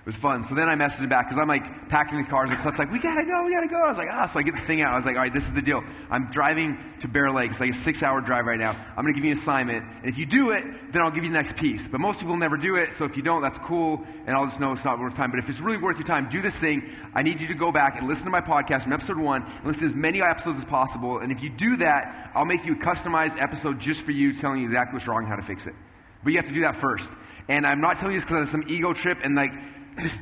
It 0.06 0.10
was 0.10 0.16
fun. 0.18 0.44
So 0.44 0.54
then 0.54 0.68
I 0.68 0.76
messaged 0.76 1.00
him 1.00 1.08
back 1.08 1.26
because 1.26 1.36
I'm 1.36 1.48
like 1.48 1.88
packing 1.88 2.16
the 2.16 2.22
cars 2.22 2.52
and 2.52 2.60
Clint's 2.60 2.78
like, 2.78 2.92
we 2.92 3.00
gotta 3.00 3.24
go, 3.26 3.44
we 3.44 3.50
gotta 3.50 3.66
go. 3.66 3.82
I 3.82 3.88
was 3.88 3.98
like, 3.98 4.06
ah, 4.08 4.26
so 4.26 4.38
I 4.38 4.44
get 4.44 4.54
the 4.54 4.60
thing 4.60 4.80
out. 4.80 4.92
I 4.92 4.96
was 4.96 5.04
like, 5.04 5.16
all 5.16 5.22
right, 5.22 5.34
this 5.34 5.48
is 5.48 5.52
the 5.52 5.62
deal. 5.62 5.82
I'm 6.08 6.26
driving 6.26 6.78
to 7.00 7.08
Bear 7.08 7.32
Lake. 7.32 7.50
It's 7.50 7.58
like 7.58 7.70
a 7.70 7.74
six 7.74 8.04
hour 8.04 8.20
drive 8.20 8.46
right 8.46 8.56
now. 8.56 8.70
I'm 8.96 9.02
gonna 9.02 9.14
give 9.14 9.24
you 9.24 9.32
an 9.32 9.36
assignment. 9.36 9.84
And 9.84 10.04
if 10.04 10.16
you 10.16 10.24
do 10.24 10.52
it, 10.52 10.92
then 10.92 11.02
I'll 11.02 11.10
give 11.10 11.24
you 11.24 11.30
the 11.30 11.36
next 11.36 11.56
piece. 11.56 11.88
But 11.88 11.98
most 11.98 12.20
people 12.20 12.36
never 12.36 12.56
do 12.56 12.76
it. 12.76 12.92
So 12.92 13.04
if 13.04 13.16
you 13.16 13.24
don't, 13.24 13.42
that's 13.42 13.58
cool. 13.58 14.06
And 14.28 14.36
I'll 14.36 14.44
just 14.44 14.60
know 14.60 14.70
it's 14.70 14.84
not 14.84 15.00
worth 15.00 15.16
time. 15.16 15.32
But 15.32 15.40
if 15.40 15.50
it's 15.50 15.60
really 15.60 15.76
worth 15.76 15.98
your 15.98 16.06
time, 16.06 16.28
do 16.28 16.40
this 16.40 16.54
thing. 16.54 16.88
I 17.12 17.24
need 17.24 17.40
you 17.40 17.48
to 17.48 17.54
go 17.54 17.72
back 17.72 17.98
and 17.98 18.06
listen 18.06 18.26
to 18.26 18.30
my 18.30 18.40
podcast 18.40 18.84
from 18.84 18.92
episode 18.92 19.18
one 19.18 19.42
and 19.42 19.64
listen 19.64 19.80
to 19.80 19.86
as 19.86 19.96
many 19.96 20.22
episodes 20.22 20.58
as 20.58 20.64
possible. 20.64 21.18
And 21.18 21.32
if 21.32 21.42
you 21.42 21.50
do 21.50 21.78
that, 21.78 22.30
I'll 22.32 22.44
make 22.44 22.64
you 22.64 22.74
a 22.74 22.76
customized 22.76 23.42
episode 23.42 23.80
just 23.80 24.02
for 24.02 24.12
you 24.12 24.32
telling 24.32 24.60
you 24.60 24.66
exactly 24.66 24.94
what's 24.94 25.08
wrong 25.08 25.24
and 25.24 25.28
how 25.28 25.34
to 25.34 25.42
fix 25.42 25.66
it. 25.66 25.74
But 26.22 26.32
you 26.32 26.38
have 26.38 26.46
to 26.46 26.54
do 26.54 26.60
that 26.60 26.76
first. 26.76 27.18
And 27.48 27.66
I'm 27.66 27.80
not 27.80 27.96
telling 27.96 28.14
you 28.14 28.20
this 28.20 28.24
because 28.24 28.42
of 28.42 28.48
some 28.48 28.64
ego 28.68 28.92
trip 28.92 29.18
and 29.22 29.34
like 29.34 29.52
just 30.00 30.20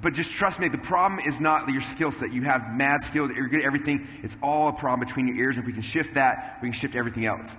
but 0.00 0.14
just 0.14 0.32
trust 0.32 0.60
me, 0.60 0.68
the 0.68 0.78
problem 0.78 1.20
is 1.20 1.40
not 1.40 1.68
your 1.68 1.82
skill 1.82 2.12
set. 2.12 2.32
You 2.32 2.42
have 2.42 2.74
mad 2.74 3.02
skill, 3.02 3.30
you're 3.30 3.48
good 3.48 3.60
at 3.60 3.66
everything. 3.66 4.06
It's 4.22 4.36
all 4.42 4.68
a 4.68 4.72
problem 4.72 5.00
between 5.00 5.28
your 5.28 5.36
ears. 5.36 5.58
If 5.58 5.66
we 5.66 5.72
can 5.72 5.82
shift 5.82 6.14
that, 6.14 6.58
we 6.62 6.68
can 6.68 6.72
shift 6.72 6.94
everything 6.94 7.26
else. 7.26 7.56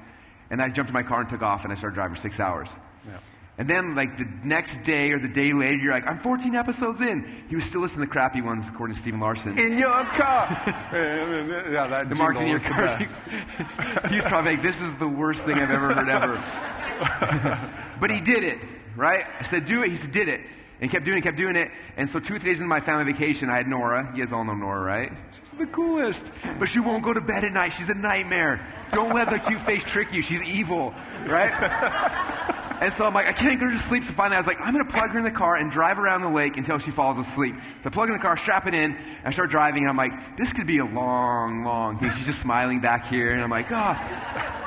And 0.49 0.61
I 0.61 0.69
jumped 0.69 0.89
in 0.89 0.93
my 0.93 1.03
car 1.03 1.19
and 1.19 1.29
took 1.29 1.41
off, 1.41 1.63
and 1.63 1.71
I 1.71 1.75
started 1.75 1.95
driving 1.95 2.15
for 2.15 2.19
six 2.19 2.39
hours. 2.39 2.77
Yeah. 3.05 3.17
And 3.57 3.69
then, 3.69 3.95
like 3.95 4.17
the 4.17 4.27
next 4.43 4.79
day 4.79 5.11
or 5.11 5.19
the 5.19 5.27
day 5.27 5.53
later, 5.53 5.83
you're 5.83 5.93
like, 5.93 6.07
I'm 6.07 6.17
14 6.17 6.55
episodes 6.55 6.99
in. 7.01 7.25
He 7.47 7.55
was 7.55 7.65
still 7.65 7.81
listening 7.81 8.05
to 8.05 8.09
the 8.09 8.11
crappy 8.11 8.41
ones, 8.41 8.69
according 8.69 8.95
to 8.95 8.99
Stephen 8.99 9.19
Larsen. 9.19 9.57
In 9.59 9.77
your 9.77 10.03
car. 10.03 10.47
yeah, 10.93 11.87
that 11.87 12.09
the 12.09 12.15
marketing 12.15 12.47
in 12.47 12.53
your 12.53 12.59
car. 12.59 12.85
is 12.85 12.93
the 12.95 12.99
best. 12.99 14.07
he 14.09 14.15
was 14.15 14.25
probably 14.25 14.51
like, 14.51 14.61
this 14.61 14.81
is 14.81 14.95
the 14.97 15.07
worst 15.07 15.45
thing 15.45 15.57
I've 15.57 15.69
ever 15.69 15.93
heard 15.93 16.09
ever. 16.09 17.59
but 17.99 18.09
he 18.09 18.19
did 18.19 18.43
it, 18.43 18.57
right? 18.95 19.25
I 19.39 19.43
said, 19.43 19.65
do 19.65 19.83
it. 19.83 19.89
He 19.89 19.95
said, 19.95 20.11
did 20.11 20.27
it. 20.27 20.41
And 20.81 20.89
he 20.89 20.93
kept 20.93 21.05
doing 21.05 21.19
it, 21.19 21.21
kept 21.21 21.37
doing 21.37 21.55
it. 21.55 21.69
And 21.95 22.09
so 22.09 22.19
two 22.19 22.39
three 22.39 22.49
days 22.49 22.59
into 22.59 22.67
my 22.67 22.79
family 22.79 23.11
vacation, 23.13 23.49
I 23.51 23.57
had 23.57 23.67
Norah. 23.67 24.11
You 24.15 24.23
guys 24.23 24.33
all 24.33 24.43
know 24.43 24.55
Norah, 24.55 24.81
right? 24.83 25.11
She's 25.31 25.51
the 25.59 25.67
coolest. 25.67 26.33
But 26.57 26.69
she 26.69 26.79
won't 26.79 27.03
go 27.03 27.13
to 27.13 27.21
bed 27.21 27.43
at 27.43 27.53
night. 27.53 27.69
She's 27.69 27.89
a 27.89 27.93
nightmare. 27.93 28.65
Don't 28.91 29.13
let 29.13 29.29
the 29.29 29.37
cute 29.37 29.61
face 29.61 29.83
trick 29.83 30.11
you. 30.11 30.23
She's 30.23 30.43
evil, 30.43 30.95
right? 31.27 32.57
And 32.81 32.91
so 32.91 33.05
I'm 33.05 33.13
like, 33.13 33.27
I 33.27 33.33
can't 33.33 33.59
go 33.59 33.69
to 33.69 33.77
sleep. 33.77 34.01
So 34.03 34.11
finally 34.11 34.37
I 34.37 34.39
was 34.39 34.47
like, 34.47 34.59
I'm 34.59 34.73
going 34.73 34.83
to 34.83 34.91
plug 34.91 35.11
her 35.11 35.19
in 35.19 35.23
the 35.23 35.29
car 35.29 35.55
and 35.55 35.71
drive 35.71 35.99
around 35.99 36.21
the 36.21 36.29
lake 36.29 36.57
until 36.57 36.79
she 36.79 36.89
falls 36.89 37.19
asleep. 37.19 37.53
So 37.53 37.61
I 37.85 37.89
plug 37.91 38.07
her 38.07 38.15
in 38.15 38.19
the 38.19 38.23
car, 38.23 38.35
strap 38.35 38.65
it 38.65 38.73
in, 38.73 38.95
and 38.95 39.23
I 39.23 39.29
start 39.29 39.51
driving. 39.51 39.83
And 39.83 39.89
I'm 39.91 39.97
like, 39.97 40.35
this 40.35 40.51
could 40.51 40.65
be 40.65 40.79
a 40.79 40.85
long, 40.85 41.63
long 41.63 41.99
thing. 41.99 42.09
She's 42.09 42.25
just 42.25 42.39
smiling 42.39 42.79
back 42.81 43.05
here. 43.05 43.33
And 43.33 43.43
I'm 43.43 43.51
like, 43.51 43.71
ah. 43.71 44.60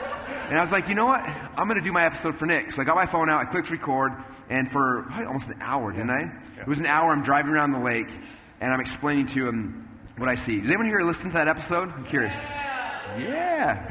And 0.48 0.58
I 0.58 0.60
was 0.60 0.70
like, 0.70 0.88
you 0.88 0.94
know 0.94 1.06
what? 1.06 1.20
I'm 1.56 1.68
going 1.68 1.80
to 1.80 1.84
do 1.84 1.92
my 1.92 2.04
episode 2.04 2.34
for 2.34 2.44
Nick. 2.44 2.70
So 2.72 2.82
I 2.82 2.84
got 2.84 2.96
my 2.96 3.06
phone 3.06 3.30
out, 3.30 3.40
I 3.40 3.44
clicked 3.46 3.70
record, 3.70 4.12
and 4.50 4.70
for 4.70 5.04
probably 5.06 5.24
almost 5.24 5.48
an 5.48 5.56
hour, 5.60 5.90
didn't 5.90 6.10
I? 6.10 6.32
It 6.60 6.66
was 6.66 6.80
an 6.80 6.86
hour. 6.86 7.10
I'm 7.10 7.22
driving 7.22 7.52
around 7.52 7.72
the 7.72 7.80
lake, 7.80 8.10
and 8.60 8.70
I'm 8.70 8.80
explaining 8.80 9.26
to 9.28 9.48
him 9.48 9.88
what 10.18 10.28
I 10.28 10.34
see. 10.34 10.60
Does 10.60 10.68
anyone 10.68 10.86
here 10.86 11.02
listen 11.02 11.30
to 11.30 11.38
that 11.38 11.48
episode? 11.48 11.90
I'm 11.90 12.04
curious. 12.04 12.52
Yeah. 13.18 13.90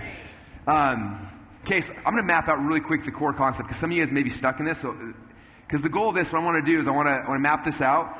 Um, 0.67 1.27
okay, 1.65 1.81
so 1.81 1.93
I'm 1.97 2.13
going 2.13 2.17
to 2.17 2.23
map 2.23 2.47
out 2.47 2.63
really 2.63 2.81
quick 2.81 3.03
the 3.03 3.11
core 3.11 3.33
concept 3.33 3.67
because 3.67 3.77
some 3.77 3.89
of 3.89 3.97
you 3.97 4.03
guys 4.03 4.11
may 4.11 4.23
be 4.23 4.29
stuck 4.29 4.59
in 4.59 4.65
this. 4.65 4.79
So, 4.79 4.95
because 5.65 5.81
the 5.81 5.89
goal 5.89 6.09
of 6.09 6.15
this, 6.15 6.31
what 6.31 6.41
I 6.41 6.45
want 6.45 6.63
to 6.63 6.71
do 6.71 6.79
is 6.79 6.87
I 6.87 6.91
want 6.91 7.07
to, 7.07 7.13
I 7.13 7.27
want 7.27 7.35
to 7.35 7.39
map 7.39 7.63
this 7.63 7.81
out. 7.81 8.15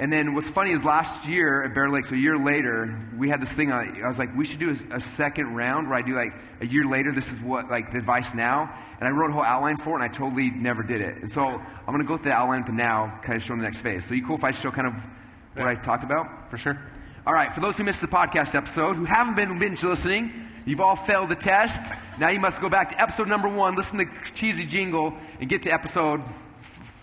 And 0.00 0.10
then 0.10 0.34
what's 0.34 0.48
funny 0.48 0.70
is 0.70 0.82
last 0.82 1.28
year 1.28 1.62
at 1.62 1.74
Bear 1.74 1.90
Lake, 1.90 2.06
so 2.06 2.14
a 2.14 2.18
year 2.18 2.38
later, 2.38 2.98
we 3.18 3.28
had 3.28 3.42
this 3.42 3.52
thing. 3.52 3.70
I 3.70 4.08
was 4.08 4.18
like, 4.18 4.34
we 4.34 4.46
should 4.46 4.58
do 4.58 4.70
a, 4.70 4.96
a 4.96 5.00
second 5.00 5.54
round 5.54 5.90
where 5.90 5.98
I 5.98 6.00
do 6.00 6.14
like 6.14 6.32
a 6.62 6.66
year 6.66 6.84
later. 6.84 7.12
This 7.12 7.30
is 7.30 7.38
what 7.38 7.68
like 7.68 7.92
the 7.92 7.98
advice 7.98 8.34
now. 8.34 8.74
And 8.98 9.06
I 9.06 9.10
wrote 9.10 9.28
a 9.28 9.34
whole 9.34 9.42
outline 9.42 9.76
for 9.76 9.90
it, 9.90 9.94
and 9.96 10.02
I 10.02 10.08
totally 10.08 10.50
never 10.50 10.82
did 10.82 11.02
it. 11.02 11.18
And 11.18 11.30
so 11.30 11.46
I'm 11.46 11.86
going 11.86 12.00
to 12.00 12.06
go 12.06 12.16
through 12.16 12.30
the 12.30 12.36
outline 12.36 12.64
for 12.64 12.72
now, 12.72 13.20
kind 13.22 13.36
of 13.36 13.42
showing 13.42 13.60
the 13.60 13.64
next 13.64 13.82
phase. 13.82 14.06
So 14.06 14.14
you 14.14 14.26
cool 14.26 14.36
if 14.36 14.44
I 14.44 14.52
show 14.52 14.70
kind 14.70 14.86
of 14.86 15.06
what 15.54 15.68
I 15.68 15.74
talked 15.74 16.02
about? 16.02 16.50
For 16.50 16.56
sure. 16.56 16.80
All 17.26 17.34
right, 17.34 17.52
for 17.52 17.60
those 17.60 17.76
who 17.76 17.84
missed 17.84 18.00
the 18.00 18.08
podcast 18.08 18.54
episode, 18.54 18.96
who 18.96 19.04
haven't 19.04 19.36
been 19.36 19.58
binge 19.58 19.82
listening, 19.82 20.32
you've 20.64 20.80
all 20.80 20.96
failed 20.96 21.28
the 21.28 21.36
test. 21.36 21.92
Now 22.18 22.30
you 22.30 22.40
must 22.40 22.62
go 22.62 22.70
back 22.70 22.88
to 22.88 23.00
episode 23.00 23.28
number 23.28 23.50
one, 23.50 23.74
listen 23.74 23.98
to 23.98 24.06
the 24.06 24.30
cheesy 24.32 24.64
jingle, 24.64 25.14
and 25.40 25.50
get 25.50 25.60
to 25.62 25.70
episode 25.70 26.22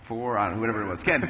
four, 0.07 0.37
I 0.37 0.47
don't 0.47 0.55
know, 0.55 0.61
whatever 0.61 0.81
it 0.81 0.87
was. 0.87 1.03
Ken, 1.03 1.29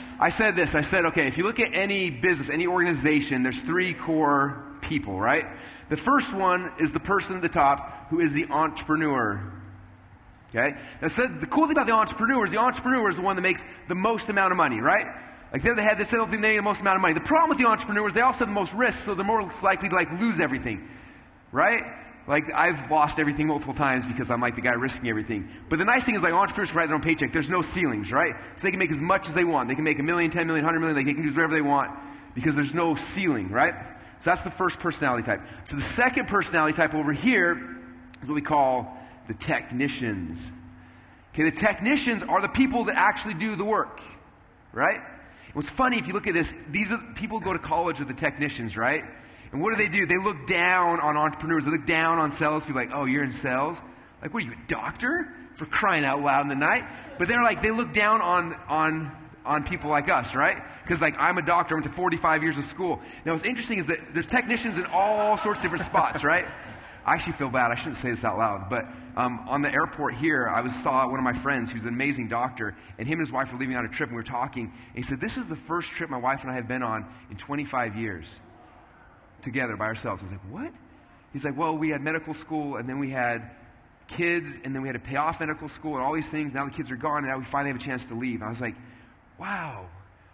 I 0.20 0.30
said 0.30 0.56
this. 0.56 0.74
I 0.74 0.80
said, 0.80 1.04
okay, 1.06 1.26
if 1.26 1.36
you 1.36 1.44
look 1.44 1.60
at 1.60 1.74
any 1.74 2.08
business, 2.08 2.48
any 2.48 2.66
organization, 2.66 3.42
there's 3.42 3.60
three 3.60 3.92
core 3.92 4.64
people, 4.80 5.20
right? 5.20 5.46
The 5.90 5.98
first 5.98 6.34
one 6.34 6.72
is 6.80 6.94
the 6.94 7.00
person 7.00 7.36
at 7.36 7.42
the 7.42 7.50
top 7.50 8.08
who 8.08 8.20
is 8.20 8.32
the 8.32 8.46
entrepreneur. 8.46 9.52
Okay? 10.48 10.78
Now, 11.02 11.08
said, 11.08 11.42
the 11.42 11.46
cool 11.46 11.66
thing 11.66 11.72
about 11.72 11.86
the 11.86 11.92
entrepreneur 11.92 12.46
is 12.46 12.52
the 12.52 12.58
entrepreneur 12.58 13.10
is 13.10 13.16
the 13.16 13.22
one 13.22 13.36
that 13.36 13.42
makes 13.42 13.64
the 13.86 13.94
most 13.94 14.30
amount 14.30 14.50
of 14.50 14.56
money, 14.56 14.80
right? 14.80 15.06
Like 15.52 15.62
they're 15.62 15.74
the 15.74 15.82
head, 15.82 15.98
they 15.98 16.04
say 16.04 16.16
they 16.16 16.38
make 16.38 16.56
the 16.56 16.62
most 16.62 16.80
amount 16.80 16.96
of 16.96 17.02
money. 17.02 17.12
The 17.12 17.20
problem 17.20 17.50
with 17.50 17.58
the 17.58 17.66
entrepreneurs, 17.66 18.14
they 18.14 18.22
also 18.22 18.40
have 18.40 18.48
the 18.48 18.54
most 18.54 18.72
risk, 18.72 19.00
so 19.00 19.14
they're 19.14 19.26
more 19.26 19.42
likely 19.62 19.90
to 19.90 19.94
like 19.94 20.10
lose 20.20 20.40
everything, 20.40 20.88
right? 21.52 21.82
Like 22.26 22.52
I've 22.52 22.90
lost 22.90 23.20
everything 23.20 23.46
multiple 23.46 23.74
times 23.74 24.04
because 24.04 24.30
I'm 24.30 24.40
like 24.40 24.56
the 24.56 24.60
guy 24.60 24.72
risking 24.72 25.08
everything. 25.08 25.48
But 25.68 25.78
the 25.78 25.84
nice 25.84 26.04
thing 26.04 26.16
is 26.16 26.22
like 26.22 26.32
entrepreneurs 26.32 26.70
can 26.70 26.78
write 26.78 26.86
their 26.86 26.96
own 26.96 27.02
paycheck. 27.02 27.32
There's 27.32 27.50
no 27.50 27.62
ceilings, 27.62 28.10
right? 28.10 28.34
So 28.56 28.66
they 28.66 28.70
can 28.70 28.80
make 28.80 28.90
as 28.90 29.00
much 29.00 29.28
as 29.28 29.34
they 29.34 29.44
want. 29.44 29.68
They 29.68 29.76
can 29.76 29.84
make 29.84 29.98
a 29.98 30.02
million, 30.02 30.30
ten 30.30 30.46
million, 30.46 30.64
hundred 30.64 30.80
million. 30.80 30.96
They 30.96 31.04
can 31.04 31.22
do 31.22 31.30
whatever 31.30 31.54
they 31.54 31.62
want 31.62 31.96
because 32.34 32.56
there's 32.56 32.74
no 32.74 32.96
ceiling, 32.96 33.50
right? 33.50 33.74
So 34.18 34.30
that's 34.30 34.42
the 34.42 34.50
first 34.50 34.80
personality 34.80 35.24
type. 35.24 35.40
So 35.64 35.76
the 35.76 35.82
second 35.82 36.26
personality 36.26 36.76
type 36.76 36.94
over 36.94 37.12
here 37.12 37.78
is 38.22 38.28
what 38.28 38.34
we 38.34 38.40
call 38.40 38.98
the 39.28 39.34
technicians. 39.34 40.50
Okay, 41.32 41.44
the 41.44 41.56
technicians 41.56 42.22
are 42.22 42.40
the 42.40 42.48
people 42.48 42.84
that 42.84 42.96
actually 42.96 43.34
do 43.34 43.54
the 43.56 43.64
work, 43.64 44.00
right? 44.72 45.00
What's 45.52 45.70
funny, 45.70 45.98
if 45.98 46.06
you 46.06 46.12
look 46.12 46.26
at 46.26 46.34
this, 46.34 46.54
these 46.70 46.92
are 46.92 46.98
people 47.14 47.38
who 47.38 47.44
go 47.44 47.52
to 47.52 47.58
college 47.58 47.98
with 47.98 48.08
the 48.08 48.14
technicians, 48.14 48.76
right? 48.76 49.04
And 49.52 49.62
what 49.62 49.70
do 49.70 49.76
they 49.76 49.88
do? 49.88 50.06
They 50.06 50.18
look 50.18 50.46
down 50.46 51.00
on 51.00 51.16
entrepreneurs. 51.16 51.64
They 51.64 51.70
look 51.70 51.86
down 51.86 52.18
on 52.18 52.30
sales 52.30 52.66
people 52.66 52.80
like, 52.80 52.90
oh, 52.92 53.04
you're 53.04 53.24
in 53.24 53.32
sales? 53.32 53.80
Like, 54.22 54.34
what 54.34 54.42
are 54.42 54.46
you, 54.46 54.52
a 54.52 54.68
doctor? 54.68 55.32
For 55.54 55.66
crying 55.66 56.04
out 56.04 56.20
loud 56.20 56.42
in 56.42 56.48
the 56.48 56.54
night. 56.54 56.84
But 57.18 57.28
they're 57.28 57.42
like, 57.42 57.62
they 57.62 57.70
look 57.70 57.92
down 57.92 58.20
on, 58.20 58.54
on, 58.68 59.10
on 59.44 59.64
people 59.64 59.88
like 59.88 60.10
us, 60.10 60.34
right? 60.34 60.62
Because 60.82 61.00
like, 61.00 61.14
I'm 61.18 61.38
a 61.38 61.42
doctor, 61.42 61.74
I 61.74 61.76
went 61.76 61.86
to 61.86 61.90
45 61.90 62.42
years 62.42 62.58
of 62.58 62.64
school. 62.64 63.00
Now, 63.24 63.32
what's 63.32 63.44
interesting 63.44 63.78
is 63.78 63.86
that 63.86 64.12
there's 64.12 64.26
technicians 64.26 64.78
in 64.78 64.86
all 64.92 65.38
sorts 65.38 65.60
of 65.60 65.62
different 65.62 65.84
spots, 65.84 66.24
right? 66.24 66.44
I 67.06 67.14
actually 67.14 67.34
feel 67.34 67.48
bad. 67.48 67.70
I 67.70 67.76
shouldn't 67.76 67.96
say 67.96 68.10
this 68.10 68.24
out 68.24 68.36
loud, 68.36 68.68
but 68.68 68.86
um, 69.16 69.46
on 69.48 69.62
the 69.62 69.72
airport 69.72 70.14
here, 70.14 70.48
I 70.48 70.60
was 70.60 70.74
saw 70.74 71.08
one 71.08 71.18
of 71.18 71.24
my 71.24 71.32
friends 71.32 71.72
who's 71.72 71.84
an 71.84 71.88
amazing 71.88 72.28
doctor, 72.28 72.74
and 72.98 73.06
him 73.08 73.20
and 73.20 73.26
his 73.26 73.32
wife 73.32 73.52
were 73.52 73.58
leaving 73.58 73.76
on 73.76 73.86
a 73.86 73.88
trip, 73.88 74.10
and 74.10 74.16
we 74.16 74.20
were 74.20 74.24
talking. 74.24 74.64
And 74.64 74.96
he 74.96 75.02
said, 75.02 75.20
"This 75.20 75.36
is 75.36 75.48
the 75.48 75.56
first 75.56 75.90
trip 75.90 76.10
my 76.10 76.18
wife 76.18 76.42
and 76.42 76.50
I 76.50 76.54
have 76.56 76.68
been 76.68 76.82
on 76.82 77.06
in 77.30 77.36
25 77.36 77.96
years, 77.96 78.40
together 79.46 79.76
by 79.76 79.86
ourselves." 79.86 80.22
I 80.22 80.26
was 80.26 80.32
like, 80.32 80.50
"What?" 80.50 80.72
He's 81.32 81.44
like, 81.44 81.56
"Well, 81.56 81.78
we 81.78 81.88
had 81.88 82.02
medical 82.02 82.34
school, 82.34 82.76
and 82.76 82.86
then 82.88 82.98
we 82.98 83.10
had 83.10 83.50
kids, 84.08 84.60
and 84.62 84.74
then 84.74 84.82
we 84.82 84.88
had 84.88 84.94
to 85.02 85.10
pay 85.10 85.16
off 85.16 85.40
medical 85.40 85.68
school, 85.68 85.94
and 85.94 86.04
all 86.04 86.12
these 86.12 86.30
things. 86.30 86.52
Now 86.52 86.64
the 86.66 86.70
kids 86.70 86.90
are 86.90 86.96
gone, 86.96 87.18
and 87.18 87.28
now 87.28 87.38
we 87.38 87.44
finally 87.44 87.70
have 87.70 87.80
a 87.80 87.84
chance 87.84 88.08
to 88.08 88.14
leave." 88.14 88.40
And 88.40 88.44
I 88.44 88.50
was 88.50 88.60
like, 88.60 88.76
"Wow." 89.38 89.86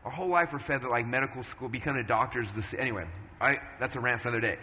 Our 0.05 0.11
whole 0.11 0.29
life 0.29 0.53
we're 0.53 0.59
fed 0.59 0.83
that 0.83 0.91
like 0.91 1.07
medical 1.07 1.45
school, 1.45 1.69
becoming 1.69 2.03
a 2.03 2.07
doctor 2.07 2.41
is 2.41 2.55
the 2.55 2.81
anyway. 2.81 3.07
I, 3.41 3.61
that's 3.79 3.97
a 3.97 4.01
rant 4.01 4.21
for 4.21 4.29
another 4.29 4.41
day. 4.41 4.59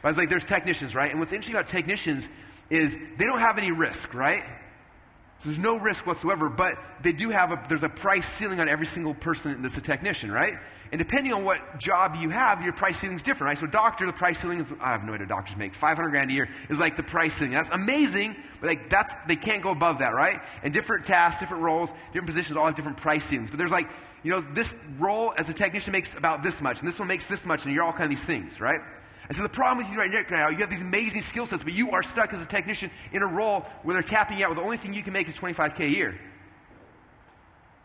But 0.00 0.08
I 0.08 0.10
was 0.10 0.18
like, 0.18 0.28
there's 0.28 0.46
technicians, 0.46 0.94
right? 0.94 1.10
And 1.10 1.20
what's 1.20 1.32
interesting 1.32 1.56
about 1.56 1.68
technicians 1.68 2.28
is 2.70 2.98
they 3.16 3.24
don't 3.24 3.38
have 3.38 3.58
any 3.58 3.70
risk, 3.70 4.14
right? 4.14 4.42
So 4.44 5.48
there's 5.48 5.58
no 5.58 5.78
risk 5.78 6.06
whatsoever, 6.06 6.48
but 6.48 6.78
they 7.02 7.12
do 7.12 7.30
have 7.30 7.52
a, 7.52 7.62
there's 7.68 7.82
a 7.82 7.88
price 7.88 8.26
ceiling 8.26 8.60
on 8.60 8.68
every 8.68 8.86
single 8.86 9.14
person 9.14 9.62
that's 9.62 9.76
a 9.76 9.82
technician, 9.82 10.30
right? 10.30 10.58
And 10.92 10.98
depending 10.98 11.32
on 11.32 11.42
what 11.42 11.78
job 11.78 12.16
you 12.20 12.28
have, 12.28 12.62
your 12.62 12.74
price 12.74 12.98
ceiling 12.98 13.16
is 13.16 13.22
different, 13.22 13.48
right? 13.48 13.58
So 13.58 13.66
doctor, 13.66 14.04
the 14.04 14.12
price 14.12 14.40
ceiling 14.40 14.58
is, 14.58 14.74
I 14.78 14.90
have 14.90 15.04
no 15.04 15.14
idea 15.14 15.26
doctors 15.26 15.56
make, 15.56 15.72
500 15.72 16.10
grand 16.10 16.30
a 16.30 16.34
year 16.34 16.50
is 16.68 16.78
like 16.78 16.98
the 16.98 17.02
price 17.02 17.32
ceiling. 17.34 17.54
That's 17.54 17.70
amazing, 17.70 18.36
but 18.60 18.66
like 18.66 18.90
that's, 18.90 19.14
they 19.26 19.36
can't 19.36 19.62
go 19.62 19.70
above 19.70 20.00
that, 20.00 20.14
right? 20.14 20.42
And 20.62 20.74
different 20.74 21.06
tasks, 21.06 21.40
different 21.40 21.62
roles, 21.62 21.92
different 22.08 22.26
positions 22.26 22.58
all 22.58 22.66
have 22.66 22.74
different 22.74 22.98
price 22.98 23.24
ceilings. 23.24 23.50
But 23.50 23.58
there's 23.58 23.72
like, 23.72 23.88
you 24.22 24.32
know, 24.32 24.42
this 24.42 24.76
role 24.98 25.32
as 25.38 25.48
a 25.48 25.54
technician 25.54 25.92
makes 25.92 26.14
about 26.14 26.42
this 26.42 26.60
much, 26.60 26.80
and 26.80 26.88
this 26.88 26.98
one 26.98 27.08
makes 27.08 27.26
this 27.26 27.46
much, 27.46 27.64
and 27.64 27.74
you're 27.74 27.84
all 27.84 27.92
kind 27.92 28.04
of 28.04 28.10
these 28.10 28.24
things, 28.24 28.60
right? 28.60 28.82
And 29.28 29.34
so 29.34 29.42
the 29.42 29.48
problem 29.48 29.86
with 29.86 29.90
you 29.90 29.98
right 29.98 30.30
now, 30.30 30.48
you 30.48 30.58
have 30.58 30.68
these 30.68 30.82
amazing 30.82 31.22
skill 31.22 31.46
sets, 31.46 31.64
but 31.64 31.72
you 31.72 31.92
are 31.92 32.02
stuck 32.02 32.34
as 32.34 32.44
a 32.44 32.48
technician 32.48 32.90
in 33.12 33.22
a 33.22 33.26
role 33.26 33.60
where 33.82 33.94
they're 33.94 34.02
capping 34.02 34.38
you 34.38 34.44
out 34.44 34.50
where 34.50 34.56
the 34.56 34.62
only 34.62 34.76
thing 34.76 34.92
you 34.92 35.02
can 35.02 35.14
make 35.14 35.26
is 35.26 35.38
25K 35.38 35.80
a 35.80 35.88
year. 35.88 36.18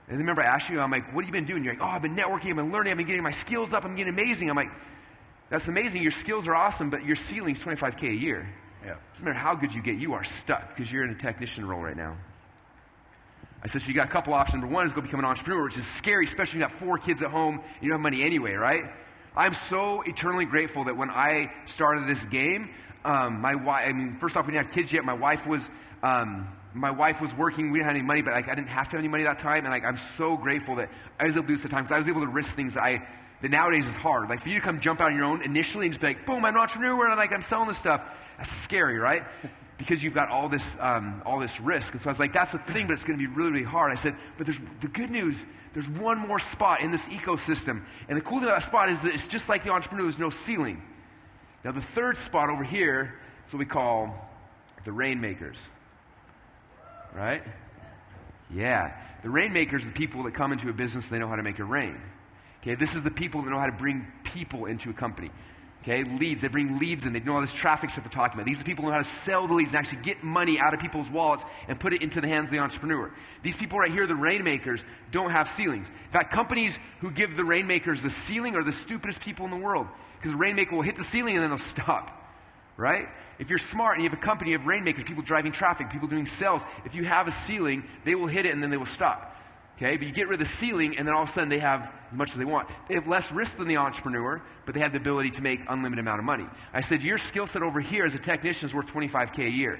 And 0.07 0.17
remember, 0.17 0.41
I 0.41 0.45
asked 0.45 0.69
you, 0.69 0.79
I'm 0.79 0.91
like, 0.91 1.13
what 1.13 1.25
have 1.25 1.29
you 1.29 1.33
been 1.33 1.45
doing? 1.45 1.63
You're 1.63 1.73
like, 1.73 1.83
oh, 1.83 1.87
I've 1.87 2.01
been 2.01 2.15
networking, 2.15 2.51
I've 2.51 2.55
been 2.55 2.71
learning, 2.71 2.91
I've 2.91 2.97
been 2.97 3.07
getting 3.07 3.23
my 3.23 3.31
skills 3.31 3.73
up, 3.73 3.83
I'm 3.83 3.95
getting 3.95 4.13
amazing. 4.13 4.49
I'm 4.49 4.55
like, 4.55 4.71
That's 5.49 5.67
amazing. 5.67 6.01
Your 6.01 6.11
skills 6.11 6.47
are 6.47 6.55
awesome, 6.55 6.89
but 6.89 7.05
your 7.05 7.15
ceiling's 7.15 7.63
25K 7.63 8.09
a 8.09 8.13
year. 8.13 8.49
Yeah. 8.85 8.95
Doesn't 9.13 9.25
matter 9.25 9.37
how 9.37 9.55
good 9.55 9.73
you 9.73 9.81
get, 9.81 9.97
you 9.97 10.13
are 10.13 10.23
stuck 10.23 10.69
because 10.69 10.91
you're 10.91 11.03
in 11.03 11.09
a 11.09 11.15
technician 11.15 11.67
role 11.67 11.81
right 11.81 11.97
now. 11.97 12.15
I 13.63 13.67
said, 13.67 13.81
so 13.81 13.89
you 13.89 13.95
got 13.95 14.07
a 14.07 14.11
couple 14.11 14.33
options. 14.33 14.61
Number 14.61 14.73
one 14.73 14.85
is 14.85 14.93
go 14.93 15.01
become 15.01 15.19
an 15.19 15.25
entrepreneur, 15.25 15.63
which 15.63 15.77
is 15.77 15.85
scary, 15.85 16.25
especially 16.25 16.61
if 16.61 16.71
you 16.71 16.77
got 16.77 16.85
four 16.85 16.97
kids 16.97 17.21
at 17.21 17.31
home 17.31 17.55
and 17.55 17.81
you 17.81 17.89
don't 17.89 17.99
have 17.99 18.01
money 18.01 18.23
anyway, 18.23 18.53
right? 18.53 18.85
I'm 19.35 19.53
so 19.53 20.03
eternally 20.03 20.45
grateful 20.45 20.85
that 20.85 20.95
when 20.95 21.09
I 21.09 21.51
started 21.65 22.07
this 22.07 22.23
game, 22.25 22.69
um, 23.03 23.41
my 23.41 23.55
wife, 23.55 23.87
I 23.87 23.93
mean, 23.93 24.15
first 24.15 24.37
off, 24.37 24.45
we 24.47 24.53
didn't 24.53 24.65
have 24.65 24.73
kids 24.73 24.93
yet. 24.93 25.05
My 25.05 25.13
wife 25.13 25.47
was, 25.47 25.69
um, 26.03 26.47
my 26.79 26.91
wife 26.91 27.21
was 27.21 27.33
working. 27.33 27.71
We 27.71 27.79
didn't 27.79 27.87
have 27.87 27.95
any 27.95 28.05
money, 28.05 28.21
but 28.21 28.33
like, 28.33 28.49
I 28.49 28.55
didn't 28.55 28.69
have 28.69 28.89
to 28.89 28.91
have 28.91 28.99
any 28.99 29.07
money 29.07 29.23
that 29.23 29.39
time. 29.39 29.65
And 29.65 29.69
like, 29.69 29.85
I'm 29.85 29.97
so 29.97 30.37
grateful 30.37 30.75
that 30.75 30.89
I 31.19 31.25
was 31.25 31.35
able 31.35 31.43
to 31.43 31.47
do 31.49 31.55
this 31.55 31.65
at 31.65 31.71
times. 31.71 31.91
I 31.91 31.97
was 31.97 32.07
able 32.07 32.21
to 32.21 32.27
risk 32.27 32.55
things 32.55 32.75
that 32.75 32.83
I, 32.83 33.07
that 33.41 33.51
nowadays 33.51 33.87
is 33.87 33.95
hard. 33.95 34.29
Like 34.29 34.39
for 34.39 34.49
you 34.49 34.55
to 34.55 34.61
come 34.61 34.79
jump 34.79 35.01
out 35.01 35.11
on 35.11 35.15
your 35.15 35.25
own 35.25 35.41
initially 35.41 35.85
and 35.85 35.93
just 35.93 36.01
be 36.01 36.07
like, 36.07 36.25
boom, 36.25 36.45
I'm 36.45 36.55
an 36.55 36.61
entrepreneur 36.61 37.03
and 37.03 37.11
I'm 37.11 37.17
like, 37.17 37.33
I'm 37.33 37.41
selling 37.41 37.67
this 37.67 37.77
stuff. 37.77 38.35
That's 38.37 38.51
scary, 38.51 38.97
right? 38.97 39.23
because 39.77 40.03
you've 40.03 40.13
got 40.13 40.29
all 40.29 40.49
this, 40.49 40.75
um, 40.79 41.21
all 41.25 41.39
this 41.39 41.61
risk. 41.61 41.93
And 41.93 42.01
so 42.01 42.09
I 42.09 42.11
was 42.11 42.19
like, 42.19 42.33
that's 42.33 42.51
the 42.51 42.57
thing, 42.57 42.87
but 42.87 42.93
it's 42.93 43.03
going 43.03 43.19
to 43.19 43.27
be 43.27 43.31
really, 43.33 43.51
really 43.51 43.63
hard. 43.63 43.91
I 43.91 43.95
said, 43.95 44.15
but 44.37 44.47
there's 44.47 44.59
the 44.81 44.87
good 44.87 45.11
news. 45.11 45.45
There's 45.73 45.87
one 45.87 46.17
more 46.17 46.39
spot 46.39 46.81
in 46.81 46.91
this 46.91 47.07
ecosystem. 47.09 47.83
And 48.09 48.17
the 48.17 48.21
cool 48.21 48.39
thing 48.39 48.47
about 48.47 48.59
that 48.59 48.65
spot 48.65 48.89
is 48.89 49.01
that 49.01 49.13
it's 49.13 49.27
just 49.27 49.49
like 49.49 49.63
the 49.63 49.71
entrepreneur, 49.71 50.03
there's 50.03 50.19
no 50.19 50.31
ceiling. 50.31 50.81
Now, 51.63 51.71
the 51.71 51.81
third 51.81 52.17
spot 52.17 52.49
over 52.49 52.63
here 52.63 53.13
is 53.45 53.53
what 53.53 53.59
we 53.59 53.65
call 53.65 54.29
the 54.83 54.91
rainmakers. 54.91 55.69
Right? 57.17 57.41
Yeah. 58.53 58.93
The 59.23 59.29
rainmakers 59.29 59.85
are 59.85 59.89
the 59.89 59.95
people 59.95 60.23
that 60.23 60.35
come 60.35 60.51
into 60.51 60.69
a 60.69 60.73
business 60.73 61.09
they 61.09 61.17
know 61.17 61.27
how 61.27 61.35
to 61.35 61.43
make 61.43 61.57
it 61.57 61.63
rain. 61.63 61.99
Okay, 62.61 62.75
this 62.75 62.93
is 62.95 63.03
the 63.03 63.11
people 63.11 63.41
that 63.41 63.49
know 63.49 63.59
how 63.59 63.65
to 63.65 63.71
bring 63.71 64.05
people 64.23 64.65
into 64.65 64.91
a 64.91 64.93
company. 64.93 65.31
Okay, 65.81 66.03
leads. 66.03 66.41
They 66.41 66.47
bring 66.47 66.77
leads 66.79 67.05
in. 67.05 67.13
They 67.13 67.19
know 67.19 67.35
all 67.35 67.41
this 67.41 67.53
traffic 67.53 67.89
stuff 67.89 68.05
we're 68.05 68.11
talking 68.11 68.35
about. 68.35 68.45
These 68.45 68.59
are 68.59 68.63
the 68.63 68.69
people 68.69 68.83
who 68.83 68.89
know 68.89 68.95
how 68.95 68.99
to 68.99 69.05
sell 69.05 69.47
the 69.47 69.53
leads 69.53 69.71
and 69.71 69.79
actually 69.79 70.03
get 70.03 70.23
money 70.23 70.59
out 70.59 70.73
of 70.73 70.79
people's 70.79 71.09
wallets 71.09 71.45
and 71.67 71.79
put 71.79 71.93
it 71.93 72.01
into 72.01 72.19
the 72.21 72.27
hands 72.27 72.49
of 72.49 72.51
the 72.51 72.59
entrepreneur. 72.59 73.11
These 73.41 73.57
people 73.57 73.79
right 73.79 73.91
here, 73.91 74.05
the 74.05 74.15
rainmakers, 74.15 74.85
don't 75.11 75.31
have 75.31 75.47
ceilings. 75.47 75.89
In 75.89 76.11
fact, 76.11 76.31
companies 76.31 76.77
who 76.99 77.09
give 77.09 77.35
the 77.35 77.45
rainmakers 77.45 78.03
the 78.03 78.09
ceiling 78.09 78.55
are 78.55 78.63
the 78.63 78.71
stupidest 78.71 79.21
people 79.21 79.45
in 79.45 79.51
the 79.51 79.57
world 79.57 79.87
because 80.17 80.31
the 80.31 80.37
rainmaker 80.37 80.75
will 80.75 80.83
hit 80.83 80.97
the 80.97 81.03
ceiling 81.03 81.35
and 81.35 81.43
then 81.43 81.49
they'll 81.49 81.57
stop. 81.57 82.26
Right? 82.77 83.09
If 83.39 83.49
you're 83.49 83.59
smart 83.59 83.95
and 83.95 84.03
you 84.03 84.09
have 84.09 84.17
a 84.17 84.21
company, 84.21 84.51
you 84.51 84.57
have 84.57 84.67
rainmakers, 84.67 85.03
people 85.03 85.23
driving 85.23 85.51
traffic, 85.51 85.89
people 85.89 86.07
doing 86.07 86.27
sales. 86.27 86.63
If 86.85 86.93
you 86.93 87.03
have 87.05 87.27
a 87.27 87.31
ceiling, 87.31 87.83
they 88.05 88.13
will 88.13 88.27
hit 88.27 88.45
it 88.45 88.53
and 88.53 88.61
then 88.61 88.69
they 88.69 88.77
will 88.77 88.85
stop. 88.85 89.35
Okay, 89.77 89.95
but 89.95 90.07
you 90.07 90.13
get 90.13 90.27
rid 90.27 90.33
of 90.33 90.39
the 90.39 90.45
ceiling, 90.45 90.97
and 90.97 91.07
then 91.07 91.13
all 91.13 91.21
of 91.21 91.29
a 91.29 91.31
sudden 91.31 91.49
they 91.49 91.59
have 91.59 91.91
as 92.11 92.17
much 92.17 92.31
as 92.31 92.37
they 92.37 92.45
want. 92.45 92.67
They 92.87 92.95
have 92.95 93.07
less 93.07 93.31
risk 93.31 93.59
than 93.59 93.67
the 93.67 93.77
entrepreneur, 93.77 94.41
but 94.65 94.73
they 94.73 94.79
have 94.79 94.91
the 94.91 94.97
ability 94.97 95.29
to 95.31 95.43
make 95.43 95.61
unlimited 95.69 95.99
amount 95.99 96.17
of 96.17 96.25
money. 96.25 96.45
I 96.73 96.81
said, 96.81 97.03
your 97.03 97.19
skill 97.19 97.45
set 97.45 97.61
over 97.61 97.79
here 97.79 98.03
as 98.03 98.15
a 98.15 98.19
technician 98.19 98.67
is 98.67 98.73
worth 98.73 98.91
25K 98.91 99.45
a 99.45 99.51
year. 99.51 99.79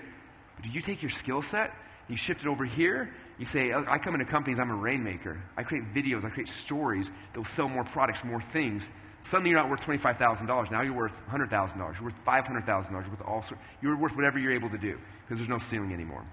But 0.56 0.66
do 0.66 0.72
you 0.72 0.82
take 0.82 1.02
your 1.02 1.10
skill 1.10 1.42
set, 1.42 1.72
and 1.72 2.10
you 2.10 2.18
shift 2.18 2.44
it 2.44 2.48
over 2.48 2.64
here, 2.64 3.12
you 3.40 3.46
say, 3.46 3.72
oh, 3.72 3.86
I 3.88 3.98
come 3.98 4.14
into 4.14 4.26
companies, 4.26 4.60
I'm 4.60 4.70
a 4.70 4.76
rainmaker. 4.76 5.42
I 5.56 5.64
create 5.64 5.92
videos, 5.92 6.24
I 6.26 6.30
create 6.30 6.48
stories 6.48 7.12
that 7.34 7.40
will 7.40 7.46
sell 7.46 7.68
more 7.68 7.84
products, 7.84 8.24
more 8.24 8.42
things. 8.42 8.92
Suddenly 9.22 9.50
you're 9.50 9.60
not 9.60 9.70
worth 9.70 9.86
$25,000. 9.86 10.72
Now 10.72 10.82
you're 10.82 10.94
worth 10.94 11.22
$100,000. 11.30 11.96
You're 11.96 12.04
worth 12.04 12.26
$500,000. 12.26 12.92
You're 12.92 13.02
worth 13.02 13.22
all. 13.26 13.44
You're 13.82 13.98
worth 13.98 14.16
whatever 14.16 14.40
you're 14.40 14.54
able 14.54 14.70
to 14.70 14.78
do 14.78 14.98
because 15.26 15.40
there's 15.40 15.50
no 15.50 15.58
ceiling 15.58 15.94
anymore. 15.94 16.24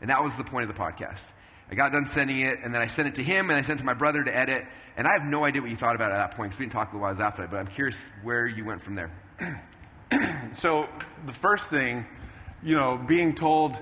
And 0.00 0.10
that 0.10 0.22
was 0.22 0.36
the 0.36 0.44
point 0.44 0.68
of 0.68 0.76
the 0.76 0.80
podcast. 0.80 1.32
I 1.70 1.74
got 1.74 1.92
done 1.92 2.06
sending 2.06 2.40
it, 2.40 2.58
and 2.62 2.74
then 2.74 2.82
I 2.82 2.86
sent 2.86 3.08
it 3.08 3.14
to 3.14 3.22
him, 3.22 3.48
and 3.48 3.58
I 3.58 3.62
sent 3.62 3.78
it 3.78 3.82
to 3.82 3.86
my 3.86 3.94
brother 3.94 4.22
to 4.22 4.36
edit. 4.36 4.66
And 4.96 5.06
I 5.06 5.12
have 5.12 5.24
no 5.24 5.44
idea 5.44 5.62
what 5.62 5.70
you 5.70 5.76
thought 5.76 5.94
about 5.94 6.10
it 6.10 6.16
at 6.16 6.18
that 6.18 6.36
point 6.36 6.50
because 6.50 6.58
we 6.58 6.66
didn't 6.66 6.74
talk 6.74 6.92
a 6.92 6.96
little 6.96 7.08
while 7.08 7.22
after 7.22 7.42
that. 7.42 7.50
But 7.50 7.60
I'm 7.60 7.66
curious 7.66 8.10
where 8.22 8.46
you 8.46 8.64
went 8.64 8.82
from 8.82 8.94
there. 8.94 9.10
so 10.52 10.86
the 11.24 11.32
first 11.32 11.70
thing, 11.70 12.04
you 12.62 12.74
know, 12.74 12.98
being 12.98 13.34
told 13.34 13.78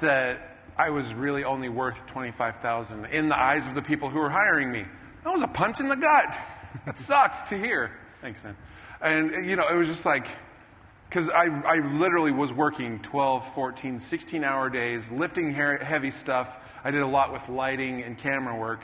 that 0.00 0.58
I 0.76 0.90
was 0.90 1.14
really 1.14 1.44
only 1.44 1.70
worth 1.70 2.06
twenty-five 2.06 2.56
thousand 2.56 3.06
in 3.06 3.30
the 3.30 3.38
eyes 3.38 3.66
of 3.66 3.74
the 3.74 3.82
people 3.82 4.10
who 4.10 4.18
were 4.18 4.30
hiring 4.30 4.70
me, 4.70 4.84
that 5.24 5.32
was 5.32 5.42
a 5.42 5.48
punch 5.48 5.80
in 5.80 5.88
the 5.88 5.96
gut. 5.96 6.36
That 6.86 6.98
sucked 6.98 7.48
to 7.48 7.58
hear. 7.58 7.92
Thanks, 8.20 8.42
man. 8.42 8.56
And 9.00 9.48
you 9.48 9.56
know, 9.56 9.68
it 9.68 9.74
was 9.74 9.88
just 9.88 10.06
like 10.06 10.28
because 11.12 11.28
I, 11.28 11.44
I 11.44 11.86
literally 11.98 12.32
was 12.32 12.54
working 12.54 12.98
12, 13.00 13.54
14, 13.54 13.98
16 13.98 14.44
hour 14.44 14.70
days, 14.70 15.10
lifting 15.10 15.52
heavy 15.52 16.10
stuff. 16.10 16.56
I 16.82 16.90
did 16.90 17.02
a 17.02 17.06
lot 17.06 17.34
with 17.34 17.50
lighting 17.50 18.02
and 18.02 18.16
camera 18.16 18.58
work, 18.58 18.80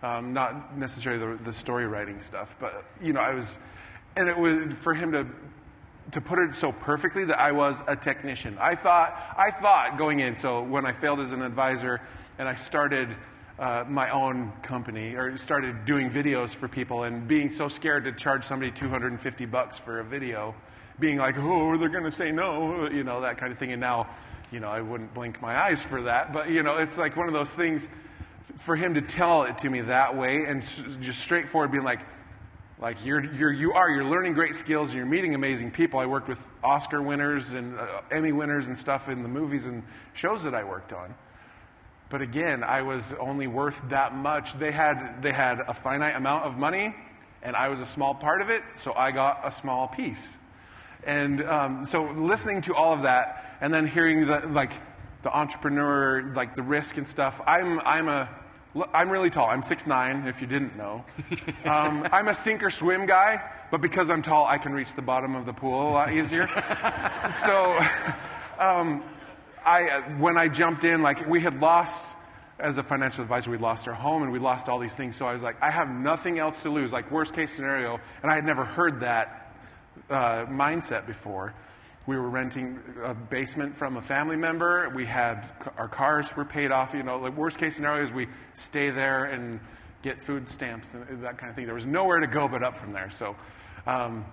um, 0.00 0.32
not 0.32 0.78
necessarily 0.78 1.36
the, 1.36 1.42
the, 1.42 1.52
story 1.52 1.88
writing 1.88 2.20
stuff, 2.20 2.54
but, 2.60 2.84
you 3.02 3.12
know, 3.12 3.18
I 3.18 3.34
was, 3.34 3.58
and 4.14 4.28
it 4.28 4.38
was 4.38 4.72
for 4.74 4.94
him 4.94 5.10
to, 5.10 5.26
to 6.12 6.20
put 6.20 6.38
it 6.38 6.54
so 6.54 6.70
perfectly 6.70 7.24
that 7.24 7.40
I 7.40 7.50
was 7.50 7.82
a 7.88 7.96
technician. 7.96 8.56
I 8.60 8.76
thought, 8.76 9.20
I 9.36 9.50
thought 9.50 9.98
going 9.98 10.20
in, 10.20 10.36
so 10.36 10.62
when 10.62 10.86
I 10.86 10.92
failed 10.92 11.18
as 11.18 11.32
an 11.32 11.42
advisor 11.42 12.00
and 12.38 12.48
I 12.48 12.54
started 12.54 13.08
uh, 13.58 13.84
my 13.86 14.10
own 14.10 14.52
company 14.62 15.14
or 15.14 15.36
started 15.36 15.84
doing 15.84 16.10
videos 16.10 16.54
for 16.54 16.68
people 16.68 17.04
and 17.04 17.28
being 17.28 17.50
so 17.50 17.68
scared 17.68 18.04
to 18.04 18.12
charge 18.12 18.44
somebody 18.44 18.70
250 18.70 19.46
bucks 19.46 19.78
for 19.78 20.00
a 20.00 20.04
video, 20.04 20.54
being 20.98 21.18
like, 21.18 21.36
oh, 21.38 21.76
they're 21.76 21.88
going 21.88 22.04
to 22.04 22.10
say 22.10 22.32
no, 22.32 22.88
you 22.88 23.04
know, 23.04 23.20
that 23.20 23.38
kind 23.38 23.52
of 23.52 23.58
thing. 23.58 23.72
And 23.72 23.80
now, 23.80 24.08
you 24.50 24.60
know, 24.60 24.68
I 24.68 24.80
wouldn't 24.80 25.12
blink 25.14 25.40
my 25.40 25.56
eyes 25.56 25.82
for 25.82 26.02
that. 26.02 26.32
But, 26.32 26.50
you 26.50 26.62
know, 26.62 26.76
it's 26.76 26.98
like 26.98 27.16
one 27.16 27.26
of 27.26 27.34
those 27.34 27.52
things 27.52 27.88
for 28.56 28.76
him 28.76 28.94
to 28.94 29.02
tell 29.02 29.44
it 29.44 29.58
to 29.58 29.70
me 29.70 29.80
that 29.82 30.16
way 30.16 30.44
and 30.46 30.62
just 30.62 31.20
straightforward 31.20 31.72
being 31.72 31.84
like, 31.84 32.00
like 32.78 33.04
you're, 33.04 33.24
you're, 33.34 33.52
you 33.52 33.72
are, 33.72 33.88
you're 33.88 34.04
learning 34.04 34.34
great 34.34 34.56
skills 34.56 34.88
and 34.88 34.96
you're 34.96 35.06
meeting 35.06 35.34
amazing 35.34 35.70
people. 35.70 36.00
I 36.00 36.06
worked 36.06 36.28
with 36.28 36.40
Oscar 36.64 37.00
winners 37.00 37.52
and 37.52 37.78
uh, 37.78 38.00
Emmy 38.10 38.32
winners 38.32 38.66
and 38.66 38.76
stuff 38.76 39.08
in 39.08 39.22
the 39.22 39.28
movies 39.28 39.66
and 39.66 39.84
shows 40.14 40.42
that 40.44 40.54
I 40.54 40.64
worked 40.64 40.92
on. 40.92 41.14
But 42.12 42.20
again, 42.20 42.62
I 42.62 42.82
was 42.82 43.14
only 43.18 43.46
worth 43.46 43.80
that 43.88 44.14
much. 44.14 44.52
They 44.58 44.70
had, 44.70 45.22
they 45.22 45.32
had 45.32 45.60
a 45.60 45.72
finite 45.72 46.14
amount 46.14 46.44
of 46.44 46.58
money 46.58 46.94
and 47.42 47.56
I 47.56 47.68
was 47.68 47.80
a 47.80 47.86
small 47.86 48.14
part 48.14 48.42
of 48.42 48.50
it, 48.50 48.62
so 48.74 48.92
I 48.92 49.12
got 49.12 49.40
a 49.44 49.50
small 49.50 49.88
piece. 49.88 50.36
And 51.04 51.42
um, 51.42 51.86
so 51.86 52.04
listening 52.04 52.60
to 52.62 52.74
all 52.74 52.92
of 52.92 53.04
that 53.04 53.56
and 53.62 53.72
then 53.72 53.86
hearing 53.86 54.26
the, 54.26 54.40
like, 54.40 54.74
the 55.22 55.34
entrepreneur, 55.34 56.34
like 56.34 56.54
the 56.54 56.62
risk 56.62 56.98
and 56.98 57.08
stuff, 57.08 57.40
I'm, 57.46 57.80
I'm 57.80 58.08
a, 58.08 58.28
I'm 58.92 59.08
really 59.08 59.30
tall. 59.30 59.48
I'm 59.48 59.62
6'9", 59.62 60.28
if 60.28 60.42
you 60.42 60.46
didn't 60.46 60.76
know. 60.76 61.06
Um, 61.64 62.06
I'm 62.12 62.28
a 62.28 62.34
sink 62.34 62.62
or 62.62 62.68
swim 62.68 63.06
guy, 63.06 63.40
but 63.70 63.80
because 63.80 64.10
I'm 64.10 64.20
tall, 64.20 64.44
I 64.44 64.58
can 64.58 64.74
reach 64.74 64.94
the 64.94 65.00
bottom 65.00 65.34
of 65.34 65.46
the 65.46 65.52
pool 65.54 65.88
a 65.88 65.92
lot 65.92 66.12
easier. 66.12 66.46
so 67.30 67.78
um, 68.58 69.02
I, 69.64 70.00
when 70.18 70.36
I 70.36 70.48
jumped 70.48 70.84
in, 70.84 71.02
like 71.02 71.26
we 71.28 71.40
had 71.40 71.60
lost, 71.60 72.16
as 72.58 72.78
a 72.78 72.82
financial 72.82 73.22
advisor, 73.22 73.50
we 73.50 73.58
lost 73.58 73.88
our 73.88 73.94
home 73.94 74.22
and 74.22 74.30
we 74.30 74.38
lost 74.38 74.68
all 74.68 74.78
these 74.78 74.94
things. 74.94 75.16
So 75.16 75.26
I 75.26 75.32
was 75.32 75.42
like, 75.42 75.56
I 75.60 75.70
have 75.70 75.88
nothing 75.88 76.38
else 76.38 76.62
to 76.62 76.70
lose, 76.70 76.92
like 76.92 77.10
worst 77.10 77.34
case 77.34 77.52
scenario. 77.52 77.98
And 78.22 78.30
I 78.30 78.36
had 78.36 78.44
never 78.44 78.64
heard 78.64 79.00
that 79.00 79.52
uh, 80.08 80.46
mindset 80.46 81.06
before. 81.06 81.54
We 82.06 82.16
were 82.16 82.28
renting 82.28 82.80
a 83.04 83.14
basement 83.14 83.76
from 83.76 83.96
a 83.96 84.02
family 84.02 84.36
member. 84.36 84.88
We 84.90 85.06
had 85.06 85.44
our 85.76 85.88
cars 85.88 86.34
were 86.36 86.44
paid 86.44 86.70
off. 86.70 86.94
You 86.94 87.02
know, 87.02 87.22
the 87.22 87.30
worst 87.30 87.58
case 87.58 87.76
scenario 87.76 88.04
is 88.04 88.12
we 88.12 88.28
stay 88.54 88.90
there 88.90 89.24
and 89.24 89.60
get 90.02 90.22
food 90.22 90.48
stamps 90.48 90.94
and 90.94 91.22
that 91.22 91.38
kind 91.38 91.50
of 91.50 91.56
thing. 91.56 91.66
There 91.66 91.74
was 91.74 91.86
nowhere 91.86 92.18
to 92.20 92.26
go 92.26 92.48
but 92.48 92.62
up 92.62 92.76
from 92.76 92.92
there. 92.92 93.10
So, 93.10 93.36
um, 93.86 94.24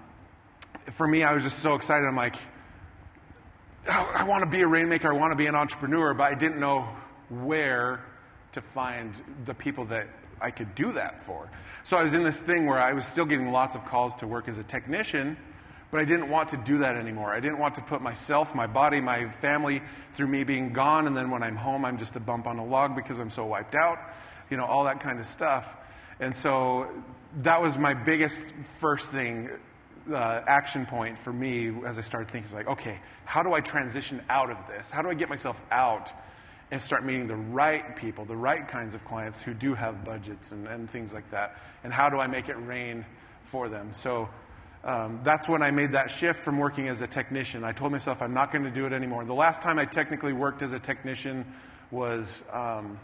for 0.86 1.08
me, 1.08 1.24
I 1.24 1.34
was 1.34 1.44
just 1.44 1.60
so 1.60 1.76
excited. 1.76 2.08
I'm 2.08 2.16
like, 2.16 2.38
I 3.88 4.24
want 4.24 4.44
to 4.44 4.50
be 4.50 4.62
a 4.62 4.68
rainmaker. 4.68 5.14
I 5.14 5.18
want 5.18 5.32
to 5.32 5.38
be 5.38 5.48
an 5.48 5.56
entrepreneur, 5.56 6.14
but 6.14 6.32
I 6.32 6.36
didn't 6.36 6.60
know 6.60 6.90
where 7.30 8.04
to 8.54 8.62
find 8.62 9.14
the 9.46 9.54
people 9.54 9.86
that 9.86 10.08
I 10.42 10.52
could 10.52 10.74
do 10.76 10.94
that 10.94 11.24
for. 11.26 11.50
So 11.84 11.98
I 11.98 12.04
was 12.04 12.14
in 12.14 12.24
this 12.24 12.40
thing 12.40 12.66
where 12.66 12.80
I 12.80 12.94
was 12.94 13.06
still 13.06 13.26
getting 13.26 13.52
lots 13.52 13.76
of 13.76 13.86
calls 13.86 14.16
to 14.16 14.28
work 14.28 14.48
as 14.48 14.58
a 14.58 14.64
technician 14.64 15.38
but 15.92 16.00
I 16.00 16.06
didn't 16.06 16.30
want 16.30 16.50
to 16.50 16.58
do 16.58 16.80
that 16.80 16.96
anymore. 16.96 17.34
I 17.34 17.40
didn't 17.40 17.58
want 17.58 17.76
to 17.76 17.82
put 17.82 18.02
myself, 18.02 18.54
my 18.54 18.68
body, 18.68 19.02
my 19.02 19.30
family 19.30 19.82
through 20.14 20.28
me 20.28 20.44
being 20.44 20.72
gone, 20.72 21.08
and 21.08 21.18
then 21.18 21.32
when 21.32 21.42
I'm 21.42 21.56
home, 21.56 21.84
I'm 21.84 21.98
just 21.98 22.16
a 22.16 22.20
bump 22.20 22.46
on 22.46 22.60
a 22.60 22.66
log 22.66 22.96
because 22.96 23.20
I'm 23.20 23.32
so 23.32 23.46
wiped 23.46 23.76
out, 23.76 23.98
you 24.50 24.58
know, 24.58 24.66
all 24.66 24.84
that 24.84 25.00
kind 25.00 25.20
of 25.20 25.26
stuff. 25.26 25.76
And 26.20 26.36
so 26.36 26.88
that 27.42 27.62
was 27.62 27.78
my 27.78 27.94
biggest 27.94 28.40
first 28.78 29.10
thing, 29.10 29.50
uh, 30.12 30.44
action 30.48 30.86
point 30.86 31.18
for 31.18 31.34
me 31.34 31.72
as 31.86 31.98
I 31.98 32.02
started 32.02 32.30
thinking, 32.30 32.48
is 32.48 32.54
like, 32.54 32.68
okay, 32.68 33.00
how 33.26 33.44
do 33.44 33.54
I 33.54 33.62
transition 33.62 34.22
out 34.30 34.52
of 34.52 34.58
this? 34.68 34.90
How 34.90 35.02
do 35.02 35.10
I 35.10 35.14
get 35.14 35.30
myself 35.30 35.62
out 35.72 36.12
and 36.72 36.82
start 36.82 37.04
meeting 37.04 37.28
the 37.28 37.36
right 37.36 37.96
people, 37.96 38.26
the 38.26 38.36
right 38.36 38.68
kinds 38.68 38.94
of 38.94 39.04
clients 39.06 39.42
who 39.42 39.54
do 39.54 39.74
have 39.74 40.06
budgets 40.06 40.52
and, 40.52 40.68
and 40.68 40.90
things 40.90 41.14
like 41.14 41.30
that? 41.32 41.58
And 41.84 41.94
how 41.94 42.10
do 42.10 42.20
I 42.20 42.28
make 42.28 42.50
it 42.50 42.56
rain 42.56 43.06
for 43.46 43.70
them? 43.70 43.90
So 43.94 44.30
um, 44.84 45.20
that's 45.24 45.48
when 45.50 45.62
I 45.62 45.72
made 45.72 45.92
that 45.92 46.10
shift 46.10 46.44
from 46.44 46.58
working 46.58 46.88
as 46.88 47.02
a 47.02 47.08
technician. 47.08 47.64
I 47.64 47.72
told 47.72 47.92
myself 47.92 48.22
I'm 48.22 48.34
not 48.34 48.52
going 48.52 48.64
to 48.64 48.72
do 48.72 48.86
it 48.86 48.94
anymore. 48.94 49.26
The 49.26 49.34
last 49.34 49.62
time 49.62 49.80
I 49.80 49.86
technically 49.86 50.34
worked 50.34 50.62
as 50.62 50.74
a 50.74 50.80
technician 50.80 51.46
was 51.92 52.44
um, 52.52 53.00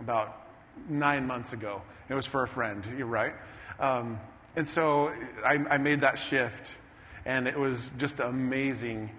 about 0.00 0.48
nine 0.88 1.26
months 1.26 1.52
ago. 1.52 1.82
It 2.08 2.14
was 2.14 2.26
for 2.26 2.42
a 2.42 2.48
friend, 2.48 2.84
you're 2.96 3.06
right. 3.06 3.34
Um, 3.78 4.18
and 4.56 4.68
so 4.68 5.12
I, 5.44 5.54
I 5.70 5.78
made 5.78 6.00
that 6.00 6.18
shift, 6.18 6.74
and 7.24 7.46
it 7.46 7.58
was 7.58 7.90
just 7.98 8.20
amazing. 8.20 9.10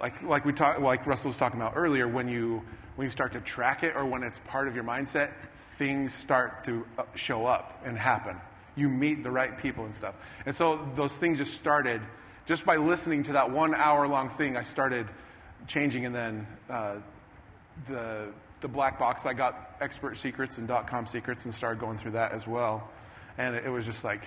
Like, 0.00 0.22
like, 0.22 0.44
we 0.44 0.52
talk, 0.52 0.78
like 0.80 1.06
Russell 1.06 1.28
was 1.28 1.36
talking 1.36 1.60
about 1.60 1.72
earlier, 1.76 2.06
when 2.06 2.28
you, 2.28 2.62
when 2.96 3.06
you 3.06 3.10
start 3.10 3.32
to 3.32 3.40
track 3.40 3.82
it 3.82 3.96
or 3.96 4.04
when 4.06 4.22
it's 4.22 4.38
part 4.40 4.68
of 4.68 4.74
your 4.74 4.84
mindset, 4.84 5.30
things 5.76 6.14
start 6.14 6.64
to 6.64 6.86
uh, 6.98 7.04
show 7.14 7.46
up 7.46 7.82
and 7.84 7.98
happen. 7.98 8.36
You 8.76 8.88
meet 8.88 9.22
the 9.22 9.30
right 9.30 9.58
people 9.58 9.84
and 9.84 9.94
stuff. 9.94 10.14
And 10.46 10.54
so 10.54 10.88
those 10.94 11.16
things 11.16 11.38
just 11.38 11.54
started 11.54 12.00
just 12.46 12.64
by 12.64 12.76
listening 12.76 13.24
to 13.24 13.32
that 13.32 13.50
one 13.50 13.74
hour 13.74 14.06
long 14.06 14.30
thing. 14.30 14.56
I 14.56 14.62
started 14.62 15.06
changing, 15.66 16.06
and 16.06 16.14
then 16.14 16.46
uh, 16.70 16.94
the 17.86 18.28
the 18.60 18.68
black 18.68 18.98
box. 18.98 19.26
I 19.26 19.34
got 19.34 19.76
expert 19.80 20.16
secrets 20.16 20.58
and 20.58 20.66
dot 20.66 20.86
com 20.86 21.06
secrets 21.06 21.44
and 21.44 21.54
started 21.54 21.78
going 21.78 21.98
through 21.98 22.12
that 22.12 22.32
as 22.32 22.46
well. 22.46 22.88
And 23.36 23.54
it, 23.54 23.66
it 23.66 23.68
was 23.68 23.84
just 23.84 24.02
like 24.02 24.22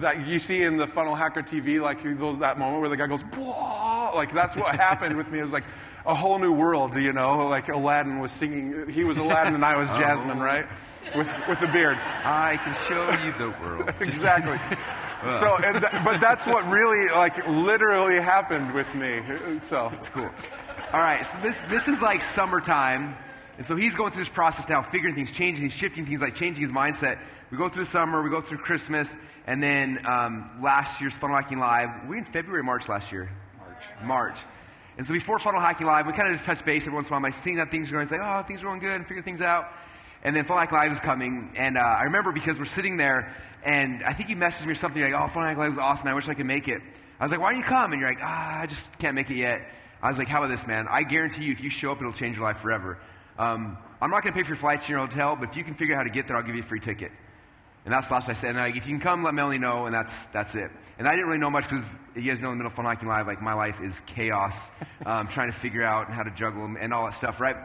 that 0.00 0.26
you 0.26 0.38
see 0.38 0.62
in 0.62 0.76
the 0.76 0.86
funnel 0.86 1.14
hacker 1.14 1.42
TV, 1.42 1.80
like 1.80 2.02
those, 2.18 2.38
that 2.38 2.58
moment 2.58 2.80
where 2.80 2.88
the 2.88 2.96
guy 2.96 3.06
goes, 3.06 3.22
Whoa! 3.22 4.12
like 4.14 4.32
that's 4.32 4.56
what 4.56 4.74
happened 4.76 5.16
with 5.16 5.30
me. 5.30 5.38
It 5.40 5.42
was 5.42 5.52
like 5.52 5.64
a 6.06 6.14
whole 6.14 6.38
new 6.38 6.52
world, 6.52 6.96
you 6.96 7.12
know, 7.12 7.46
like 7.48 7.68
Aladdin 7.68 8.18
was 8.18 8.32
singing. 8.32 8.88
He 8.88 9.04
was 9.04 9.18
Aladdin 9.18 9.54
and 9.54 9.64
I 9.64 9.76
was 9.76 9.90
oh. 9.92 9.98
Jasmine, 9.98 10.38
oh. 10.38 10.44
right? 10.44 10.66
With, 11.14 11.30
with 11.48 11.60
the 11.60 11.68
beard. 11.68 11.98
I 12.24 12.58
can 12.62 12.74
show 12.74 13.10
you 13.24 13.32
the 13.32 13.54
world. 13.62 13.88
exactly. 14.00 14.56
so, 15.38 15.56
th- 15.80 16.04
but 16.04 16.20
that's 16.20 16.46
what 16.46 16.66
really, 16.68 17.08
like, 17.10 17.46
literally 17.46 18.16
happened 18.16 18.72
with 18.72 18.92
me. 18.94 19.20
So 19.62 19.90
it's 19.94 20.08
cool. 20.08 20.28
All 20.92 21.00
right, 21.00 21.24
so 21.24 21.38
this 21.40 21.60
this 21.62 21.88
is 21.88 22.00
like 22.00 22.22
summertime, 22.22 23.16
and 23.56 23.66
so 23.66 23.74
he's 23.74 23.96
going 23.96 24.12
through 24.12 24.22
this 24.22 24.28
process 24.28 24.68
now, 24.68 24.80
figuring 24.80 25.14
things, 25.14 25.32
changing 25.32 25.64
he's 25.64 25.76
shifting 25.76 26.06
things, 26.06 26.20
like 26.20 26.34
changing 26.34 26.62
his 26.62 26.72
mindset. 26.72 27.18
We 27.50 27.58
go 27.58 27.68
through 27.68 27.84
the 27.84 27.88
summer, 27.88 28.22
we 28.22 28.30
go 28.30 28.40
through 28.40 28.58
Christmas, 28.58 29.16
and 29.46 29.62
then 29.62 30.04
um, 30.06 30.50
last 30.60 31.00
year's 31.00 31.16
Funnel 31.16 31.36
Hacking 31.36 31.58
Live. 31.58 32.08
We 32.08 32.18
in 32.18 32.24
February, 32.24 32.62
March 32.62 32.88
last 32.88 33.12
year. 33.12 33.30
March. 33.58 33.84
March. 34.02 34.40
And 34.96 35.06
so 35.06 35.12
before 35.12 35.38
Funnel 35.38 35.60
Hacking 35.60 35.86
Live, 35.86 36.06
we 36.06 36.12
kind 36.12 36.28
of 36.28 36.34
just 36.34 36.44
touch 36.44 36.64
base 36.64 36.86
every 36.86 36.94
once 36.94 37.08
in 37.08 37.12
a 37.12 37.14
while. 37.14 37.20
My 37.20 37.30
seeing 37.30 37.56
that 37.56 37.70
things 37.70 37.90
are 37.90 37.94
going, 37.94 38.06
say, 38.06 38.18
oh, 38.20 38.42
things 38.42 38.62
are 38.62 38.66
going 38.66 38.80
good, 38.80 38.92
and 38.94 39.06
figure 39.06 39.22
things 39.22 39.42
out. 39.42 39.68
And 40.22 40.34
then 40.34 40.44
Funnel 40.44 40.60
Hacking 40.60 40.78
Live 40.78 40.92
is 40.92 41.00
coming, 41.00 41.52
and 41.56 41.76
uh, 41.76 41.80
I 41.80 42.04
remember 42.04 42.32
because 42.32 42.58
we're 42.58 42.64
sitting 42.64 42.96
there, 42.96 43.34
and 43.62 44.02
I 44.02 44.12
think 44.12 44.30
you 44.30 44.36
messaged 44.36 44.66
me 44.66 44.72
or 44.72 44.76
something 44.76 45.02
like, 45.02 45.12
oh, 45.12 45.28
Funnel 45.28 45.48
Hacking 45.48 45.60
Live 45.60 45.70
was 45.72 45.78
awesome. 45.78 46.08
I 46.08 46.14
wish 46.14 46.28
I 46.28 46.34
could 46.34 46.46
make 46.46 46.68
it. 46.68 46.80
I 47.20 47.24
was 47.24 47.30
like, 47.30 47.40
why 47.40 47.52
don't 47.52 47.60
you 47.60 47.66
come? 47.66 47.92
And 47.92 48.00
you're 48.00 48.10
like, 48.10 48.22
ah, 48.22 48.62
I 48.62 48.66
just 48.66 48.98
can't 48.98 49.14
make 49.14 49.30
it 49.30 49.36
yet. 49.36 49.66
I 50.02 50.08
was 50.08 50.18
like, 50.18 50.28
how 50.28 50.38
about 50.38 50.48
this, 50.48 50.66
man? 50.66 50.86
I 50.90 51.02
guarantee 51.02 51.44
you, 51.44 51.52
if 51.52 51.62
you 51.62 51.70
show 51.70 51.92
up, 51.92 51.98
it'll 52.00 52.12
change 52.12 52.36
your 52.36 52.44
life 52.44 52.58
forever. 52.58 52.98
Um, 53.38 53.78
I'm 54.00 54.10
not 54.10 54.22
going 54.22 54.32
to 54.32 54.38
pay 54.38 54.42
for 54.42 54.50
your 54.50 54.56
flights 54.56 54.86
to 54.86 54.92
your 54.92 55.00
hotel, 55.00 55.34
but 55.34 55.48
if 55.48 55.56
you 55.56 55.64
can 55.64 55.74
figure 55.74 55.94
out 55.94 55.98
how 55.98 56.02
to 56.04 56.10
get 56.10 56.26
there, 56.26 56.36
I'll 56.36 56.42
give 56.42 56.54
you 56.54 56.60
a 56.60 56.64
free 56.64 56.80
ticket. 56.80 57.10
And 57.84 57.92
that's 57.92 58.08
the 58.08 58.14
last 58.14 58.28
I 58.28 58.32
said. 58.32 58.50
And 58.50 58.58
like, 58.58 58.76
if 58.76 58.86
you 58.86 58.94
can 58.94 59.00
come, 59.00 59.22
let 59.22 59.34
Melanie 59.34 59.58
know, 59.58 59.86
and 59.86 59.94
that's, 59.94 60.26
that's 60.26 60.54
it. 60.54 60.70
And 60.98 61.06
I 61.06 61.12
didn't 61.12 61.26
really 61.26 61.38
know 61.40 61.50
much 61.50 61.64
because 61.64 61.96
you 62.14 62.22
guys 62.22 62.40
know 62.40 62.48
in 62.48 62.54
the 62.54 62.64
middle 62.64 62.68
of 62.68 62.74
Funnel 62.74 62.90
Hacking 62.90 63.08
Live, 63.08 63.26
like 63.26 63.42
my 63.42 63.54
life 63.54 63.80
is 63.80 64.00
chaos, 64.02 64.70
um, 65.06 65.28
trying 65.28 65.50
to 65.50 65.56
figure 65.56 65.82
out 65.82 66.10
how 66.10 66.22
to 66.22 66.30
juggle 66.30 66.62
them 66.62 66.76
and 66.80 66.94
all 66.94 67.04
that 67.04 67.14
stuff, 67.14 67.40
right? 67.40 67.56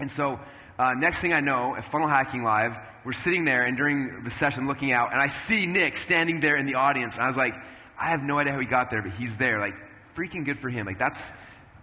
And 0.00 0.10
so, 0.10 0.40
uh, 0.78 0.94
next 0.94 1.20
thing 1.20 1.32
I 1.32 1.40
know, 1.40 1.76
at 1.76 1.84
Funnel 1.84 2.08
Hacking 2.08 2.42
Live, 2.42 2.78
we're 3.04 3.12
sitting 3.12 3.44
there, 3.44 3.64
and 3.64 3.76
during 3.76 4.24
the 4.24 4.30
session, 4.30 4.66
looking 4.66 4.92
out, 4.92 5.12
and 5.12 5.20
I 5.20 5.28
see 5.28 5.66
Nick 5.66 5.96
standing 5.96 6.40
there 6.40 6.56
in 6.56 6.66
the 6.66 6.76
audience, 6.76 7.16
and 7.16 7.24
I 7.24 7.26
was 7.26 7.36
like, 7.36 7.54
I 8.00 8.10
have 8.10 8.22
no 8.22 8.38
idea 8.38 8.52
how 8.52 8.60
he 8.60 8.66
got 8.66 8.90
there, 8.90 9.02
but 9.02 9.12
he's 9.12 9.36
there. 9.36 9.58
Like, 9.58 9.74
freaking 10.16 10.44
good 10.44 10.58
for 10.58 10.70
him. 10.70 10.86
Like, 10.86 10.98
that's 10.98 11.32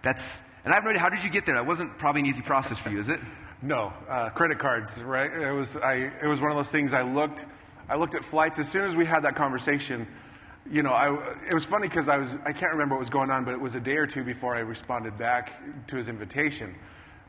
that's, 0.02 0.42
and 0.64 0.72
I 0.72 0.76
have 0.76 0.84
no 0.84 0.90
idea, 0.90 1.00
how 1.00 1.08
did 1.08 1.24
you 1.24 1.30
get 1.30 1.46
there? 1.46 1.56
That 1.56 1.66
wasn't 1.66 1.98
probably 1.98 2.22
an 2.22 2.26
easy 2.26 2.42
process 2.42 2.78
for 2.78 2.90
you, 2.90 2.98
is 2.98 3.08
it? 3.08 3.20
No, 3.62 3.92
uh, 4.08 4.30
credit 4.30 4.58
cards, 4.58 5.02
right? 5.02 5.30
It 5.30 5.52
was, 5.52 5.76
I, 5.76 6.10
it 6.22 6.26
was 6.26 6.40
one 6.40 6.50
of 6.50 6.56
those 6.56 6.70
things 6.70 6.94
I 6.94 7.02
looked, 7.02 7.44
I 7.90 7.96
looked 7.96 8.14
at 8.14 8.24
flights. 8.24 8.60
As 8.60 8.70
soon 8.70 8.84
as 8.84 8.94
we 8.94 9.04
had 9.04 9.24
that 9.24 9.34
conversation, 9.34 10.06
you 10.70 10.84
know, 10.84 10.92
I, 10.92 11.12
it 11.48 11.52
was 11.52 11.64
funny 11.64 11.88
because 11.88 12.08
I 12.08 12.18
was, 12.18 12.36
I 12.44 12.52
can't 12.52 12.70
remember 12.72 12.94
what 12.94 13.00
was 13.00 13.10
going 13.10 13.32
on, 13.32 13.44
but 13.44 13.52
it 13.52 13.60
was 13.60 13.74
a 13.74 13.80
day 13.80 13.96
or 13.96 14.06
two 14.06 14.22
before 14.22 14.54
I 14.54 14.60
responded 14.60 15.18
back 15.18 15.60
to 15.88 15.96
his 15.96 16.08
invitation. 16.08 16.72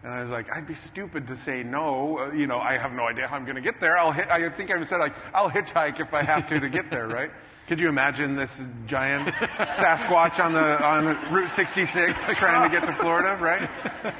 And 0.04 0.14
I 0.14 0.22
was 0.22 0.30
like, 0.30 0.56
I'd 0.56 0.68
be 0.68 0.76
stupid 0.76 1.28
to 1.28 1.36
say 1.36 1.64
no. 1.64 2.20
Uh, 2.20 2.32
you 2.32 2.46
know, 2.46 2.60
I 2.60 2.78
have 2.78 2.94
no 2.94 3.08
idea 3.08 3.28
how 3.28 3.38
I'm 3.38 3.44
going 3.46 3.56
to 3.56 3.62
get 3.62 3.80
there. 3.80 3.98
I'll 3.98 4.12
hit, 4.12 4.30
I 4.30 4.48
think 4.50 4.70
I 4.70 4.82
said 4.84 5.00
like, 5.00 5.16
I'll 5.34 5.50
hitchhike 5.50 6.00
if 6.00 6.14
I 6.14 6.22
have 6.22 6.48
to 6.50 6.60
to 6.60 6.70
get 6.70 6.92
there, 6.92 7.08
right? 7.08 7.32
Could 7.68 7.80
you 7.80 7.90
imagine 7.90 8.36
this 8.36 8.64
giant 8.86 9.28
Sasquatch 9.30 10.44
on 10.44 10.54
the 10.54 10.84
on 10.84 11.06
Route 11.32 11.50
66 11.50 12.34
trying 12.34 12.70
to 12.70 12.80
get 12.80 12.86
to 12.86 12.94
Florida, 12.94 13.36
right? 13.40 13.68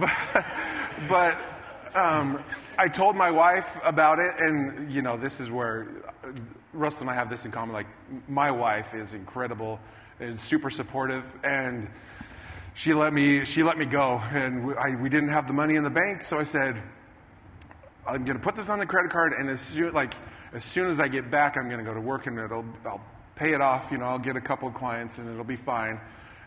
But, 0.00 0.44
but 1.08 1.53
um, 1.94 2.42
I 2.78 2.88
told 2.88 3.16
my 3.16 3.30
wife 3.30 3.78
about 3.84 4.18
it, 4.18 4.32
and 4.38 4.92
you 4.92 5.02
know, 5.02 5.16
this 5.16 5.40
is 5.40 5.50
where 5.50 5.86
Russell 6.72 7.02
and 7.02 7.10
I 7.10 7.14
have 7.14 7.30
this 7.30 7.44
in 7.44 7.50
common. 7.50 7.72
Like, 7.72 7.86
my 8.28 8.50
wife 8.50 8.94
is 8.94 9.14
incredible 9.14 9.80
and 10.20 10.38
super 10.38 10.70
supportive, 10.70 11.24
and 11.42 11.88
she 12.74 12.94
let 12.94 13.12
me 13.12 13.44
she 13.44 13.62
let 13.62 13.78
me 13.78 13.84
go, 13.84 14.20
and 14.32 14.74
I, 14.74 14.94
we 14.94 15.08
didn't 15.08 15.30
have 15.30 15.46
the 15.46 15.52
money 15.52 15.76
in 15.76 15.84
the 15.84 15.90
bank, 15.90 16.22
so 16.22 16.38
I 16.38 16.44
said, 16.44 16.82
I'm 18.06 18.24
going 18.24 18.38
to 18.38 18.42
put 18.42 18.56
this 18.56 18.68
on 18.68 18.78
the 18.78 18.86
credit 18.86 19.10
card, 19.10 19.32
and 19.32 19.48
as 19.48 19.60
soon 19.60 19.92
like 19.92 20.14
as 20.54 20.62
soon 20.62 20.88
as 20.88 21.00
I 21.00 21.08
get 21.08 21.32
back, 21.32 21.56
I'm 21.56 21.68
going 21.68 21.80
to 21.80 21.84
go 21.84 21.92
to 21.92 22.00
work 22.00 22.28
and 22.28 22.38
it'll, 22.38 22.64
I'll 22.86 23.04
pay 23.34 23.54
it 23.54 23.60
off. 23.60 23.90
You 23.90 23.98
know, 23.98 24.04
I'll 24.04 24.20
get 24.20 24.36
a 24.36 24.40
couple 24.40 24.68
of 24.68 24.74
clients 24.74 25.18
and 25.18 25.28
it'll 25.28 25.42
be 25.42 25.56
fine. 25.56 26.00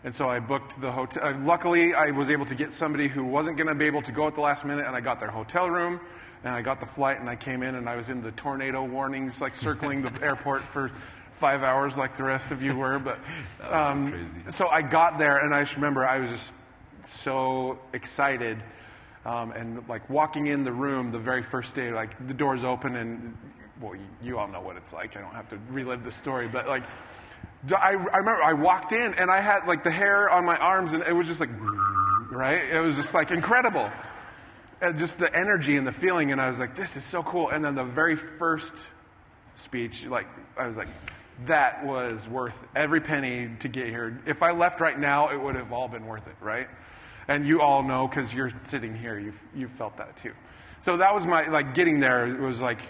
And 0.04 0.14
so 0.14 0.28
I 0.28 0.40
booked 0.40 0.80
the 0.80 0.92
hotel. 0.92 1.24
Uh, 1.24 1.38
luckily, 1.38 1.94
I 1.94 2.10
was 2.10 2.30
able 2.30 2.46
to 2.46 2.54
get 2.54 2.72
somebody 2.72 3.08
who 3.08 3.24
wasn't 3.24 3.56
going 3.56 3.66
to 3.66 3.74
be 3.74 3.86
able 3.86 4.02
to 4.02 4.12
go 4.12 4.26
at 4.26 4.34
the 4.34 4.40
last 4.40 4.64
minute, 4.64 4.86
and 4.86 4.94
I 4.94 5.00
got 5.00 5.18
their 5.18 5.30
hotel 5.30 5.68
room, 5.68 6.00
and 6.44 6.54
I 6.54 6.62
got 6.62 6.80
the 6.80 6.86
flight, 6.86 7.20
and 7.20 7.28
I 7.28 7.36
came 7.36 7.62
in, 7.62 7.74
and 7.74 7.88
I 7.88 7.96
was 7.96 8.10
in 8.10 8.22
the 8.22 8.32
tornado 8.32 8.84
warnings, 8.84 9.40
like 9.40 9.54
circling 9.54 10.02
the 10.02 10.12
airport 10.24 10.60
for 10.60 10.90
five 11.32 11.62
hours, 11.62 11.96
like 11.96 12.16
the 12.16 12.24
rest 12.24 12.52
of 12.52 12.62
you 12.62 12.76
were. 12.76 12.98
But 12.98 13.20
um, 13.72 14.44
so 14.50 14.68
I 14.68 14.82
got 14.82 15.18
there, 15.18 15.38
and 15.38 15.54
I 15.54 15.62
just 15.62 15.74
remember 15.74 16.06
I 16.06 16.18
was 16.18 16.30
just 16.30 16.54
so 17.04 17.78
excited. 17.92 18.62
Um, 19.26 19.50
and 19.52 19.86
like 19.88 20.08
walking 20.08 20.46
in 20.46 20.64
the 20.64 20.72
room 20.72 21.10
the 21.10 21.18
very 21.18 21.42
first 21.42 21.74
day, 21.74 21.92
like 21.92 22.28
the 22.28 22.34
doors 22.34 22.64
open 22.64 22.96
and 22.96 23.36
well, 23.80 23.94
you, 23.94 24.06
you 24.22 24.38
all 24.38 24.48
know 24.48 24.60
what 24.60 24.76
it's 24.76 24.92
like. 24.92 25.16
I 25.16 25.20
don't 25.20 25.34
have 25.34 25.48
to 25.50 25.58
relive 25.70 26.04
the 26.04 26.10
story, 26.10 26.48
but 26.48 26.66
like, 26.66 26.84
I, 27.72 27.90
I 27.90 28.18
remember 28.18 28.42
I 28.42 28.52
walked 28.52 28.92
in 28.92 29.14
and 29.14 29.30
I 29.30 29.40
had 29.40 29.66
like 29.66 29.84
the 29.84 29.90
hair 29.90 30.30
on 30.30 30.44
my 30.44 30.56
arms 30.56 30.92
and 30.92 31.02
it 31.02 31.12
was 31.12 31.26
just 31.26 31.40
like, 31.40 31.50
right? 32.30 32.70
It 32.70 32.80
was 32.80 32.96
just 32.96 33.14
like 33.14 33.30
incredible. 33.30 33.90
And 34.80 34.96
just 34.96 35.18
the 35.18 35.34
energy 35.34 35.76
and 35.76 35.84
the 35.84 35.92
feeling. 35.92 36.30
And 36.30 36.40
I 36.40 36.48
was 36.48 36.60
like, 36.60 36.76
this 36.76 36.96
is 36.96 37.04
so 37.04 37.22
cool. 37.24 37.50
And 37.50 37.64
then 37.64 37.74
the 37.74 37.84
very 37.84 38.14
first 38.14 38.88
speech, 39.56 40.06
like, 40.06 40.28
I 40.56 40.68
was 40.68 40.76
like, 40.76 40.88
that 41.46 41.84
was 41.84 42.28
worth 42.28 42.56
every 42.76 43.00
penny 43.00 43.50
to 43.60 43.68
get 43.68 43.88
here. 43.88 44.20
If 44.24 44.42
I 44.42 44.52
left 44.52 44.80
right 44.80 44.98
now, 44.98 45.30
it 45.30 45.40
would 45.40 45.56
have 45.56 45.72
all 45.72 45.88
been 45.88 46.06
worth 46.06 46.28
it, 46.28 46.36
right? 46.40 46.68
And 47.26 47.46
you 47.46 47.60
all 47.60 47.82
know 47.82 48.06
because 48.06 48.32
you're 48.32 48.52
sitting 48.66 48.94
here, 48.94 49.18
you've, 49.18 49.40
you 49.54 49.66
felt 49.66 49.96
that 49.96 50.16
too. 50.16 50.32
So 50.80 50.96
that 50.98 51.12
was 51.12 51.26
my, 51.26 51.48
like, 51.48 51.74
getting 51.74 51.98
there. 51.98 52.26
It 52.28 52.40
was 52.40 52.60
like, 52.60 52.80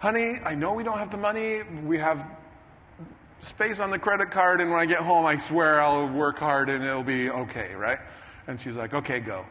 honey, 0.00 0.40
I 0.44 0.56
know 0.56 0.72
we 0.74 0.82
don't 0.82 0.98
have 0.98 1.12
the 1.12 1.16
money. 1.16 1.62
We 1.62 1.98
have 1.98 2.26
space 3.40 3.80
on 3.80 3.90
the 3.90 3.98
credit 3.98 4.30
card, 4.30 4.60
and 4.60 4.70
when 4.70 4.80
I 4.80 4.86
get 4.86 5.00
home, 5.00 5.26
I 5.26 5.38
swear 5.38 5.80
I'll 5.80 6.08
work 6.08 6.38
hard 6.38 6.68
and 6.68 6.84
it'll 6.84 7.02
be 7.02 7.30
okay, 7.30 7.74
right? 7.74 7.98
And 8.46 8.60
she's 8.60 8.76
like, 8.76 8.94
okay, 8.94 9.20
go. 9.20 9.44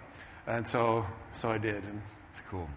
And 0.47 0.67
so, 0.67 1.05
so 1.31 1.51
I 1.51 1.57
did. 1.57 1.83
And 1.83 2.01
it's 2.31 2.41
cool. 2.49 2.67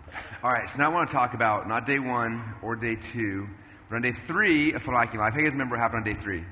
All 0.42 0.52
right, 0.52 0.68
so 0.68 0.78
now 0.78 0.90
I 0.90 0.94
want 0.94 1.08
to 1.08 1.14
talk 1.14 1.34
about 1.34 1.68
not 1.68 1.86
day 1.86 1.98
one 1.98 2.42
or 2.62 2.76
day 2.76 2.96
two, 2.96 3.48
but 3.88 3.96
on 3.96 4.02
day 4.02 4.12
three 4.12 4.72
of 4.72 4.84
Hacking 4.84 5.20
Live. 5.20 5.32
How 5.32 5.38
you 5.38 5.44
guys 5.44 5.52
remember 5.52 5.74
what 5.74 5.80
happened 5.80 6.06
on 6.06 6.14
day 6.14 6.18
three? 6.18 6.44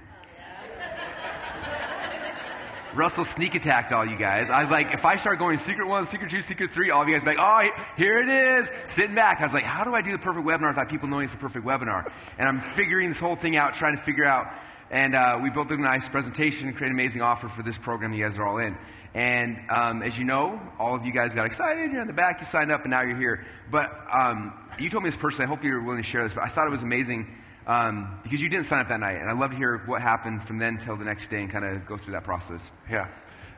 Russell 2.96 3.24
sneak 3.26 3.54
attacked 3.54 3.92
all 3.92 4.06
you 4.06 4.16
guys. 4.16 4.48
I 4.48 4.62
was 4.62 4.70
like, 4.70 4.94
if 4.94 5.04
I 5.04 5.16
start 5.16 5.38
going 5.38 5.58
secret 5.58 5.86
one, 5.86 6.06
secret 6.06 6.30
two, 6.30 6.40
secret 6.40 6.70
three, 6.70 6.90
all 6.90 7.02
of 7.02 7.08
you 7.08 7.14
guys 7.14 7.24
be 7.24 7.34
like, 7.34 7.38
oh, 7.38 7.84
here 7.96 8.18
it 8.18 8.28
is, 8.28 8.72
sitting 8.86 9.14
back. 9.14 9.40
I 9.40 9.42
was 9.44 9.52
like, 9.52 9.64
how 9.64 9.84
do 9.84 9.94
I 9.94 10.00
do 10.00 10.12
the 10.12 10.18
perfect 10.18 10.46
webinar 10.46 10.68
without 10.68 10.88
people 10.88 11.06
knowing 11.06 11.24
it's 11.24 11.34
the 11.34 11.38
perfect 11.38 11.66
webinar? 11.66 12.10
And 12.38 12.48
I'm 12.48 12.60
figuring 12.60 13.08
this 13.08 13.20
whole 13.20 13.36
thing 13.36 13.54
out, 13.54 13.74
trying 13.74 13.94
to 13.96 14.02
figure 14.02 14.24
out. 14.24 14.50
And 14.90 15.14
uh, 15.14 15.40
we 15.42 15.50
built 15.50 15.70
a 15.72 15.76
nice 15.76 16.08
presentation, 16.08 16.72
create 16.72 16.88
an 16.88 16.94
amazing 16.94 17.20
offer 17.20 17.48
for 17.48 17.62
this 17.62 17.76
program 17.76 18.14
you 18.14 18.22
guys 18.22 18.38
are 18.38 18.46
all 18.46 18.58
in. 18.58 18.78
And 19.12 19.58
um, 19.68 20.02
as 20.02 20.18
you 20.18 20.24
know, 20.24 20.60
all 20.78 20.94
of 20.94 21.04
you 21.04 21.12
guys 21.12 21.34
got 21.34 21.44
excited. 21.44 21.92
You're 21.92 22.00
in 22.00 22.06
the 22.06 22.14
back, 22.14 22.40
you 22.40 22.46
signed 22.46 22.70
up, 22.70 22.82
and 22.82 22.92
now 22.92 23.02
you're 23.02 23.16
here. 23.16 23.44
But 23.70 23.92
um, 24.10 24.54
you 24.78 24.88
told 24.88 25.04
me 25.04 25.10
this 25.10 25.18
personally. 25.18 25.46
I 25.46 25.48
hope 25.54 25.64
you're 25.64 25.82
willing 25.82 26.02
to 26.02 26.08
share 26.08 26.22
this. 26.22 26.32
But 26.32 26.44
I 26.44 26.48
thought 26.48 26.66
it 26.66 26.70
was 26.70 26.82
amazing 26.82 27.26
um, 27.66 28.18
because 28.22 28.42
you 28.42 28.48
didn't 28.48 28.66
sign 28.66 28.80
up 28.80 28.88
that 28.88 29.00
night. 29.00 29.16
And 29.16 29.28
I'd 29.28 29.38
love 29.38 29.50
to 29.50 29.56
hear 29.56 29.78
what 29.86 30.00
happened 30.00 30.42
from 30.42 30.58
then 30.58 30.78
till 30.78 30.96
the 30.96 31.04
next 31.04 31.28
day 31.28 31.40
and 31.40 31.50
kind 31.50 31.64
of 31.64 31.86
go 31.86 31.96
through 31.96 32.12
that 32.12 32.24
process. 32.24 32.70
Yeah. 32.90 33.08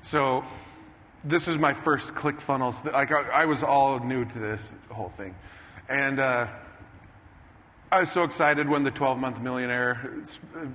So 0.01 0.45
this 1.25 1.47
was 1.47 1.59
my 1.59 1.75
first 1.75 2.15
ClickFunnels. 2.15 2.91
Like 2.91 3.13
I, 3.13 3.43
I 3.43 3.45
was 3.47 3.63
all 3.63 4.01
new 4.01 4.25
to 4.25 4.39
this 4.39 4.75
whole 4.91 5.11
thing. 5.11 5.35
And 5.89 6.21
uh, 6.21 6.47
I 7.91 8.01
was 8.01 8.13
so 8.13 8.25
excited 8.25 8.69
when 8.69 8.83
the 8.83 8.91
12 8.91 9.19
month 9.19 9.41
millionaire 9.41 10.13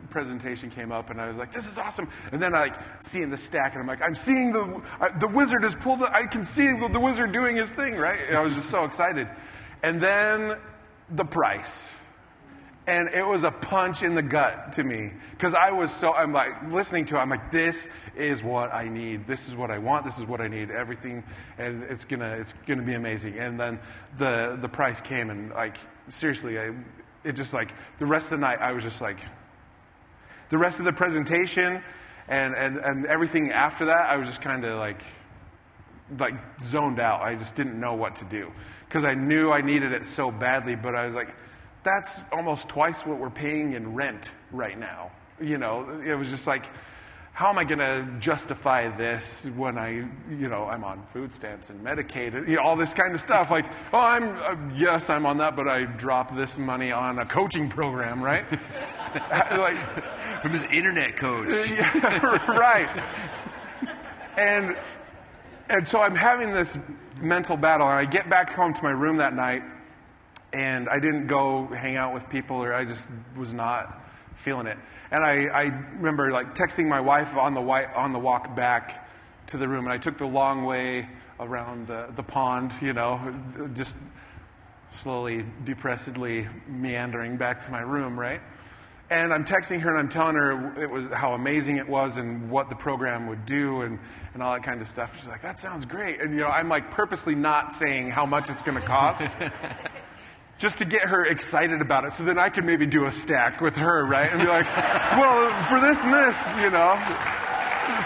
presentation 0.10 0.72
came 0.72 0.91
up, 0.91 1.12
and 1.12 1.22
I 1.22 1.28
was 1.28 1.38
like, 1.38 1.54
this 1.54 1.72
is 1.72 1.78
awesome. 1.78 2.10
And 2.32 2.41
then 2.41 2.56
I 2.56 2.62
like 2.62 2.76
seeing 3.02 3.30
the 3.30 3.38
stack, 3.38 3.74
and 3.74 3.82
I'm 3.82 3.88
like, 3.88 4.02
I'm 4.02 4.15
seeing 4.15 4.52
the, 4.52 4.82
the 5.19 5.28
wizard 5.28 5.63
has 5.63 5.76
pulled, 5.76 6.00
the, 6.00 6.12
I 6.12 6.26
can 6.26 6.43
see 6.43 6.74
the 6.74 7.00
wizard 7.00 7.32
doing 7.32 7.56
his 7.56 7.72
thing, 7.72 7.98
right? 7.98 8.19
And 8.28 8.36
I 8.36 8.41
was 8.41 8.56
just 8.56 8.69
so 8.69 8.84
excited. 8.84 9.28
And 9.84 10.02
then 10.02 10.58
the 11.12 11.26
price 11.26 11.96
And 12.86 13.10
it 13.10 13.26
was 13.26 13.46
a 13.46 13.52
punch 13.52 14.04
in 14.04 14.13
the 14.13 14.22
gut 14.22 14.74
to 14.74 14.84
me 14.84 15.13
because 15.32 15.54
I 15.54 15.72
was 15.72 15.89
so, 15.89 16.13
I'm 16.13 16.34
like 16.34 16.69
listening 16.69 17.06
to 17.08 17.15
it, 17.15 17.19
I'm 17.19 17.30
like, 17.30 17.50
this 17.50 17.88
is 18.15 18.43
what 18.43 18.74
I 18.74 18.89
need. 18.89 19.26
This 19.26 19.48
is 19.48 19.56
what 19.56 19.72
I 19.72 19.78
want. 19.78 20.04
This 20.04 20.19
is 20.19 20.26
what 20.26 20.41
I 20.41 20.50
need. 20.50 20.69
Everything, 20.69 21.24
and 21.58 21.84
it's 21.84 22.04
gonna, 22.04 22.32
it's 22.32 22.54
gonna 22.67 22.82
be 22.82 22.93
amazing. 22.93 23.39
And 23.39 23.58
then 23.58 23.80
the, 24.17 24.58
the 24.60 24.67
price 24.67 25.00
came 25.00 25.30
and 25.30 25.52
like, 25.52 25.78
seriously, 26.10 26.60
I, 26.60 26.74
it 27.24 27.34
just 27.34 27.54
like, 27.54 27.74
the 28.00 28.06
rest 28.06 28.26
of 28.34 28.39
the 28.39 28.46
night, 28.46 28.60
I 28.60 28.74
was 28.74 28.84
just 28.84 29.00
like, 29.00 29.19
the 30.50 30.58
rest 30.58 30.80
of 30.80 30.86
the 30.86 30.93
presentation 30.93 31.82
and, 32.28 32.54
and, 32.54 32.78
and 32.78 33.06
everything 33.06 33.52
after 33.52 33.86
that, 33.86 34.10
I 34.10 34.17
was 34.17 34.28
just 34.28 34.41
kind 34.41 34.65
of 34.65 34.78
like, 34.78 35.02
like 36.19 36.34
zoned 36.62 37.00
out. 37.00 37.22
I 37.22 37.36
just 37.36 37.56
didn't 37.56 37.80
know 37.80 37.93
what 37.93 38.17
to 38.17 38.26
do 38.26 38.52
because 38.88 39.06
I 39.06 39.13
knew 39.13 39.52
I 39.52 39.62
needed 39.62 39.93
it 39.93 40.06
so 40.06 40.32
badly, 40.32 40.76
but 40.76 40.96
I 40.96 41.06
was 41.06 41.15
like, 41.15 41.34
that's 41.84 42.24
almost 42.32 42.69
twice 42.69 43.06
what 43.06 43.19
we're 43.19 43.30
paying 43.30 43.74
in 43.74 43.93
rent 43.93 44.32
right 44.52 44.78
now. 44.78 45.12
You 45.41 45.58
know, 45.58 46.02
it 46.06 46.15
was 46.15 46.30
just 46.30 46.48
like, 46.48 46.69
how 47.34 47.50
am 47.50 47.58
I 47.58 47.63
going 47.63 47.80
to 47.80 48.08
justify 48.19 48.89
this 48.89 49.46
when 49.56 49.78
I, 49.78 50.06
you 50.30 50.50
know, 50.50 50.65
I'm 50.65 50.84
on 50.84 51.04
food 51.08 51.34
stamps 51.34 51.72
and 51.72 51.84
Medicaid, 51.84 52.48
you 52.48 52.58
know, 52.58 52.62
all 52.62 52.76
this 52.76 52.93
kind 52.93 53.13
of 53.13 53.19
stuff. 53.19 53.50
Like, 53.50 53.65
oh, 53.91 54.00
I'm, 54.00 54.38
uh, 54.38 54.56
yes, 54.76 55.10
I'm 55.10 55.26
on 55.26 55.39
that, 55.39 55.56
but 55.56 55.67
I 55.67 55.86
drop 55.86 56.36
this 56.36 56.60
money 56.60 56.91
on 56.91 57.17
a 57.17 57.26
coaching 57.26 57.69
program, 57.69 58.24
right? 58.24 58.46
like, 59.52 59.76
from 60.43 60.52
this 60.52 60.65
internet 60.65 61.17
coach. 61.17 61.72
yeah, 61.72 62.52
right. 62.52 63.04
And, 64.38 64.78
and 65.69 65.88
so 65.88 66.02
I'm 66.02 66.15
having 66.15 66.54
this 66.54 66.78
mental 67.19 67.58
battle, 67.58 67.88
and 67.88 67.98
I 67.98 68.06
get 68.06 68.30
back 68.30 68.52
home 68.52 68.76
to 68.76 68.84
my 68.84 68.91
room 68.91 69.17
that 69.17 69.34
night, 69.34 69.63
and 70.53 70.87
I 70.87 70.99
didn't 70.99 71.27
go 71.27 71.65
hang 71.65 71.97
out 71.97 72.13
with 72.13 72.29
people, 72.29 72.57
or 72.57 72.73
I 72.73 72.85
just 72.85 73.09
was 73.35 73.53
not 73.53 73.99
feeling 74.35 74.67
it. 74.67 74.77
And 75.11 75.23
I, 75.23 75.45
I 75.45 75.63
remember 75.95 76.31
like 76.31 76.55
texting 76.55 76.87
my 76.87 77.01
wife 77.01 77.35
on 77.35 77.53
the, 77.53 77.61
on 77.61 78.13
the 78.13 78.19
walk 78.19 78.55
back 78.55 79.09
to 79.47 79.57
the 79.57 79.67
room, 79.67 79.85
and 79.85 79.93
I 79.93 79.97
took 79.97 80.17
the 80.17 80.27
long 80.27 80.63
way 80.63 81.09
around 81.39 81.87
the, 81.87 82.07
the 82.15 82.23
pond, 82.23 82.71
you 82.81 82.93
know, 82.93 83.35
just 83.73 83.97
slowly, 84.89 85.45
depressedly 85.65 86.47
meandering 86.67 87.37
back 87.37 87.65
to 87.65 87.71
my 87.71 87.81
room, 87.81 88.19
right? 88.19 88.41
And 89.09 89.33
I'm 89.33 89.43
texting 89.43 89.81
her 89.81 89.89
and 89.89 89.99
I'm 89.99 90.09
telling 90.09 90.35
her 90.35 90.81
it 90.81 90.89
was 90.89 91.07
how 91.07 91.33
amazing 91.33 91.77
it 91.77 91.87
was 91.87 92.17
and 92.17 92.49
what 92.49 92.69
the 92.69 92.75
program 92.75 93.27
would 93.27 93.45
do 93.45 93.81
and, 93.81 93.99
and 94.33 94.41
all 94.41 94.53
that 94.53 94.63
kind 94.63 94.81
of 94.81 94.87
stuff. 94.87 95.15
She's 95.17 95.27
like, 95.27 95.41
that 95.41 95.59
sounds 95.59 95.85
great. 95.85 96.21
And 96.21 96.31
you 96.31 96.41
know, 96.41 96.47
I'm 96.47 96.69
like 96.69 96.89
purposely 96.89 97.35
not 97.35 97.73
saying 97.73 98.09
how 98.09 98.25
much 98.25 98.49
it's 98.49 98.61
going 98.61 98.79
to 98.79 98.83
cost. 98.83 99.23
just 100.63 100.78
to 100.78 100.86
get 100.86 101.02
her 101.02 101.26
excited 101.26 101.82
about 101.82 102.06
it 102.06 102.13
so 102.13 102.23
then 102.23 102.39
I 102.39 102.47
could 102.47 102.63
maybe 102.63 102.86
do 102.86 103.04
a 103.04 103.12
stack 103.12 103.60
with 103.60 103.76
her, 103.76 104.06
right? 104.06 104.32
And 104.32 104.39
be 104.39 104.47
like, 104.47 104.65
well, 105.17 105.52
for 105.63 105.82
this 105.82 106.02
and 106.02 106.13
this, 106.13 106.38
you 106.63 106.69
know, 106.69 106.95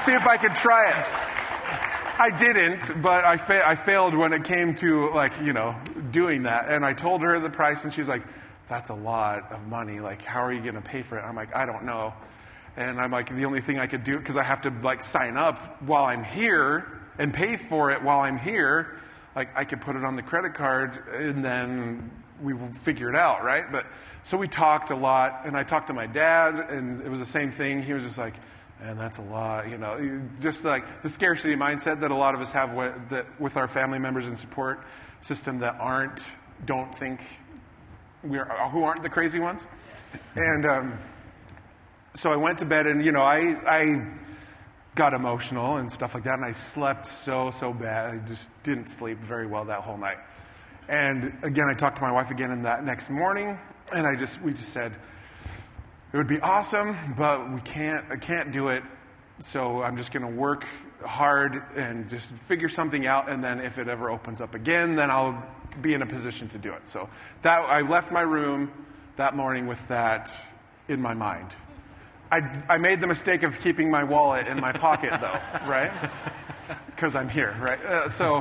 see 0.04 0.14
if 0.14 0.26
I 0.26 0.38
could 0.42 0.56
try 0.56 0.90
it. 0.90 2.20
I 2.20 2.36
didn't, 2.36 3.00
but 3.04 3.26
I, 3.26 3.38
fa- 3.38 3.62
I 3.64 3.76
failed 3.76 4.16
when 4.16 4.34
it 4.34 4.44
came 4.44 4.74
to 4.78 5.12
like, 5.12 5.40
you 5.40 5.54
know, 5.54 5.76
doing 6.10 6.44
that. 6.44 6.68
And 6.68 6.84
I 6.84 6.94
told 6.94 7.22
her 7.22 7.40
the 7.40 7.52
price 7.52 7.84
and 7.84 7.94
she's 7.94 8.08
like, 8.08 8.24
that's 8.68 8.90
a 8.90 8.96
lot 8.96 9.52
of 9.52 9.68
money. 9.68 10.00
Like, 10.00 10.24
how 10.24 10.42
are 10.42 10.52
you 10.52 10.62
going 10.62 10.74
to 10.74 10.82
pay 10.82 11.04
for 11.04 11.20
it? 11.20 11.22
I'm 11.22 11.36
like, 11.36 11.56
I 11.56 11.68
don't 11.68 11.84
know. 11.84 12.16
And 12.76 13.00
I'm 13.00 13.12
like, 13.12 13.30
the 13.36 13.46
only 13.46 13.62
thing 13.62 13.78
I 13.78 13.86
could 13.86 14.04
do, 14.04 14.18
because 14.18 14.36
I 14.36 14.42
have 14.42 14.64
to 14.64 14.72
like 14.82 15.04
sign 15.04 15.38
up 15.38 15.84
while 15.84 16.06
I'm 16.06 16.24
here 16.24 17.02
and 17.20 17.32
pay 17.32 17.56
for 17.56 17.92
it 17.92 18.02
while 18.02 18.22
I'm 18.22 18.40
here, 18.40 18.98
like 19.36 19.50
I 19.56 19.64
could 19.64 19.82
put 19.82 19.96
it 19.96 20.04
on 20.04 20.16
the 20.16 20.24
credit 20.24 20.56
card 20.56 21.08
and 21.14 21.46
then 21.46 22.10
we 22.42 22.54
figure 22.84 23.10
it 23.10 23.16
out, 23.16 23.44
right? 23.44 23.72
But 23.72 23.86
so 24.24 24.38
we 24.38 24.48
talked 24.48 24.92
a 24.92 24.96
lot, 24.96 25.42
and 25.46 25.56
I 25.56 25.64
talked 25.64 25.88
to 25.88 25.94
my 25.94 26.08
dad, 26.08 26.70
and 26.70 27.02
it 27.02 27.10
was 27.10 27.20
the 27.20 27.26
same 27.26 27.52
thing. 27.52 27.82
He 27.82 27.94
was 27.94 28.04
just 28.04 28.18
like, 28.18 28.36
"Man, 28.82 28.98
that's 28.98 29.18
a 29.18 29.24
lot, 29.24 29.70
you 29.70 29.78
know, 29.78 30.22
just 30.42 30.66
like 30.66 31.02
the 31.02 31.10
scarcity 31.10 31.56
mindset 31.56 32.02
that 32.02 32.12
a 32.12 32.16
lot 32.16 32.36
of 32.36 32.42
us 32.42 32.52
have 32.52 32.74
with, 32.74 33.10
that, 33.10 33.26
with 33.40 33.58
our 33.58 33.68
family 33.68 34.00
members 34.00 34.28
and 34.28 34.38
support 34.38 34.82
system 35.22 35.60
that 35.60 35.76
aren't, 35.80 36.30
don't 36.66 36.94
think 36.94 37.22
we 38.24 38.38
are, 38.38 38.70
who 38.70 38.84
aren't 38.84 39.02
the 39.02 39.10
crazy 39.10 39.40
ones. 39.40 39.68
And 40.36 40.66
um, 40.66 40.98
so 42.14 42.32
I 42.32 42.36
went 42.36 42.60
to 42.60 42.66
bed, 42.66 42.88
and 42.88 43.04
you 43.04 43.12
know, 43.12 43.22
I, 43.22 43.58
I 43.66 44.08
got 44.96 45.14
emotional 45.14 45.78
and 45.78 45.92
stuff 45.92 46.16
like 46.16 46.24
that, 46.24 46.34
and 46.34 46.46
I 46.46 46.52
slept 46.52 47.08
so 47.08 47.52
so 47.52 47.72
bad. 47.72 48.14
I 48.14 48.18
just 48.28 48.50
didn't 48.64 48.90
sleep 48.90 49.20
very 49.20 49.46
well 49.46 49.66
that 49.66 49.82
whole 49.82 49.98
night. 49.98 50.18
And 50.88 51.38
again, 51.44 51.68
I 51.70 51.74
talked 51.74 51.98
to 51.98 52.02
my 52.02 52.12
wife 52.12 52.32
again 52.32 52.52
in 52.52 52.64
that 52.64 52.84
next 52.84 53.10
morning, 53.10 53.58
and 53.94 54.08
I 54.08 54.16
just 54.16 54.42
we 54.42 54.54
just 54.54 54.70
said 54.70 54.94
it 56.14 56.18
would 56.18 56.28
be 56.28 56.40
awesome, 56.40 56.96
but 57.18 57.52
we 57.52 57.60
can't. 57.62 58.06
I 58.10 58.16
can't 58.16 58.52
do 58.52 58.70
it. 58.70 58.84
So 59.42 59.84
I'm 59.84 59.98
just 59.98 60.12
going 60.12 60.24
to 60.24 60.32
work 60.32 60.66
hard 61.06 61.62
and 61.76 62.10
just 62.10 62.32
figure 62.32 62.70
something 62.70 63.06
out, 63.06 63.30
and 63.30 63.44
then 63.44 63.60
if 63.60 63.78
it 63.78 63.88
ever 63.88 64.10
opens 64.10 64.42
up 64.42 64.56
again, 64.56 64.96
then 64.96 65.12
I'll 65.12 65.44
be 65.82 65.94
in 65.94 66.02
a 66.02 66.06
position 66.06 66.48
to 66.50 66.58
do 66.58 66.74
it. 66.74 66.88
So 66.90 67.10
that 67.42 67.60
I 67.60 67.82
left 67.82 68.12
my 68.12 68.22
room 68.22 68.72
that 69.18 69.36
morning 69.36 69.68
with 69.68 69.86
that 69.90 70.32
in 70.88 71.02
my 71.02 71.14
mind. 71.14 71.54
I, 72.32 72.64
I 72.68 72.78
made 72.78 73.00
the 73.00 73.08
mistake 73.08 73.44
of 73.44 73.60
keeping 73.60 73.92
my 73.92 74.04
wallet 74.04 74.48
in 74.48 74.60
my 74.60 74.72
pocket, 74.72 75.12
though, 75.22 75.40
right? 75.68 75.92
Because 76.98 77.16
I'm 77.16 77.30
here, 77.30 77.56
right? 77.62 77.80
Uh, 77.86 78.10
so 78.10 78.38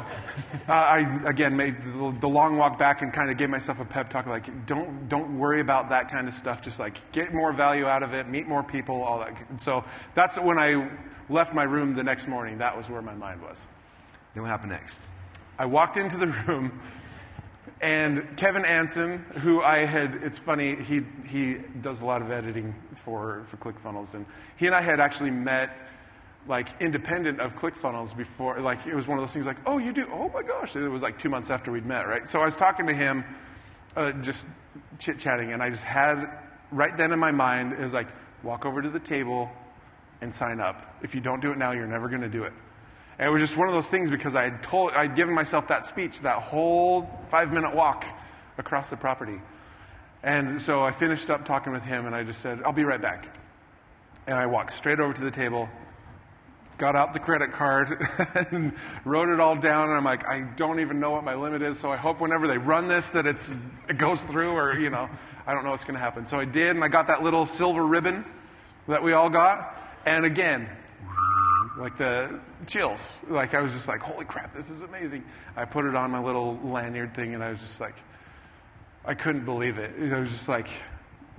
uh, 0.67 0.73
I, 0.73 1.21
again, 1.27 1.55
made 1.59 1.77
the, 1.85 2.17
the, 2.21 2.29
long 2.29 2.57
walk 2.57 2.79
back 2.79 3.03
and 3.03 3.13
kind 3.13 3.31
of 3.31 3.37
gave 3.37 3.51
myself 3.51 3.81
a 3.81 3.85
pep 3.85 4.09
talk 4.09 4.25
like, 4.25 4.67
don't, 4.67 5.11
don't 5.11 5.39
worry 5.39 5.61
about 5.61 5.91
that 5.91 6.11
kind 6.11 6.27
of 6.27 6.33
stuff. 6.33 6.63
Just 6.63 6.79
like 6.79 7.13
get 7.13 7.35
more 7.35 7.53
value 7.53 7.85
out 7.85 8.03
of 8.03 8.15
it, 8.15 8.31
meet 8.31 8.49
more 8.49 8.63
people, 8.63 9.03
all 9.03 9.19
that. 9.19 9.37
And 9.51 9.61
so 9.61 9.85
that's 10.15 10.39
when 10.39 10.59
I 10.59 10.89
left 11.29 11.53
my 11.53 11.65
room 11.65 11.95
the 11.95 12.03
next 12.03 12.29
morning. 12.29 12.57
That 12.57 12.75
was 12.75 12.89
where 12.89 13.03
my 13.03 13.15
mind 13.15 13.43
was. 13.43 13.67
Then 14.33 14.43
what 14.43 14.49
happened 14.49 14.73
next? 14.73 15.07
I 15.59 15.67
walked 15.67 15.99
into 15.99 16.17
the 16.17 16.29
room 16.29 16.81
and 17.81 18.39
Kevin 18.39 18.65
Anson, 18.65 19.19
who 19.43 19.63
I 19.63 19.85
had, 19.85 20.15
it's 20.23 20.39
funny, 20.39 20.77
he, 20.77 21.03
he 21.27 21.59
does 21.83 22.01
a 22.01 22.07
lot 22.07 22.23
of 22.23 22.31
editing 22.31 22.75
for, 22.95 23.45
for 23.47 23.59
ClickFunnels, 23.59 24.15
and 24.15 24.25
he 24.57 24.67
and 24.67 24.75
I 24.75 24.81
had 24.81 24.99
actually 24.99 25.31
met 25.31 25.77
like 26.49 26.69
independent 26.81 27.41
of 27.41 27.57
ClickFunnels 27.57 28.17
before, 28.17 28.61
like 28.61 28.87
it 28.87 28.95
was 28.95 29.07
one 29.07 29.19
of 29.19 29.23
those 29.23 29.33
things 29.33 29.47
like, 29.47 29.59
oh, 29.67 29.79
you 29.79 29.93
do, 29.93 30.09
oh 30.13 30.31
my 30.33 30.43
gosh. 30.43 30.77
It 30.77 30.89
was 30.89 31.03
like 31.03 31.19
two 31.19 31.29
months 31.29 31.51
after 31.51 31.73
we'd 31.73 31.87
met, 31.87 32.07
right? 32.07 32.29
So 32.29 32.41
I 32.41 32.45
was 32.45 32.57
talking 32.57 32.87
to 32.87 32.93
him, 32.93 33.25
uh, 33.97 34.13
just 34.13 34.47
chit 34.99 35.19
chatting, 35.19 35.53
and 35.53 35.63
I 35.63 35.71
just 35.71 35.85
had 35.85 36.31
right 36.71 36.97
then 36.97 37.13
in 37.13 37.19
my 37.19 37.33
mind, 37.33 37.73
it 37.73 37.81
was 37.81 37.95
like, 37.95 38.09
walk 38.43 38.65
over 38.65 38.83
to 38.83 38.91
the 38.91 39.01
table 39.01 39.51
and 40.21 40.35
sign 40.35 40.61
up. 40.61 40.97
If 41.03 41.15
you 41.15 41.21
don't 41.21 41.41
do 41.41 41.53
it 41.53 41.59
now, 41.59 41.73
you're 41.73 41.87
never 41.87 42.09
going 42.09 42.23
to 42.23 42.29
do 42.29 42.45
it. 42.45 42.53
And 43.19 43.29
it 43.29 43.31
was 43.31 43.41
just 43.41 43.57
one 43.57 43.69
of 43.69 43.75
those 43.75 43.89
things 43.89 44.11
because 44.11 44.37
I 44.37 44.45
had 44.45 44.63
told, 44.63 44.93
I'd 44.93 45.17
given 45.17 45.35
myself 45.35 45.69
that 45.69 45.87
speech, 45.87 46.21
that 46.21 46.37
whole 46.37 47.09
five 47.27 47.53
minute 47.53 47.75
walk 47.75 48.05
across 48.59 48.91
the 48.91 48.97
property. 48.97 49.41
And 50.23 50.61
so 50.61 50.83
I 50.83 50.93
finished 50.93 51.31
up 51.31 51.45
talking 51.45 51.73
with 51.73 51.83
him 51.83 52.07
and 52.07 52.15
I 52.15 52.25
just 52.25 52.41
said, 52.41 52.63
I'll 52.65 52.73
be 52.73 52.85
right 52.85 53.01
back. 53.01 53.37
And 54.27 54.37
I 54.37 54.47
walked 54.47 54.73
straight 54.73 55.01
over 55.01 55.13
to 55.13 55.23
the 55.23 55.31
table, 55.31 55.69
got 56.79 56.97
out 56.97 57.13
the 57.13 57.21
credit 57.21 57.53
card, 57.53 58.07
and 58.51 58.75
wrote 59.05 59.29
it 59.29 59.41
all 59.41 59.57
down. 59.57 59.89
And 59.89 59.97
I'm 59.97 60.05
like, 60.05 60.27
I 60.27 60.41
don't 60.41 60.81
even 60.81 61.01
know 61.01 61.11
what 61.11 61.25
my 61.25 61.35
limit 61.35 61.63
is, 61.63 61.79
so 61.79 61.91
I 61.91 61.97
hope 61.97 62.21
whenever 62.21 62.47
they 62.47 62.59
run 62.59 62.89
this 62.89 63.11
that 63.11 63.27
it's, 63.27 63.55
it 63.89 63.99
goes 63.99 64.23
through 64.23 64.53
or, 64.53 64.79
you 64.79 64.91
know, 64.91 65.09
I 65.47 65.55
don't 65.55 65.65
know 65.65 65.71
what's 65.71 65.85
going 65.85 65.95
to 65.95 66.01
happen. 66.01 66.27
So 66.27 66.39
I 66.39 66.45
did, 66.45 66.71
and 66.71 66.85
I 66.85 66.89
got 66.89 67.07
that 67.07 67.23
little 67.23 67.47
silver 67.47 67.85
ribbon 67.85 68.25
that 68.89 69.03
we 69.03 69.13
all 69.13 69.31
got. 69.31 69.77
And 70.05 70.25
again, 70.25 70.69
like 71.79 71.97
the 71.97 72.41
chills. 72.67 73.13
Like 73.29 73.55
I 73.55 73.61
was 73.61 73.73
just 73.73 73.89
like, 73.89 74.01
holy 74.01 74.25
crap, 74.25 74.55
this 74.55 74.71
is 74.71 74.83
amazing. 74.83 75.25
I 75.57 75.65
put 75.65 75.85
it 75.85 75.95
on 75.95 76.11
my 76.11 76.23
little 76.23 76.59
lanyard 76.65 77.15
thing 77.15 77.35
and 77.35 77.43
I 77.43 77.51
was 77.51 77.61
just 77.61 77.81
like, 77.81 77.95
I 79.05 79.15
couldn't 79.15 79.45
believe 79.45 79.79
it. 79.79 79.93
It 79.99 80.19
was 80.19 80.31
just 80.31 80.49
like 80.49 80.69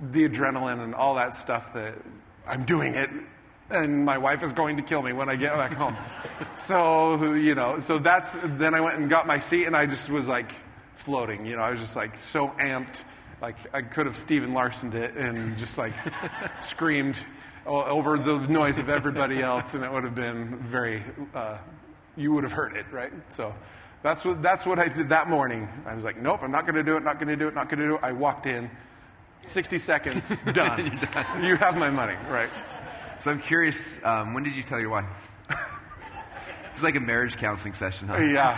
the 0.00 0.28
adrenaline 0.28 0.82
and 0.82 0.94
all 0.94 1.16
that 1.16 1.36
stuff 1.36 1.74
that 1.74 1.94
I'm 2.46 2.64
doing 2.64 2.94
it 2.94 3.10
and 3.70 4.04
my 4.04 4.18
wife 4.18 4.42
is 4.42 4.52
going 4.52 4.76
to 4.76 4.82
kill 4.82 5.02
me 5.02 5.12
when 5.12 5.28
I 5.28 5.36
get 5.36 5.54
back 5.54 5.74
home. 5.74 5.96
so, 6.56 7.32
you 7.34 7.54
know, 7.54 7.80
so 7.80 7.98
that's, 7.98 8.32
then 8.56 8.74
I 8.74 8.80
went 8.80 8.98
and 8.98 9.10
got 9.10 9.26
my 9.26 9.38
seat 9.38 9.66
and 9.66 9.76
I 9.76 9.86
just 9.86 10.08
was 10.08 10.28
like 10.28 10.52
floating, 10.96 11.46
you 11.46 11.56
know, 11.56 11.62
I 11.62 11.70
was 11.70 11.80
just 11.80 11.96
like 11.96 12.16
so 12.16 12.48
amped. 12.58 13.04
Like 13.40 13.56
I 13.72 13.82
could 13.82 14.06
have 14.06 14.16
Stephen 14.16 14.52
Larsen 14.52 14.92
it 14.94 15.14
and 15.16 15.36
just 15.58 15.78
like 15.78 15.92
screamed 16.60 17.16
over 17.68 18.18
the 18.18 18.38
noise 18.48 18.78
of 18.78 18.88
everybody 18.88 19.42
else, 19.42 19.74
and 19.74 19.84
it 19.84 19.92
would 19.92 20.04
have 20.04 20.14
been 20.14 20.56
very, 20.56 21.02
uh, 21.34 21.58
you 22.16 22.32
would 22.32 22.42
have 22.44 22.52
heard 22.52 22.74
it, 22.74 22.86
right? 22.90 23.12
So 23.28 23.54
that's 24.02 24.24
what, 24.24 24.42
that's 24.42 24.64
what 24.64 24.78
I 24.78 24.88
did 24.88 25.10
that 25.10 25.28
morning. 25.28 25.68
I 25.84 25.94
was 25.94 26.04
like, 26.04 26.20
nope, 26.20 26.40
I'm 26.42 26.50
not 26.50 26.64
going 26.64 26.76
to 26.76 26.82
do 26.82 26.96
it, 26.96 27.04
not 27.04 27.18
going 27.18 27.28
to 27.28 27.36
do 27.36 27.48
it, 27.48 27.54
not 27.54 27.68
going 27.68 27.80
to 27.80 27.86
do 27.86 27.94
it. 27.96 28.00
I 28.02 28.12
walked 28.12 28.46
in, 28.46 28.70
60 29.42 29.78
seconds, 29.78 30.42
done. 30.52 30.98
done. 31.12 31.44
You 31.44 31.56
have 31.56 31.76
my 31.76 31.90
money, 31.90 32.16
right? 32.28 32.48
So 33.20 33.30
I'm 33.30 33.40
curious, 33.40 34.02
um, 34.04 34.32
when 34.34 34.44
did 34.44 34.56
you 34.56 34.62
tell 34.62 34.80
your 34.80 34.90
wife? 34.90 35.30
It's 36.70 36.84
like 36.84 36.94
a 36.94 37.00
marriage 37.00 37.38
counseling 37.38 37.74
session, 37.74 38.06
huh? 38.06 38.18
Yeah. 38.18 38.54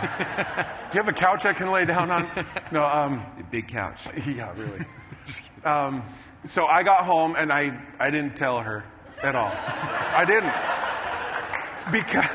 Do 0.91 0.97
you 0.99 1.03
have 1.03 1.07
a 1.07 1.17
couch 1.17 1.43
I 1.47 1.53
can 1.53 1.71
lay 1.71 1.85
down 1.85 2.11
on? 2.11 2.23
No. 2.71 2.85
Um, 2.85 3.13
a 3.39 3.43
big 3.49 3.67
couch. 3.67 4.05
Yeah, 4.27 4.53
really. 4.55 4.85
um, 5.65 6.03
so 6.45 6.67
I 6.67 6.83
got 6.83 7.03
home 7.03 7.35
and 7.35 7.51
I, 7.51 7.81
I 7.99 8.11
didn't 8.11 8.37
tell 8.37 8.59
her 8.59 8.83
at 9.23 9.35
all. 9.35 9.51
I 9.51 10.23
didn't. 10.25 10.53
Because 11.91 12.29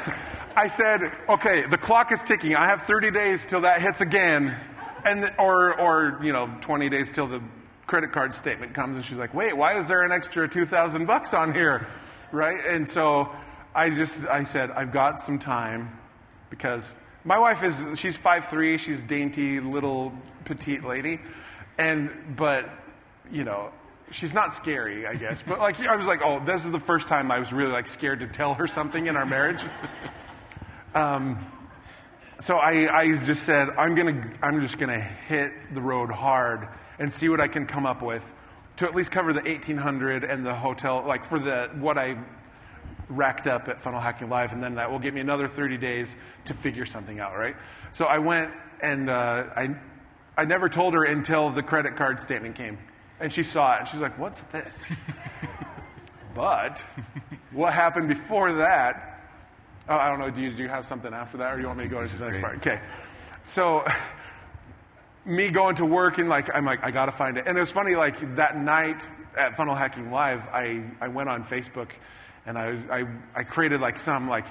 I 0.56 0.66
said, 0.66 1.12
okay, 1.28 1.66
the 1.66 1.78
clock 1.78 2.10
is 2.10 2.20
ticking. 2.20 2.56
I 2.56 2.66
have 2.66 2.82
30 2.82 3.12
days 3.12 3.46
till 3.46 3.60
that 3.60 3.80
hits 3.80 4.00
again, 4.00 4.50
and 5.04 5.32
or 5.38 5.78
or 5.80 6.18
you 6.20 6.32
know 6.32 6.50
20 6.62 6.88
days 6.88 7.12
till 7.12 7.28
the 7.28 7.40
credit 7.86 8.10
card 8.10 8.34
statement 8.34 8.74
comes. 8.74 8.96
And 8.96 9.04
she's 9.04 9.18
like, 9.18 9.34
wait, 9.34 9.56
why 9.56 9.78
is 9.78 9.86
there 9.86 10.02
an 10.02 10.10
extra 10.10 10.48
2,000 10.48 11.06
bucks 11.06 11.32
on 11.32 11.54
here, 11.54 11.86
right? 12.36 12.64
And 12.64 12.88
so 12.88 13.30
I 13.74 13.90
just 13.90 14.26
I 14.26 14.44
said 14.44 14.70
I've 14.70 14.92
got 14.92 15.20
some 15.20 15.38
time 15.38 15.98
because 16.50 16.94
my 17.24 17.38
wife 17.38 17.62
is 17.62 17.98
she's 17.98 18.16
5'3", 18.16 18.78
she's 18.78 19.02
dainty 19.02 19.58
little 19.60 20.12
petite 20.44 20.84
lady, 20.84 21.20
and 21.78 22.10
but 22.36 22.70
you 23.32 23.42
know 23.42 23.72
she's 24.12 24.34
not 24.34 24.54
scary, 24.54 25.06
I 25.06 25.14
guess. 25.14 25.42
But 25.42 25.58
like 25.58 25.80
I 25.80 25.96
was 25.96 26.06
like, 26.06 26.20
oh, 26.22 26.40
this 26.44 26.64
is 26.64 26.70
the 26.70 26.80
first 26.80 27.08
time 27.08 27.30
I 27.30 27.38
was 27.38 27.52
really 27.52 27.72
like 27.72 27.88
scared 27.88 28.20
to 28.20 28.26
tell 28.26 28.54
her 28.54 28.66
something 28.66 29.06
in 29.06 29.16
our 29.16 29.26
marriage. 29.26 29.64
Um, 30.94 31.44
so 32.38 32.56
I, 32.56 33.00
I 33.00 33.12
just 33.12 33.44
said, 33.44 33.70
I'm 33.70 33.94
gonna, 33.94 34.30
I'm 34.42 34.60
just 34.60 34.78
gonna 34.78 35.00
hit 35.00 35.52
the 35.72 35.80
road 35.80 36.10
hard 36.10 36.68
and 36.98 37.12
see 37.12 37.28
what 37.28 37.40
I 37.40 37.48
can 37.48 37.66
come 37.66 37.86
up 37.86 38.02
with 38.02 38.22
to 38.76 38.86
at 38.86 38.94
least 38.94 39.10
cover 39.10 39.32
the 39.32 39.40
1800 39.40 40.24
and 40.24 40.44
the 40.44 40.54
hotel, 40.54 41.02
like 41.06 41.24
for 41.24 41.38
the 41.38 41.70
what 41.78 41.96
I 41.96 42.16
racked 43.08 43.46
up 43.46 43.68
at 43.68 43.80
Funnel 43.80 44.00
Hacking 44.00 44.28
Live, 44.28 44.52
and 44.52 44.62
then 44.62 44.74
that 44.74 44.90
will 44.90 44.98
give 44.98 45.14
me 45.14 45.20
another 45.20 45.48
30 45.48 45.76
days 45.78 46.16
to 46.46 46.54
figure 46.54 46.84
something 46.84 47.20
out, 47.20 47.36
right? 47.36 47.56
So 47.92 48.06
I 48.06 48.18
went 48.18 48.52
and 48.80 49.08
uh, 49.08 49.44
I, 49.56 49.76
I 50.36 50.44
never 50.44 50.68
told 50.68 50.94
her 50.94 51.04
until 51.04 51.50
the 51.50 51.62
credit 51.62 51.96
card 51.96 52.20
statement 52.20 52.56
came. 52.56 52.78
And 53.20 53.32
she 53.32 53.42
saw 53.42 53.74
it, 53.74 53.80
and 53.80 53.88
she's 53.88 54.00
like, 54.00 54.18
What's 54.18 54.42
this? 54.44 54.92
but 56.34 56.84
what 57.50 57.72
happened 57.72 58.08
before 58.08 58.52
that? 58.54 59.22
Oh, 59.88 59.96
I 59.96 60.08
don't 60.08 60.18
know. 60.18 60.30
Do 60.30 60.42
you, 60.42 60.52
do 60.52 60.62
you 60.62 60.68
have 60.68 60.84
something 60.84 61.14
after 61.14 61.38
that, 61.38 61.52
or 61.52 61.56
do 61.56 61.62
you 61.62 61.66
want 61.66 61.78
me 61.78 61.84
to 61.84 61.90
go 61.90 62.00
into 62.00 62.16
the 62.16 62.24
next 62.26 62.40
part? 62.40 62.56
Okay. 62.56 62.80
So, 63.44 63.86
me 65.26 65.50
going 65.50 65.76
to 65.76 65.84
work 65.84 66.18
and 66.18 66.28
like, 66.28 66.54
I'm 66.54 66.64
like, 66.64 66.82
I 66.82 66.90
gotta 66.90 67.12
find 67.12 67.36
it. 67.36 67.46
And 67.46 67.56
it 67.56 67.60
was 67.60 67.70
funny, 67.70 67.96
like 67.96 68.36
that 68.36 68.56
night 68.56 69.04
at 69.36 69.56
Funnel 69.56 69.74
Hacking 69.74 70.10
Live, 70.10 70.46
I, 70.48 70.82
I 71.00 71.08
went 71.08 71.28
on 71.28 71.44
Facebook 71.44 71.90
and 72.46 72.56
I, 72.56 72.78
I, 72.90 73.06
I 73.34 73.42
created 73.42 73.80
like 73.80 73.98
some 73.98 74.28
like, 74.28 74.46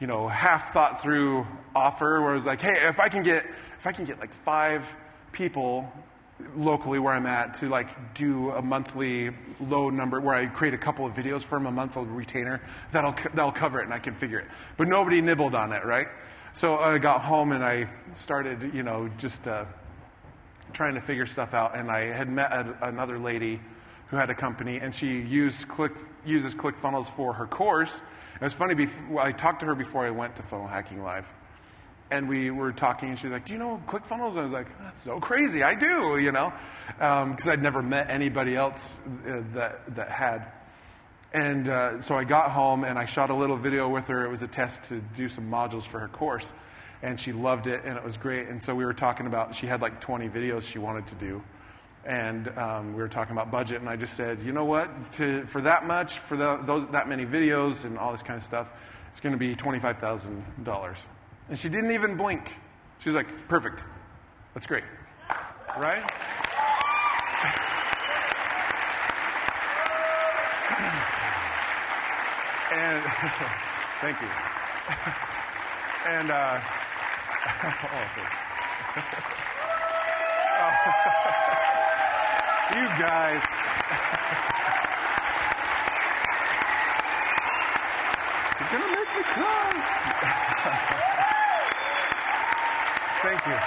you 0.00 0.06
know, 0.06 0.28
half 0.28 0.72
thought 0.72 1.02
through 1.02 1.46
offer 1.74 2.20
where 2.20 2.30
I 2.30 2.34
was 2.34 2.46
like, 2.46 2.60
hey, 2.60 2.86
if 2.88 3.00
I 3.00 3.08
can 3.08 3.22
get, 3.22 3.46
if 3.78 3.86
I 3.86 3.92
can 3.92 4.04
get 4.04 4.20
like 4.20 4.34
five 4.34 4.86
people 5.32 5.90
locally 6.54 6.98
where 6.98 7.12
I'm 7.12 7.26
at 7.26 7.54
to 7.54 7.68
like 7.68 8.14
do 8.14 8.50
a 8.50 8.62
monthly 8.62 9.30
low 9.60 9.90
number 9.90 10.20
where 10.20 10.34
I 10.34 10.46
create 10.46 10.74
a 10.74 10.78
couple 10.78 11.04
of 11.04 11.14
videos 11.14 11.42
for 11.42 11.58
them, 11.58 11.66
a 11.66 11.72
monthly 11.72 12.04
retainer 12.04 12.60
that'll 12.92 13.14
that'll 13.34 13.50
cover 13.50 13.80
it 13.80 13.84
and 13.84 13.94
I 13.94 13.98
can 13.98 14.14
figure 14.14 14.38
it. 14.38 14.46
But 14.76 14.88
nobody 14.88 15.20
nibbled 15.20 15.54
on 15.54 15.72
it, 15.72 15.84
right? 15.84 16.06
So 16.52 16.76
I 16.76 16.98
got 16.98 17.22
home 17.22 17.52
and 17.52 17.64
I 17.64 17.88
started, 18.14 18.72
you 18.72 18.82
know, 18.82 19.08
just 19.18 19.48
uh, 19.48 19.64
trying 20.72 20.94
to 20.94 21.00
figure 21.00 21.26
stuff 21.26 21.54
out. 21.54 21.76
And 21.76 21.90
I 21.90 22.06
had 22.06 22.28
met 22.28 22.52
a, 22.52 22.88
another 22.88 23.18
lady 23.18 23.60
who 24.08 24.16
had 24.16 24.30
a 24.30 24.34
company 24.34 24.78
and 24.78 24.94
she 24.94 25.20
used 25.20 25.68
click 25.68 25.92
uses 26.24 26.54
ClickFunnels 26.54 27.06
for 27.06 27.32
her 27.34 27.46
course. 27.46 28.00
It 28.34 28.44
was 28.44 28.54
funny. 28.54 28.74
Before, 28.74 29.20
I 29.20 29.32
talked 29.32 29.60
to 29.60 29.66
her 29.66 29.74
before 29.74 30.06
I 30.06 30.10
went 30.10 30.36
to 30.36 30.42
Funnel 30.42 30.66
Hacking 30.68 31.02
Live 31.02 31.26
and 32.10 32.28
we 32.28 32.50
were 32.50 32.72
talking, 32.72 33.10
and 33.10 33.18
she's 33.18 33.30
like, 33.30 33.44
"Do 33.44 33.52
you 33.52 33.58
know 33.58 33.82
ClickFunnels?" 33.86 34.36
I 34.36 34.42
was 34.42 34.52
like, 34.52 34.66
"That's 34.78 35.02
so 35.02 35.20
crazy! 35.20 35.62
I 35.62 35.74
do," 35.74 36.18
you 36.18 36.32
know, 36.32 36.52
because 36.96 37.46
um, 37.46 37.52
I'd 37.52 37.62
never 37.62 37.82
met 37.82 38.08
anybody 38.08 38.56
else 38.56 38.98
uh, 39.26 39.42
that 39.54 39.94
that 39.94 40.10
had. 40.10 40.52
And 41.32 41.68
uh, 41.68 42.00
so 42.00 42.16
I 42.16 42.24
got 42.24 42.50
home 42.50 42.84
and 42.84 42.98
I 42.98 43.04
shot 43.04 43.28
a 43.28 43.34
little 43.34 43.58
video 43.58 43.86
with 43.88 44.08
her. 44.08 44.24
It 44.24 44.30
was 44.30 44.42
a 44.42 44.48
test 44.48 44.84
to 44.84 45.00
do 45.14 45.28
some 45.28 45.50
modules 45.50 45.82
for 45.82 46.00
her 46.00 46.08
course, 46.08 46.52
and 47.02 47.18
she 47.18 47.32
loved 47.32 47.66
it, 47.66 47.82
and 47.84 47.96
it 47.96 48.04
was 48.04 48.16
great. 48.16 48.48
And 48.48 48.62
so 48.62 48.74
we 48.74 48.84
were 48.84 48.94
talking 48.94 49.26
about 49.26 49.54
she 49.54 49.66
had 49.66 49.80
like 49.80 50.00
20 50.00 50.28
videos 50.28 50.62
she 50.62 50.78
wanted 50.78 51.06
to 51.08 51.14
do, 51.14 51.42
and 52.04 52.48
um, 52.58 52.94
we 52.94 53.02
were 53.02 53.08
talking 53.08 53.32
about 53.32 53.50
budget. 53.50 53.80
And 53.80 53.88
I 53.88 53.96
just 53.96 54.14
said, 54.14 54.42
you 54.42 54.52
know 54.52 54.64
what, 54.64 55.12
to, 55.14 55.44
for 55.44 55.60
that 55.62 55.86
much, 55.86 56.18
for 56.18 56.36
the, 56.36 56.56
those 56.64 56.86
that 56.88 57.08
many 57.08 57.24
videos 57.24 57.84
and 57.84 57.98
all 57.98 58.12
this 58.12 58.22
kind 58.22 58.36
of 58.36 58.42
stuff, 58.42 58.72
it's 59.10 59.20
going 59.20 59.32
to 59.32 59.38
be 59.38 59.54
twenty 59.54 59.78
five 59.78 59.98
thousand 59.98 60.44
dollars. 60.64 61.06
And 61.48 61.58
she 61.58 61.68
didn't 61.68 61.92
even 61.92 62.16
blink. 62.16 62.56
She 62.98 63.08
was 63.08 63.16
like, 63.16 63.48
perfect. 63.48 63.84
That's 64.54 64.66
great. 64.66 64.84
Right? 65.78 66.02
And 72.70 73.02
thank 74.00 74.20
you. 74.20 74.28
And 76.06 76.30
uh, 76.30 76.58
oh, 77.46 77.52
you 82.74 82.88
guys. 82.98 83.42
You're 88.60 88.70
gonna 88.72 88.90
make 88.96 89.10
me 89.16 89.22
cry. 89.22 89.70
Thank 93.22 93.46
you. 93.46 93.58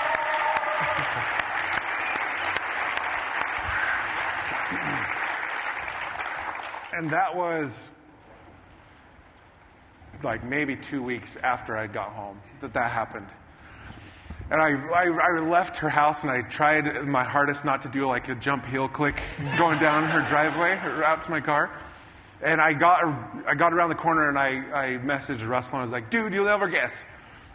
and 6.94 7.10
that 7.10 7.36
was 7.36 7.90
like 10.24 10.44
maybe 10.44 10.76
two 10.76 11.02
weeks 11.02 11.38
after 11.38 11.78
I 11.78 11.88
got 11.88 12.10
home 12.10 12.40
that 12.60 12.74
that 12.74 12.92
happened. 12.92 13.28
And 14.52 14.62
I, 14.62 14.72
I, 14.72 15.06
I, 15.06 15.40
left 15.40 15.78
her 15.78 15.88
house 15.88 16.24
and 16.24 16.30
I 16.30 16.42
tried 16.42 17.08
my 17.08 17.24
hardest 17.24 17.64
not 17.64 17.84
to 17.84 17.88
do 17.88 18.06
like 18.06 18.28
a 18.28 18.36
jump 18.36 18.66
heel 18.66 18.90
click 18.90 19.22
going 19.58 19.80
down 19.80 20.04
her 20.04 20.28
driveway 20.28 20.74
or 20.74 21.06
out 21.06 21.22
to 21.22 21.32
my 21.32 21.40
car. 21.40 21.72
And 22.42 22.60
I 22.60 22.74
got, 22.74 23.02
I 23.48 23.56
got 23.56 23.72
around 23.72 23.90
the 23.90 23.96
corner 23.96 24.28
and 24.28 24.38
I, 24.38 24.50
I 24.74 24.98
messaged 24.98 25.48
Russell 25.48 25.76
and 25.76 25.80
I 25.80 25.84
was 25.84 25.94
like, 25.94 26.10
dude, 26.10 26.34
you'll 26.34 26.44
never 26.44 26.68
guess. 26.68 27.06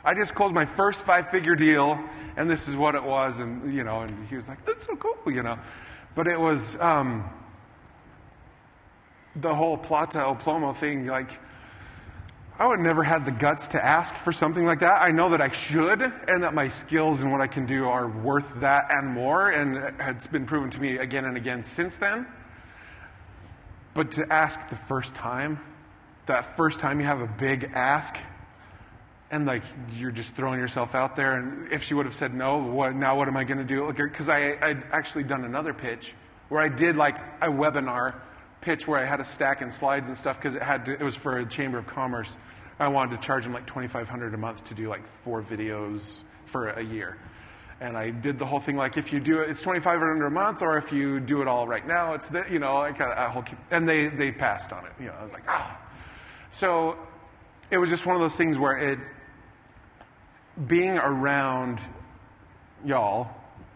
I 0.07 0.15
just 0.15 0.35
closed 0.35 0.55
my 0.55 0.65
first 0.65 1.03
five 1.03 1.29
figure 1.31 1.57
deal, 1.57 1.99
and 2.37 2.49
this 2.49 2.69
is 2.69 2.77
what 2.77 2.95
it 2.95 3.03
was. 3.03 3.41
And, 3.41 3.75
you 3.75 3.83
know, 3.83 4.03
and 4.03 4.29
he 4.29 4.37
was 4.37 4.49
like, 4.49 4.65
that's 4.65 4.87
so 4.87 4.95
cool, 4.95 5.19
you 5.27 5.43
know. 5.43 5.59
But 6.15 6.29
it 6.29 6.39
was 6.39 6.81
um, 6.81 7.29
the 9.35 9.53
whole 9.53 9.77
Plata 9.77 10.25
o 10.25 10.37
Plomo 10.37 10.75
thing. 10.75 11.09
Like, 11.09 11.41
I 12.59 12.67
would 12.67 12.81
never 12.81 13.03
had 13.03 13.27
the 13.27 13.33
guts 13.33 13.69
to 13.69 13.85
ask 13.85 14.15
for 14.15 14.33
something 14.33 14.65
like 14.65 14.81
that. 14.81 15.03
I 15.03 15.11
know 15.11 15.29
that 15.31 15.43
I 15.43 15.51
should, 15.51 16.01
and 16.01 16.43
that 16.43 16.55
my 16.55 16.69
skills 16.69 17.23
and 17.23 17.31
what 17.31 17.43
I 17.43 17.47
can 17.47 17.67
do 17.67 17.87
are 17.87 18.09
worth 18.09 18.61
that 18.61 18.87
and 18.91 19.09
more, 19.09 19.51
and 19.51 19.95
it's 20.01 20.27
been 20.27 20.47
proven 20.47 20.71
to 20.71 20.81
me 20.81 20.97
again 20.97 21.27
and 21.27 21.37
again 21.37 21.65
since 21.65 21.99
then. 21.99 22.27
But 23.93 24.13
to 24.13 24.33
ask 24.33 24.69
the 24.71 24.77
first 24.77 25.15
time, 25.15 25.61
that 26.25 26.57
first 26.57 26.81
time 26.81 26.99
you 26.99 27.05
have 27.05 27.21
a 27.21 27.27
big 27.27 27.73
ask, 27.75 28.17
and 29.31 29.45
like 29.45 29.63
you're 29.95 30.11
just 30.11 30.35
throwing 30.35 30.59
yourself 30.59 30.95
out 30.95 31.17
there 31.17 31.35
and 31.35 31.73
if 31.73 31.83
she 31.83 31.95
would 31.95 32.07
have 32.07 32.15
said 32.15 32.33
no 32.33 32.59
what 32.59 32.95
now 32.95 33.17
what 33.17 33.27
am 33.27 33.37
i 33.37 33.43
going 33.43 33.59
to 33.59 33.65
do 33.65 33.93
because 33.93 34.29
i 34.29 34.57
i'd 34.63 34.83
actually 34.93 35.25
done 35.25 35.45
another 35.45 35.75
pitch 35.75 36.15
where 36.49 36.63
i 36.63 36.69
did 36.69 36.97
like 36.97 37.19
a 37.43 37.49
webinar 37.49 38.15
pitch 38.67 38.87
where 38.87 38.99
i 39.01 39.05
had 39.05 39.21
a 39.21 39.25
stack 39.25 39.63
and 39.63 39.73
slides 39.73 40.09
and 40.09 40.19
stuff 40.19 40.37
because 40.37 40.57
it 40.57 40.63
had 40.63 40.85
to, 40.85 40.93
it 40.93 41.03
was 41.03 41.15
for 41.15 41.39
a 41.39 41.47
chamber 41.47 41.79
of 41.79 41.87
commerce 41.87 42.37
i 42.79 42.89
wanted 42.89 43.19
to 43.19 43.27
charge 43.27 43.45
them 43.45 43.53
like 43.53 43.67
2500 43.67 44.35
a 44.35 44.37
month 44.37 44.65
to 44.65 44.75
do 44.75 44.89
like 44.89 45.07
four 45.23 45.41
videos 45.41 46.25
for 46.47 46.71
a 46.71 46.83
year 46.83 47.17
and 47.81 47.97
i 47.97 48.11
did 48.11 48.39
the 48.39 48.45
whole 48.45 48.59
thing 48.61 48.77
like 48.77 48.97
if 48.97 49.13
you 49.13 49.21
do 49.21 49.39
it 49.41 49.49
it's 49.49 49.61
2500 49.61 50.27
a 50.27 50.31
month 50.31 50.63
or 50.63 50.77
if 50.77 50.93
you 50.93 51.21
do 51.21 51.41
it 51.41 51.49
all 51.49 51.69
right 51.69 51.87
now 51.87 52.13
it's 52.13 52.29
the 52.29 52.45
you 52.51 52.59
know 52.59 52.75
like 52.75 52.99
a, 52.99 53.13
a 53.13 53.31
whole 53.31 53.45
and 53.71 53.89
they 53.89 54.09
they 54.09 54.33
passed 54.33 54.73
on 54.73 54.85
it 54.85 54.93
you 54.99 55.07
know 55.07 55.15
i 55.19 55.23
was 55.23 55.33
like 55.33 55.45
oh. 55.49 55.79
so 56.51 56.99
it 57.71 57.79
was 57.79 57.89
just 57.89 58.05
one 58.05 58.17
of 58.17 58.21
those 58.21 58.37
things 58.37 58.59
where 58.59 58.77
it 58.77 58.99
being 60.67 60.99
around 60.99 61.81
y'all, 62.85 63.29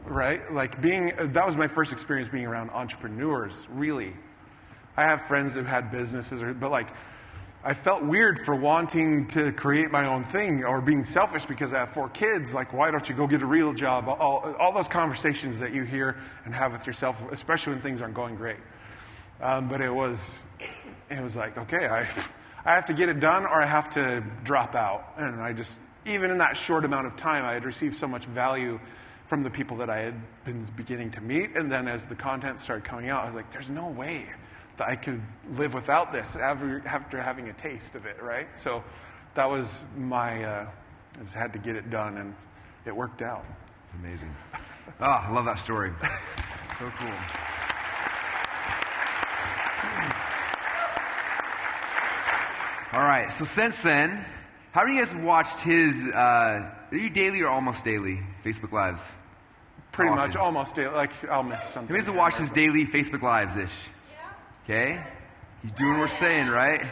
right? 0.05 0.53
Like 0.53 0.81
being, 0.81 1.13
that 1.19 1.47
was 1.47 1.57
my 1.57 1.69
first 1.69 1.93
experience 1.93 2.29
being 2.29 2.47
around 2.47 2.71
entrepreneurs, 2.71 3.67
really. 3.71 4.15
I 5.01 5.05
have 5.05 5.23
friends 5.23 5.55
who 5.55 5.63
had 5.63 5.91
businesses, 5.91 6.43
but 6.61 6.71
like, 6.71 6.89
I 7.65 7.73
felt 7.75 8.03
weird 8.03 8.41
for 8.41 8.55
wanting 8.55 9.29
to 9.29 9.51
create 9.53 9.91
my 9.91 10.07
own 10.07 10.25
thing 10.25 10.63
or 10.63 10.83
being 10.83 11.05
selfish 11.05 11.47
because 11.47 11.73
I 11.73 11.79
have 11.79 11.91
four 11.91 12.11
kids. 12.11 12.53
Like, 12.53 12.75
why 12.75 12.91
don't 12.91 13.09
you 13.09 13.15
go 13.15 13.27
get 13.27 13.41
a 13.41 13.47
real 13.47 13.73
job? 13.73 14.09
All, 14.09 14.55
all 14.59 14.73
those 14.73 14.89
conversations 14.89 15.59
that 15.61 15.73
you 15.73 15.85
hear 15.85 16.17
and 16.45 16.55
have 16.55 16.73
with 16.73 16.87
yourself, 16.87 17.23
especially 17.33 17.73
when 17.73 17.83
things 17.83 18.03
aren't 18.03 18.15
going 18.15 18.37
great. 18.37 18.59
Um, 19.41 19.69
but 19.69 19.81
it 19.81 19.93
was, 19.93 20.39
it 21.11 21.23
was 21.23 21.35
like, 21.35 21.57
okay, 21.57 21.87
I, 21.87 22.01
I 22.65 22.75
have 22.75 22.87
to 22.87 22.95
get 22.95 23.09
it 23.09 23.21
done 23.21 23.45
or 23.45 23.63
I 23.63 23.67
have 23.67 23.89
to 23.91 24.23
drop 24.45 24.75
out. 24.75 25.15
And 25.17 25.41
I 25.41 25.55
just 25.55 25.79
even 26.07 26.31
in 26.31 26.39
that 26.39 26.57
short 26.57 26.85
amount 26.85 27.07
of 27.07 27.17
time, 27.17 27.45
I 27.45 27.53
had 27.53 27.65
received 27.65 27.97
so 27.97 28.07
much 28.07 28.25
value 28.27 28.81
from 29.27 29.43
the 29.43 29.51
people 29.51 29.77
that 29.79 29.91
I 29.91 29.99
had 29.99 30.15
been 30.45 30.65
beginning 30.77 31.11
to 31.13 31.21
meet. 31.21 31.57
And 31.57 31.71
then 31.71 31.89
as 31.89 32.05
the 32.05 32.15
content 32.15 32.59
started 32.59 32.85
coming 32.85 33.11
out, 33.11 33.23
I 33.23 33.27
was 33.27 33.35
like, 33.35 33.51
there's 33.51 33.71
no 33.71 33.89
way 33.89 34.29
that 34.81 34.89
I 34.89 34.97
could 34.97 35.21
live 35.59 35.75
without 35.75 36.11
this 36.11 36.37
after, 36.37 36.83
after 36.87 37.21
having 37.21 37.51
a 37.51 37.53
taste 37.53 37.97
of 37.97 38.07
it, 38.07 38.17
right? 38.23 38.47
So 38.57 38.83
that 39.35 39.45
was 39.45 39.85
my, 39.95 40.43
uh, 40.43 40.67
I 41.19 41.23
just 41.23 41.35
had 41.35 41.53
to 41.53 41.59
get 41.59 41.77
it 41.77 41.91
done, 41.91 42.17
and 42.17 42.35
it 42.87 42.97
worked 42.97 43.21
out. 43.21 43.45
Amazing. 43.99 44.35
Oh, 44.55 44.59
I 45.01 45.31
love 45.33 45.45
that 45.45 45.59
story. 45.59 45.93
So 46.79 46.91
cool. 46.97 47.11
All 52.99 53.07
right, 53.07 53.31
so 53.31 53.45
since 53.45 53.83
then, 53.83 54.25
how 54.73 54.85
many 54.85 54.99
of 54.99 55.11
you 55.11 55.15
guys 55.15 55.23
watched 55.23 55.61
his, 55.61 56.11
uh, 56.15 56.73
are 56.91 56.97
you 56.97 57.11
daily 57.11 57.43
or 57.43 57.49
almost 57.49 57.85
daily 57.85 58.21
Facebook 58.43 58.73
Lives? 58.73 59.15
Pretty 59.93 60.15
much, 60.15 60.37
almost 60.37 60.75
daily. 60.75 60.95
Like, 60.95 61.13
I'll 61.29 61.43
miss 61.43 61.65
something. 61.65 61.89
How 61.89 61.93
many 61.93 62.01
of 62.01 62.07
you 62.07 62.13
guys 62.13 62.19
watched 62.19 62.39
his 62.39 62.51
daily 62.51 62.87
Facebook 62.87 63.21
Lives 63.21 63.59
ish? 63.59 63.91
Okay? 64.65 65.03
He's 65.63 65.73
doing 65.73 65.93
what 65.93 66.01
we're 66.01 66.09
saying, 66.09 66.49
right? 66.49 66.91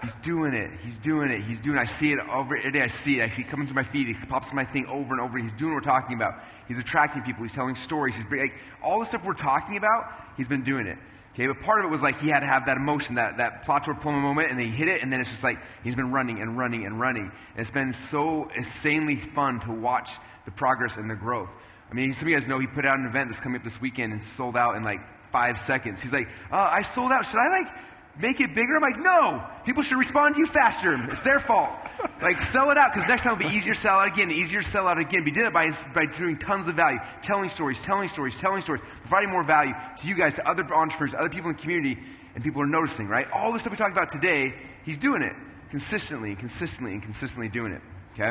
He's 0.00 0.14
doing 0.16 0.52
it. 0.52 0.70
He's 0.82 0.98
doing 0.98 1.30
it. 1.30 1.40
He's 1.42 1.60
doing 1.60 1.78
it. 1.78 1.80
I 1.80 1.84
see 1.84 2.12
it 2.12 2.18
over 2.28 2.56
every 2.56 2.72
day. 2.72 2.82
I 2.82 2.88
see 2.88 3.20
it. 3.20 3.22
I 3.22 3.28
see 3.28 3.42
it 3.42 3.48
coming 3.48 3.66
through 3.66 3.76
my 3.76 3.84
feet. 3.84 4.08
It 4.08 4.16
pops 4.28 4.52
my 4.52 4.64
thing 4.64 4.86
over 4.86 5.14
and 5.14 5.20
over. 5.20 5.38
He's 5.38 5.52
doing 5.52 5.72
what 5.72 5.76
we're 5.76 5.92
talking 5.92 6.16
about. 6.16 6.42
He's 6.66 6.78
attracting 6.78 7.22
people. 7.22 7.44
He's 7.44 7.54
telling 7.54 7.76
stories. 7.76 8.16
He's 8.16 8.28
like 8.30 8.54
all 8.82 8.98
the 8.98 9.06
stuff 9.06 9.24
we're 9.24 9.34
talking 9.34 9.76
about. 9.76 10.12
He's 10.36 10.48
been 10.48 10.64
doing 10.64 10.88
it. 10.88 10.98
Okay, 11.34 11.46
but 11.46 11.60
part 11.60 11.78
of 11.78 11.86
it 11.86 11.88
was 11.88 12.02
like 12.02 12.18
he 12.20 12.28
had 12.28 12.40
to 12.40 12.46
have 12.46 12.66
that 12.66 12.76
emotion, 12.76 13.14
that 13.14 13.62
plata 13.62 13.92
o 13.92 13.94
plomo 13.94 14.20
moment, 14.20 14.50
and 14.50 14.58
then 14.58 14.66
he 14.66 14.72
hit 14.72 14.88
it, 14.88 15.02
and 15.02 15.10
then 15.10 15.18
it's 15.20 15.30
just 15.30 15.42
like 15.42 15.58
he's 15.82 15.96
been 15.96 16.10
running 16.10 16.40
and 16.40 16.58
running 16.58 16.84
and 16.84 17.00
running. 17.00 17.24
And 17.24 17.60
it's 17.60 17.70
been 17.70 17.94
so 17.94 18.50
insanely 18.54 19.16
fun 19.16 19.60
to 19.60 19.72
watch 19.72 20.18
the 20.44 20.50
progress 20.50 20.98
and 20.98 21.08
the 21.08 21.14
growth. 21.14 21.50
I 21.90 21.94
mean, 21.94 22.12
some 22.12 22.26
of 22.26 22.30
you 22.30 22.36
guys 22.36 22.48
know 22.48 22.58
he 22.58 22.66
put 22.66 22.84
out 22.84 22.98
an 22.98 23.06
event 23.06 23.30
that's 23.30 23.40
coming 23.40 23.56
up 23.56 23.64
this 23.64 23.80
weekend 23.80 24.12
and 24.12 24.22
sold 24.22 24.56
out 24.56 24.76
in 24.76 24.82
like 24.82 25.00
five 25.32 25.58
seconds. 25.58 26.02
He's 26.02 26.12
like, 26.12 26.28
uh, 26.52 26.70
I 26.70 26.82
sold 26.82 27.10
out. 27.10 27.26
Should 27.26 27.40
I 27.40 27.48
like 27.48 27.74
make 28.20 28.40
it 28.40 28.54
bigger? 28.54 28.76
I'm 28.76 28.82
like, 28.82 29.00
no. 29.00 29.44
People 29.64 29.82
should 29.82 29.98
respond 29.98 30.34
to 30.34 30.38
you 30.38 30.46
faster. 30.46 30.94
It's 31.10 31.22
their 31.22 31.40
fault. 31.40 31.70
Like, 32.20 32.38
sell 32.40 32.70
it 32.70 32.78
out 32.78 32.92
because 32.92 33.08
next 33.08 33.22
time 33.22 33.32
it'll 33.32 33.48
be 33.48 33.54
easier 33.54 33.74
to 33.74 33.80
sell 33.80 33.98
out 33.98 34.06
again, 34.06 34.30
easier 34.30 34.62
to 34.62 34.68
sell 34.68 34.86
out 34.86 34.98
again. 34.98 35.24
We 35.24 35.32
did 35.32 35.44
it 35.44 35.52
by, 35.52 35.72
by 35.92 36.06
doing 36.06 36.36
tons 36.36 36.68
of 36.68 36.76
value, 36.76 37.00
telling 37.20 37.48
stories, 37.48 37.82
telling 37.82 38.06
stories, 38.06 38.40
telling 38.40 38.60
stories, 38.60 38.80
providing 39.00 39.30
more 39.30 39.42
value 39.42 39.74
to 39.98 40.06
you 40.06 40.14
guys, 40.14 40.36
to 40.36 40.48
other 40.48 40.62
entrepreneurs, 40.72 41.14
other 41.14 41.28
people 41.28 41.50
in 41.50 41.56
the 41.56 41.62
community, 41.62 42.00
and 42.36 42.42
people 42.42 42.62
are 42.62 42.66
noticing, 42.66 43.08
right? 43.08 43.28
All 43.32 43.52
the 43.52 43.58
stuff 43.58 43.72
we 43.72 43.76
talked 43.76 43.92
about 43.92 44.10
today, 44.10 44.54
he's 44.84 44.98
doing 44.98 45.22
it 45.22 45.34
consistently, 45.70 46.30
and 46.30 46.38
consistently, 46.38 46.92
and 46.92 47.02
consistently 47.02 47.48
doing 47.48 47.72
it. 47.72 47.82
Okay? 48.14 48.28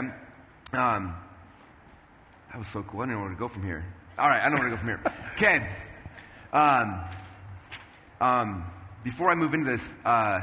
Um, 0.73 1.15
that 2.51 2.57
was 2.57 2.67
so 2.67 2.83
cool. 2.83 3.01
I 3.01 3.05
don't 3.05 3.15
know 3.15 3.21
where 3.21 3.29
to 3.29 3.35
go 3.35 3.47
from 3.47 3.63
here. 3.63 3.85
All 4.17 4.29
right, 4.29 4.41
I 4.41 4.43
don't 4.43 4.53
know 4.53 4.59
where 4.59 4.69
to 4.69 4.75
go 4.75 4.77
from 4.77 4.87
here. 4.87 5.01
Okay. 5.35 5.67
Um, 6.53 6.99
um, 8.19 8.65
before 9.03 9.29
I 9.29 9.35
move 9.35 9.53
into 9.53 9.69
this, 9.69 9.95
uh, 10.05 10.41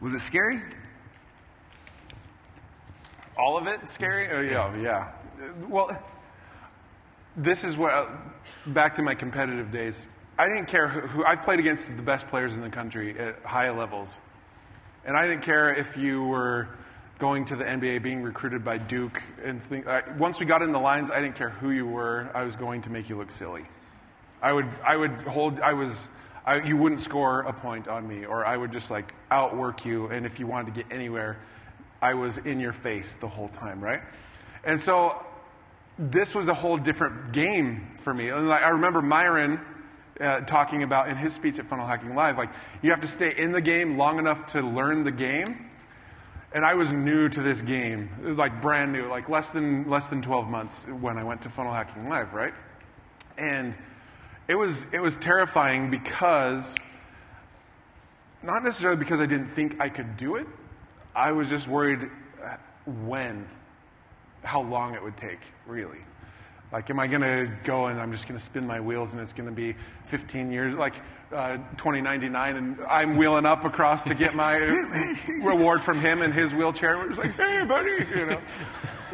was 0.00 0.12
it 0.12 0.20
scary? 0.20 0.60
All 3.38 3.56
of 3.56 3.66
it 3.66 3.88
scary? 3.88 4.28
Oh, 4.30 4.40
yeah, 4.42 4.76
yeah. 4.80 5.12
Well, 5.68 5.90
this 7.36 7.64
is 7.64 7.76
what, 7.76 8.08
back 8.66 8.96
to 8.96 9.02
my 9.02 9.14
competitive 9.14 9.72
days. 9.72 10.06
I 10.38 10.46
didn't 10.48 10.66
care 10.66 10.88
who, 10.88 11.00
who, 11.00 11.24
I've 11.24 11.42
played 11.42 11.58
against 11.58 11.94
the 11.96 12.02
best 12.02 12.28
players 12.28 12.54
in 12.54 12.60
the 12.60 12.70
country 12.70 13.18
at 13.18 13.42
high 13.42 13.70
levels. 13.70 14.18
And 15.04 15.16
I 15.16 15.26
didn't 15.26 15.42
care 15.42 15.72
if 15.72 15.96
you 15.96 16.24
were 16.24 16.68
going 17.18 17.44
to 17.46 17.56
the 17.56 17.64
NBA, 17.64 18.02
being 18.02 18.22
recruited 18.22 18.64
by 18.64 18.78
Duke. 18.78 19.22
And 19.42 19.62
think, 19.62 19.86
uh, 19.86 20.02
once 20.18 20.38
we 20.38 20.46
got 20.46 20.60
in 20.60 20.72
the 20.72 20.80
lines, 20.80 21.10
I 21.10 21.20
didn't 21.20 21.36
care 21.36 21.50
who 21.50 21.70
you 21.70 21.86
were. 21.86 22.30
I 22.34 22.42
was 22.42 22.56
going 22.56 22.82
to 22.82 22.90
make 22.90 23.08
you 23.08 23.16
look 23.16 23.30
silly. 23.30 23.64
I 24.42 24.52
would, 24.52 24.68
I 24.84 24.96
would 24.96 25.12
hold, 25.22 25.60
I 25.60 25.72
was, 25.72 26.08
I, 26.44 26.62
you 26.62 26.76
wouldn't 26.76 27.00
score 27.00 27.40
a 27.42 27.52
point 27.52 27.86
on 27.86 28.06
me, 28.06 28.26
or 28.26 28.44
I 28.44 28.56
would 28.56 28.72
just 28.72 28.90
like 28.90 29.14
outwork 29.30 29.84
you. 29.84 30.08
And 30.08 30.26
if 30.26 30.40
you 30.40 30.46
wanted 30.46 30.74
to 30.74 30.82
get 30.82 30.92
anywhere, 30.92 31.38
I 32.02 32.14
was 32.14 32.38
in 32.38 32.58
your 32.58 32.72
face 32.72 33.14
the 33.14 33.28
whole 33.28 33.48
time, 33.48 33.80
right? 33.80 34.02
And 34.64 34.80
so 34.80 35.24
this 35.98 36.34
was 36.34 36.48
a 36.48 36.54
whole 36.54 36.76
different 36.76 37.32
game 37.32 37.92
for 37.98 38.12
me. 38.12 38.28
And 38.30 38.52
I 38.52 38.70
remember 38.70 39.00
Myron 39.00 39.60
uh, 40.20 40.40
talking 40.40 40.82
about 40.82 41.08
in 41.08 41.16
his 41.16 41.32
speech 41.32 41.58
at 41.58 41.66
Funnel 41.66 41.86
Hacking 41.86 42.14
Live, 42.14 42.38
like 42.38 42.50
you 42.82 42.90
have 42.90 43.00
to 43.02 43.08
stay 43.08 43.34
in 43.36 43.52
the 43.52 43.60
game 43.60 43.96
long 43.96 44.18
enough 44.18 44.46
to 44.46 44.60
learn 44.60 45.04
the 45.04 45.12
game. 45.12 45.70
And 46.54 46.66
I 46.66 46.74
was 46.74 46.92
new 46.92 47.28
to 47.30 47.40
this 47.40 47.60
game, 47.62 48.10
like 48.36 48.60
brand 48.60 48.92
new, 48.92 49.06
like 49.06 49.28
less 49.28 49.52
than 49.52 49.88
less 49.88 50.08
than 50.08 50.20
12 50.20 50.48
months 50.48 50.86
when 50.86 51.16
I 51.16 51.24
went 51.24 51.42
to 51.42 51.48
Funnel 51.48 51.72
Hacking 51.72 52.08
Live, 52.08 52.34
right? 52.34 52.52
And 53.38 53.74
it 54.52 54.58
was 54.58 54.86
it 54.92 55.00
was 55.00 55.16
terrifying 55.16 55.90
because 55.90 56.74
not 58.42 58.62
necessarily 58.62 58.98
because 58.98 59.18
I 59.18 59.24
didn't 59.24 59.48
think 59.48 59.80
I 59.80 59.88
could 59.88 60.18
do 60.18 60.36
it. 60.36 60.46
I 61.16 61.32
was 61.32 61.48
just 61.48 61.66
worried 61.66 62.10
uh, 62.44 62.56
when, 63.06 63.48
how 64.42 64.60
long 64.60 64.94
it 64.94 65.02
would 65.02 65.16
take, 65.16 65.38
really. 65.66 66.00
Like, 66.70 66.90
am 66.90 67.00
I 67.00 67.06
going 67.06 67.22
to 67.22 67.50
go 67.64 67.86
and 67.86 67.98
I'm 67.98 68.12
just 68.12 68.28
going 68.28 68.38
to 68.38 68.44
spin 68.44 68.66
my 68.66 68.78
wheels 68.78 69.14
and 69.14 69.22
it's 69.22 69.32
going 69.32 69.48
to 69.48 69.54
be 69.54 69.74
15 70.04 70.50
years, 70.50 70.74
like 70.74 70.96
uh, 71.32 71.56
2099, 71.78 72.56
and 72.56 72.80
I'm 72.86 73.16
wheeling 73.16 73.46
up 73.46 73.64
across 73.64 74.04
to 74.04 74.14
get 74.14 74.34
my 74.34 74.56
reward 75.42 75.82
from 75.82 75.98
him 75.98 76.20
in 76.20 76.30
his 76.30 76.52
wheelchair? 76.52 76.98
We're 76.98 77.14
like, 77.14 77.34
hey, 77.36 77.64
buddy, 77.66 77.90
you 77.90 78.26
know, 78.26 78.40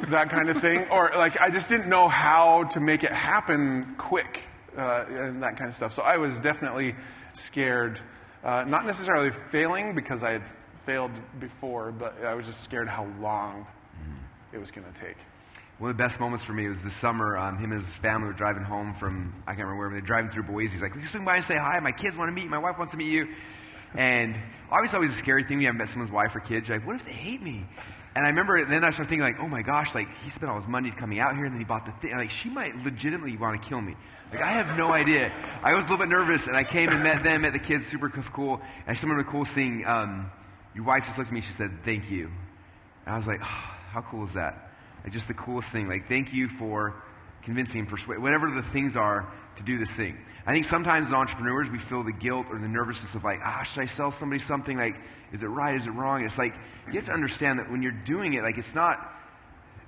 that 0.08 0.30
kind 0.30 0.48
of 0.48 0.60
thing. 0.60 0.88
Or, 0.88 1.12
like, 1.14 1.40
I 1.40 1.50
just 1.50 1.68
didn't 1.68 1.88
know 1.88 2.08
how 2.08 2.64
to 2.64 2.80
make 2.80 3.04
it 3.04 3.12
happen 3.12 3.94
quick 3.98 4.47
uh, 4.78 5.04
and 5.08 5.42
that 5.42 5.56
kind 5.56 5.68
of 5.68 5.74
stuff. 5.74 5.92
So 5.92 6.02
I 6.02 6.16
was 6.16 6.38
definitely 6.40 6.94
scared, 7.34 8.00
uh, 8.44 8.64
not 8.66 8.86
necessarily 8.86 9.30
failing 9.50 9.94
because 9.94 10.22
I 10.22 10.32
had 10.32 10.42
failed 10.86 11.10
before, 11.38 11.92
but 11.92 12.24
I 12.24 12.34
was 12.34 12.46
just 12.46 12.62
scared 12.62 12.88
how 12.88 13.06
long 13.20 13.66
it 14.52 14.58
was 14.58 14.70
going 14.70 14.90
to 14.90 14.98
take. 14.98 15.16
One 15.78 15.90
of 15.90 15.96
the 15.96 16.02
best 16.02 16.18
moments 16.18 16.44
for 16.44 16.52
me 16.52 16.66
was 16.66 16.82
this 16.82 16.92
summer. 16.92 17.36
Um, 17.36 17.58
him 17.58 17.70
and 17.70 17.80
his 17.80 17.94
family 17.94 18.28
were 18.28 18.32
driving 18.32 18.64
home 18.64 18.94
from, 18.94 19.34
I 19.46 19.52
can't 19.52 19.66
remember 19.66 19.78
where, 19.80 19.90
they're 19.90 20.00
driving 20.00 20.30
through 20.30 20.44
Boise. 20.44 20.72
He's 20.72 20.82
like, 20.82 20.94
Will 20.94 21.02
you 21.02 21.06
swing 21.06 21.24
by 21.24 21.36
and 21.36 21.44
say 21.44 21.56
hi? 21.56 21.78
My 21.80 21.92
kids 21.92 22.16
want 22.16 22.28
to 22.28 22.32
meet 22.32 22.44
you. 22.44 22.50
My 22.50 22.58
wife 22.58 22.78
wants 22.78 22.92
to 22.92 22.98
meet 22.98 23.12
you. 23.12 23.28
And 23.94 24.34
obviously, 24.70 24.96
always 24.96 25.12
a 25.12 25.14
scary 25.14 25.44
thing 25.44 25.58
when 25.58 25.62
you 25.62 25.66
haven't 25.68 25.78
met 25.78 25.88
someone's 25.88 26.10
wife 26.10 26.34
or 26.34 26.40
kids. 26.40 26.68
You're 26.68 26.78
like, 26.78 26.86
what 26.86 26.96
if 26.96 27.04
they 27.04 27.12
hate 27.12 27.42
me? 27.42 27.64
And 28.18 28.26
I 28.26 28.30
remember 28.30 28.64
then 28.64 28.82
I 28.82 28.90
started 28.90 29.10
thinking, 29.10 29.22
like, 29.22 29.38
oh 29.38 29.46
my 29.46 29.62
gosh, 29.62 29.94
like, 29.94 30.12
he 30.24 30.28
spent 30.28 30.50
all 30.50 30.56
his 30.56 30.66
money 30.66 30.90
coming 30.90 31.20
out 31.20 31.36
here 31.36 31.44
and 31.44 31.54
then 31.54 31.60
he 31.60 31.64
bought 31.64 31.86
the 31.86 31.92
thing. 31.92 32.16
Like, 32.16 32.32
she 32.32 32.48
might 32.50 32.74
legitimately 32.82 33.36
want 33.36 33.62
to 33.62 33.68
kill 33.68 33.80
me. 33.80 33.94
Like, 34.32 34.42
I 34.42 34.48
have 34.48 34.76
no 34.76 34.90
idea. 34.90 35.32
I 35.62 35.72
was 35.74 35.84
a 35.84 35.86
little 35.86 36.04
bit 36.04 36.08
nervous 36.08 36.48
and 36.48 36.56
I 36.56 36.64
came 36.64 36.88
and 36.88 37.00
met 37.04 37.22
them, 37.22 37.42
met 37.42 37.52
the 37.52 37.60
kids, 37.60 37.86
super 37.86 38.08
cool. 38.08 38.54
And 38.54 38.88
I 38.88 38.90
just 38.90 39.04
remember 39.04 39.22
the 39.22 39.28
coolest 39.30 39.52
thing. 39.52 39.84
Um, 39.86 40.32
your 40.74 40.82
wife 40.82 41.04
just 41.04 41.16
looked 41.16 41.30
at 41.30 41.32
me, 41.32 41.40
she 41.42 41.52
said, 41.52 41.70
thank 41.84 42.10
you. 42.10 42.24
And 43.06 43.14
I 43.14 43.16
was 43.16 43.28
like, 43.28 43.38
oh, 43.40 43.76
how 43.90 44.00
cool 44.00 44.24
is 44.24 44.34
that? 44.34 44.72
Like 45.04 45.12
just 45.12 45.28
the 45.28 45.34
coolest 45.34 45.70
thing. 45.70 45.86
Like, 45.86 46.08
thank 46.08 46.34
you 46.34 46.48
for 46.48 47.00
convincing, 47.42 47.86
persuading, 47.86 48.20
whatever 48.20 48.50
the 48.50 48.62
things 48.62 48.96
are 48.96 49.32
to 49.54 49.62
do 49.62 49.78
this 49.78 49.92
thing. 49.92 50.18
I 50.44 50.52
think 50.52 50.64
sometimes 50.64 51.06
as 51.06 51.12
entrepreneurs, 51.12 51.70
we 51.70 51.78
feel 51.78 52.02
the 52.02 52.12
guilt 52.12 52.48
or 52.50 52.58
the 52.58 52.66
nervousness 52.66 53.14
of 53.14 53.22
like, 53.22 53.38
ah, 53.44 53.62
should 53.62 53.82
I 53.82 53.86
sell 53.86 54.10
somebody 54.10 54.40
something? 54.40 54.76
Like, 54.76 54.96
is 55.32 55.42
it 55.42 55.48
right? 55.48 55.74
Is 55.74 55.86
it 55.86 55.90
wrong? 55.90 56.24
It's 56.24 56.38
like, 56.38 56.54
you 56.86 56.94
have 56.94 57.06
to 57.06 57.12
understand 57.12 57.58
that 57.58 57.70
when 57.70 57.82
you're 57.82 57.92
doing 57.92 58.34
it, 58.34 58.42
like, 58.42 58.58
it's 58.58 58.74
not, 58.74 59.12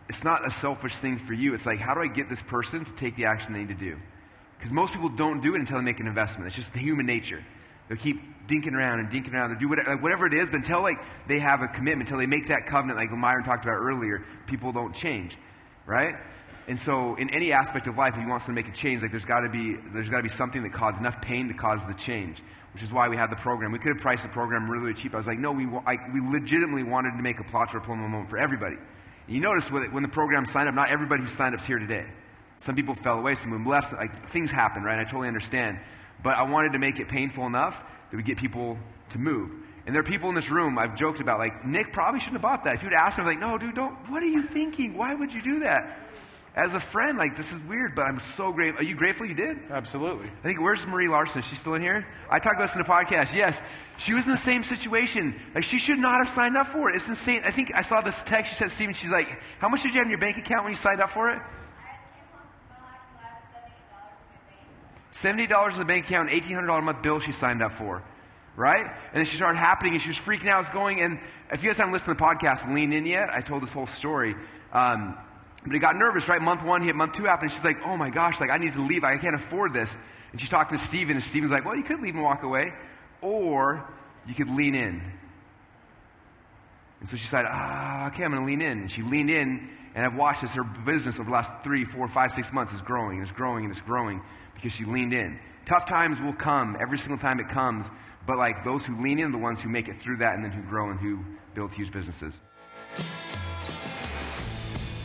it's 0.09 0.25
not 0.25 0.47
a 0.47 0.51
selfish 0.51 0.97
thing 0.97 1.19
for 1.19 1.33
you. 1.33 1.55
It's 1.55 1.67
like, 1.67 1.79
how 1.79 1.95
do 1.95 2.01
I 2.01 2.07
get 2.07 2.29
this 2.29 2.43
person 2.43 2.85
to 2.85 2.95
take 2.95 3.17
the 3.17 3.27
action 3.27 3.53
they 3.53 3.61
need 3.61 3.69
to 3.69 3.75
do? 3.75 3.97
Because 4.59 4.73
most 4.73 4.93
people 4.93 5.09
don't 5.09 5.41
do 5.41 5.55
it 5.55 5.61
until 5.61 5.79
they 5.79 5.85
make 5.85 6.01
an 6.01 6.07
investment. 6.07 6.49
It's 6.49 6.57
just 6.57 6.75
the 6.75 6.81
human 6.81 7.07
nature. 7.07 7.43
They'll 7.89 7.99
keep 7.99 8.21
dinking 8.47 8.75
around 8.75 9.01
and 9.01 9.11
dinking 9.11 9.33
around. 9.33 9.51
They'll 9.51 9.59
do 9.59 9.69
whatever, 9.69 9.91
like, 9.91 10.03
whatever 10.03 10.27
it 10.27 10.35
is, 10.35 10.51
but 10.51 10.57
until 10.57 10.83
like 10.83 10.99
they 11.27 11.39
have 11.39 11.63
a 11.63 11.69
commitment, 11.69 12.09
until 12.09 12.19
they 12.19 12.27
make 12.27 12.49
that 12.49 12.67
covenant, 12.67 12.99
like 12.99 13.11
Myron 13.11 13.45
talked 13.45 13.65
about 13.65 13.77
earlier, 13.77 14.25
people 14.47 14.73
don't 14.73 14.95
change, 14.95 15.39
right? 15.87 16.17
And 16.69 16.79
so, 16.79 17.15
in 17.15 17.31
any 17.31 17.53
aspect 17.53 17.87
of 17.87 17.97
life, 17.97 18.15
if 18.17 18.23
you 18.23 18.29
want 18.29 18.43
someone 18.43 18.63
to 18.63 18.69
make 18.69 18.73
a 18.73 18.77
change, 18.77 19.03
like 19.03 19.11
there's 19.11 19.25
got 19.25 19.41
to 19.41 19.49
be 19.49 19.77
there's 19.77 20.09
got 20.11 20.19
to 20.19 20.23
be 20.23 20.29
something 20.29 20.63
that 20.63 20.73
caused 20.73 21.01
enough 21.01 21.21
pain 21.23 21.49
to 21.49 21.55
cause 21.55 21.87
the 21.87 21.95
change, 21.95 22.43
which 22.73 22.83
is 22.83 22.93
why 22.93 23.09
we 23.09 23.17
had 23.17 23.31
the 23.31 23.37
program. 23.37 23.73
We 23.73 23.79
could 23.79 23.93
have 23.93 24.03
priced 24.03 24.23
the 24.23 24.29
program 24.29 24.71
really, 24.71 24.85
really 24.85 24.95
cheap. 24.95 25.15
I 25.15 25.19
was 25.19 25.27
like, 25.27 25.39
no, 25.39 25.53
we 25.53 25.67
like, 25.67 26.13
we 26.13 26.21
legitimately 26.21 26.85
wanted 26.85 27.17
to 27.17 27.23
make 27.23 27.41
a 27.41 27.43
or 27.43 27.47
promo 27.81 28.09
moment 28.09 28.29
for 28.29 28.39
everybody. 28.39 28.77
And 28.77 29.37
you 29.37 29.41
notice 29.41 29.71
when 29.71 29.93
when 29.93 30.03
the 30.03 30.09
program 30.09 30.47
signed 30.47 30.69
up, 30.69 30.75
not 30.75 30.91
everybody 30.91 31.23
who 31.23 31.29
signed 31.29 31.55
up 31.55 31.61
is 31.61 31.67
here 31.67 31.79
today. 31.79 32.07
Some 32.59 32.77
people 32.77 32.95
fell 32.95 33.19
away, 33.19 33.35
some 33.35 33.53
of 33.53 33.59
them 33.59 33.67
left. 33.67 33.93
Like 33.93 34.25
things 34.27 34.51
happen, 34.51 34.83
right? 34.83 34.99
I 34.99 35.05
totally 35.05 35.29
understand. 35.29 35.79
But 36.23 36.37
I 36.37 36.43
wanted 36.43 36.73
to 36.73 36.79
make 36.79 37.01
it 37.01 37.09
painful 37.09 37.47
enough 37.47 37.85
that 38.11 38.17
we 38.17 38.23
get 38.23 38.39
people 38.39 38.79
to 39.11 39.19
move. 39.19 39.51
And 39.87 39.95
there 39.95 40.01
are 40.01 40.05
people 40.07 40.29
in 40.29 40.35
this 40.35 40.51
room 40.51 40.79
I've 40.79 40.95
joked 40.95 41.21
about, 41.21 41.39
like, 41.39 41.65
Nic 41.65 41.93
probably 41.93 42.21
shouldn't 42.21 42.35
have 42.35 42.43
bought 42.43 42.65
that. 42.65 42.75
If 42.75 42.83
you'd 42.83 42.93
asked 42.93 43.19
him, 43.19 43.25
like, 43.25 43.39
no, 43.39 43.57
dude, 43.59 43.75
don't, 43.75 43.95
what 44.11 44.23
are 44.23 44.29
you 44.29 44.43
thinking? 44.43 44.97
Why 44.97 45.15
would 45.15 45.33
you 45.33 45.43
do 45.43 45.61
that? 45.61 45.99
as 46.61 46.75
a 46.75 46.81
friend, 46.81 47.17
like, 47.17 47.37
this 47.37 47.53
is 47.53 47.61
weird, 47.63 47.95
but 47.95 48.03
I'm 48.03 48.21
so 48.21 48.53
grateful. 48.53 48.83
Are 48.83 48.85
you 48.85 48.95
grateful 48.95 49.25
you 49.25 49.35
did? 49.35 49.59
Absolutely. 49.71 50.27
I 50.27 50.43
think, 50.43 50.61
where's 50.61 50.87
Marie 50.87 51.09
Larson? 51.09 51.41
She's 51.41 51.59
still 51.59 51.75
in 51.75 51.81
here? 51.81 52.07
I 52.29 52.39
talked 52.39 52.57
about 52.57 52.67
this 52.67 52.75
in 52.75 52.83
a 52.83 52.85
podcast. 52.85 53.35
Yes. 53.35 53.63
She 53.97 54.13
was 54.13 54.27
in 54.27 54.31
the 54.31 54.37
same 54.37 54.63
situation. 54.63 55.35
Like, 55.55 55.65
she 55.65 55.79
should 55.79 55.99
not 55.99 56.19
have 56.19 56.29
signed 56.29 56.59
up 56.59 56.67
for 56.67 56.91
it. 56.91 56.97
It's 56.97 57.09
insane. 57.09 57.41
I 57.47 57.51
think 57.51 57.75
I 57.75 57.81
saw 57.81 58.03
this 58.03 58.23
text. 58.23 58.53
She 58.53 58.57
said, 58.57 58.71
Stephen, 58.71 58.93
she's 58.93 59.11
like, 59.11 59.41
how 59.59 59.71
much 59.71 59.83
did 59.83 59.95
you 59.95 60.01
have 60.01 60.07
in 60.07 60.11
your 60.11 60.19
bank 60.19 60.37
account 60.37 60.65
when 60.65 60.73
you 60.73 60.77
signed 60.77 61.01
up 61.01 61.09
for 61.09 61.31
it? 61.31 61.41
$70 65.13 65.73
in 65.73 65.79
the 65.79 65.85
bank 65.87 66.07
account, 66.07 66.29
$1,800 66.29 66.79
a 66.79 66.83
month 66.83 67.03
bill 67.03 67.21
she 67.21 67.33
signed 67.33 67.63
up 67.63 67.73
for 67.73 68.03
right? 68.57 68.85
And 68.85 69.15
then 69.15 69.25
she 69.25 69.37
started 69.37 69.57
happening 69.59 69.95
and 69.95 70.03
she 70.03 70.11
was 70.11 70.19
freaking 70.19 70.49
out. 70.49 70.61
It's 70.61 70.69
going, 70.69 71.01
and 71.01 71.19
if 71.51 71.63
you 71.63 71.71
guys 71.71 71.79
haven't 71.79 71.95
listened 71.95 72.19
to 72.19 72.23
the 72.23 72.29
podcast, 72.29 72.71
Lean 72.73 72.93
In 72.93 73.07
yet, 73.07 73.31
I 73.31 73.41
told 73.41 73.63
this 73.63 73.73
whole 73.73 73.87
story. 73.87 74.35
Um, 74.73 75.17
but 75.63 75.73
he 75.73 75.79
got 75.79 75.97
nervous, 75.97 76.29
right? 76.29 76.41
Month 76.41 76.65
one 76.65 76.83
hit, 76.83 76.97
month 76.97 77.15
two 77.15 77.25
happened. 77.25 77.53
She's 77.53 77.65
like, 77.65 77.79
oh 77.85 77.97
my 77.97 78.11
gosh, 78.11 78.41
like 78.41 78.51
I 78.51 78.59
need 78.59 78.73
to 78.73 78.81
leave. 78.81 79.05
I 79.05 79.19
can't 79.19 79.35
afford 79.35 79.73
this. 79.73 79.99
And 80.33 80.41
she's 80.41 80.51
talking 80.51 80.77
to 80.77 80.83
Stephen, 80.83 81.17
and 81.17 81.25
Stephen's 81.25 81.53
like, 81.53 81.65
well, 81.65 81.77
you 81.77 81.83
could 81.83 82.01
leave 82.01 82.15
and 82.15 82.23
walk 82.23 82.43
away, 82.43 82.73
or 83.21 83.85
you 84.27 84.35
could 84.35 84.49
lean 84.49 84.75
in. 84.75 85.03
And 87.01 87.09
so 87.09 87.17
she 87.17 87.27
said, 87.27 87.47
ah, 87.49 88.09
okay, 88.09 88.25
I'm 88.25 88.31
going 88.31 88.43
to 88.43 88.47
lean 88.47 88.63
in. 88.63 88.81
And 88.81 88.91
she 88.91 89.03
leaned 89.03 89.31
in, 89.31 89.69
and 89.95 90.05
I've 90.05 90.15
watched 90.15 90.45
as 90.45 90.55
her 90.55 90.65
business 90.65 91.19
over 91.19 91.29
the 91.29 91.33
last 91.33 91.65
three, 91.65 91.85
four, 91.85 92.07
five, 92.09 92.31
six 92.31 92.53
months 92.53 92.73
is 92.73 92.81
growing, 92.81 93.15
and 93.15 93.23
it's 93.23 93.33
growing, 93.33 93.65
and 93.65 93.73
it's 93.73 93.81
growing 93.81 94.23
because 94.55 94.75
she 94.75 94.85
leaned 94.85 95.15
in. 95.15 95.39
Tough 95.65 95.87
times 95.87 96.21
will 96.21 96.33
come 96.33 96.77
every 96.79 96.99
single 96.99 97.19
time 97.19 97.41
it 97.41 97.49
comes, 97.49 97.91
but 98.27 98.39
like 98.39 98.65
those 98.65 98.87
who 98.87 99.03
lean 99.03 99.19
in 99.19 99.29
are 99.29 99.33
the 99.33 99.39
ones 99.39 99.63
who 99.63 99.69
make 99.69 99.89
it 99.89 99.97
through 99.97 100.19
that 100.19 100.35
and 100.35 100.45
then 100.45 100.53
who 100.53 100.63
grow 100.63 100.91
and 100.91 101.01
who 101.01 101.25
build 101.55 101.75
huge 101.75 101.91
businesses. 101.91 102.41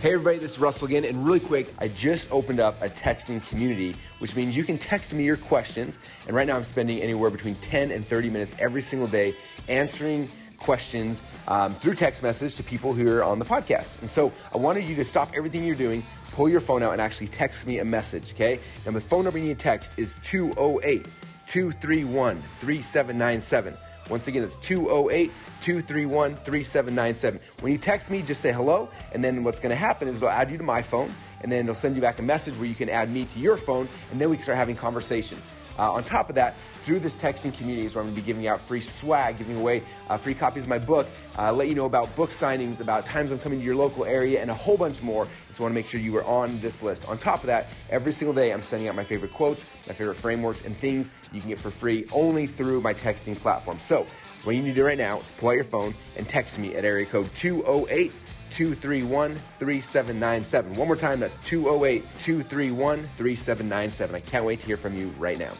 Hey 0.05 0.13
everybody, 0.13 0.37
this 0.37 0.51
is 0.51 0.59
Russell 0.59 0.85
again, 0.85 1.03
and 1.03 1.25
really 1.25 1.39
quick, 1.39 1.73
I 1.79 1.87
just 1.87 2.31
opened 2.31 2.59
up 2.59 2.79
a 2.83 2.89
texting 2.89 3.43
community, 3.47 3.95
which 4.19 4.35
means 4.35 4.55
you 4.55 4.63
can 4.63 4.77
text 4.77 5.15
me 5.15 5.23
your 5.23 5.35
questions. 5.35 5.97
And 6.27 6.35
right 6.35 6.45
now, 6.45 6.55
I'm 6.55 6.63
spending 6.63 6.99
anywhere 6.99 7.31
between 7.31 7.55
10 7.55 7.89
and 7.89 8.07
30 8.07 8.29
minutes 8.29 8.53
every 8.59 8.83
single 8.83 9.07
day 9.07 9.35
answering 9.67 10.29
questions 10.59 11.23
um, 11.47 11.73
through 11.73 11.95
text 11.95 12.21
message 12.21 12.53
to 12.57 12.61
people 12.61 12.93
who 12.93 13.11
are 13.11 13.23
on 13.23 13.39
the 13.39 13.45
podcast. 13.45 13.99
And 14.01 14.07
so 14.07 14.31
I 14.53 14.57
wanted 14.57 14.83
you 14.83 14.93
to 14.93 15.03
stop 15.03 15.31
everything 15.35 15.63
you're 15.63 15.75
doing, 15.75 16.03
pull 16.33 16.47
your 16.47 16.61
phone 16.61 16.83
out, 16.83 16.91
and 16.91 17.01
actually 17.01 17.29
text 17.29 17.65
me 17.65 17.79
a 17.79 17.85
message, 17.85 18.33
okay? 18.33 18.59
Now, 18.85 18.91
the 18.91 19.01
phone 19.01 19.23
number 19.23 19.39
you 19.39 19.47
need 19.47 19.57
to 19.57 19.63
text 19.63 19.97
is 19.97 20.17
208 20.21 21.07
231 21.47 22.43
3797. 22.59 23.75
Once 24.09 24.27
again, 24.27 24.43
it's 24.43 24.57
208 24.57 25.31
231 25.61 26.35
3797. 26.35 27.39
When 27.61 27.71
you 27.71 27.77
text 27.77 28.11
me, 28.11 28.21
just 28.21 28.41
say 28.41 28.51
hello, 28.51 28.89
and 29.13 29.23
then 29.23 29.43
what's 29.43 29.59
going 29.59 29.71
to 29.71 29.75
happen 29.75 30.07
is 30.07 30.17
it'll 30.17 30.29
add 30.29 30.51
you 30.51 30.57
to 30.57 30.63
my 30.63 30.81
phone, 30.81 31.11
and 31.41 31.51
then 31.51 31.61
it'll 31.65 31.75
send 31.75 31.95
you 31.95 32.01
back 32.01 32.19
a 32.19 32.21
message 32.21 32.55
where 32.55 32.67
you 32.67 32.75
can 32.75 32.89
add 32.89 33.09
me 33.09 33.25
to 33.25 33.39
your 33.39 33.57
phone, 33.57 33.89
and 34.11 34.21
then 34.21 34.29
we 34.29 34.35
can 34.37 34.43
start 34.43 34.57
having 34.57 34.75
conversations. 34.75 35.41
Uh, 35.77 35.91
on 35.91 36.03
top 36.03 36.29
of 36.29 36.35
that, 36.35 36.55
through 36.83 36.99
this 36.99 37.17
texting 37.17 37.55
community 37.57 37.85
is 37.85 37.95
where 37.95 38.01
I'm 38.01 38.07
going 38.07 38.15
to 38.15 38.21
be 38.21 38.25
giving 38.25 38.47
out 38.47 38.61
free 38.61 38.79
swag, 38.79 39.37
giving 39.37 39.57
away 39.57 39.83
uh, 40.07 40.17
free 40.17 40.33
copies 40.33 40.63
of 40.63 40.69
my 40.69 40.79
book, 40.79 41.07
uh, 41.37 41.51
let 41.51 41.67
you 41.67 41.75
know 41.75 41.85
about 41.85 42.15
book 42.15 42.29
signings, 42.29 42.79
about 42.79 43.05
times 43.05 43.31
I'm 43.31 43.39
coming 43.39 43.59
to 43.59 43.65
your 43.65 43.75
local 43.75 44.05
area, 44.05 44.41
and 44.41 44.49
a 44.49 44.53
whole 44.53 44.77
bunch 44.77 45.01
more. 45.01 45.27
So 45.51 45.59
I 45.59 45.63
want 45.63 45.71
to 45.71 45.75
make 45.75 45.87
sure 45.87 45.99
you 45.99 46.15
are 46.17 46.23
on 46.25 46.59
this 46.61 46.81
list. 46.81 47.05
On 47.05 47.17
top 47.17 47.41
of 47.41 47.47
that, 47.47 47.67
every 47.89 48.11
single 48.11 48.33
day 48.33 48.51
I'm 48.51 48.63
sending 48.63 48.87
out 48.87 48.95
my 48.95 49.03
favorite 49.03 49.33
quotes, 49.33 49.65
my 49.87 49.93
favorite 49.93 50.15
frameworks, 50.15 50.61
and 50.61 50.77
things 50.77 51.09
you 51.31 51.39
can 51.39 51.49
get 51.49 51.59
for 51.59 51.71
free 51.71 52.07
only 52.11 52.47
through 52.47 52.81
my 52.81 52.93
texting 52.93 53.35
platform. 53.35 53.79
So 53.79 54.07
what 54.43 54.55
you 54.55 54.61
need 54.61 54.69
to 54.69 54.75
do 54.75 54.85
right 54.85 54.97
now 54.97 55.19
is 55.19 55.31
pull 55.37 55.49
out 55.49 55.53
your 55.53 55.63
phone 55.63 55.95
and 56.17 56.27
text 56.27 56.59
me 56.59 56.75
at 56.75 56.85
area 56.85 57.05
code 57.05 57.33
208 57.35 58.11
231 58.51 59.35
3797. 59.59 60.75
One 60.75 60.87
more 60.87 60.95
time, 60.95 61.19
that's 61.19 61.35
208 61.43 62.03
231 62.19 63.09
3797. 63.17 64.15
I 64.15 64.19
can't 64.19 64.45
wait 64.45 64.59
to 64.59 64.65
hear 64.65 64.77
from 64.77 64.95
you 64.97 65.07
right 65.17 65.37
now. 65.37 65.53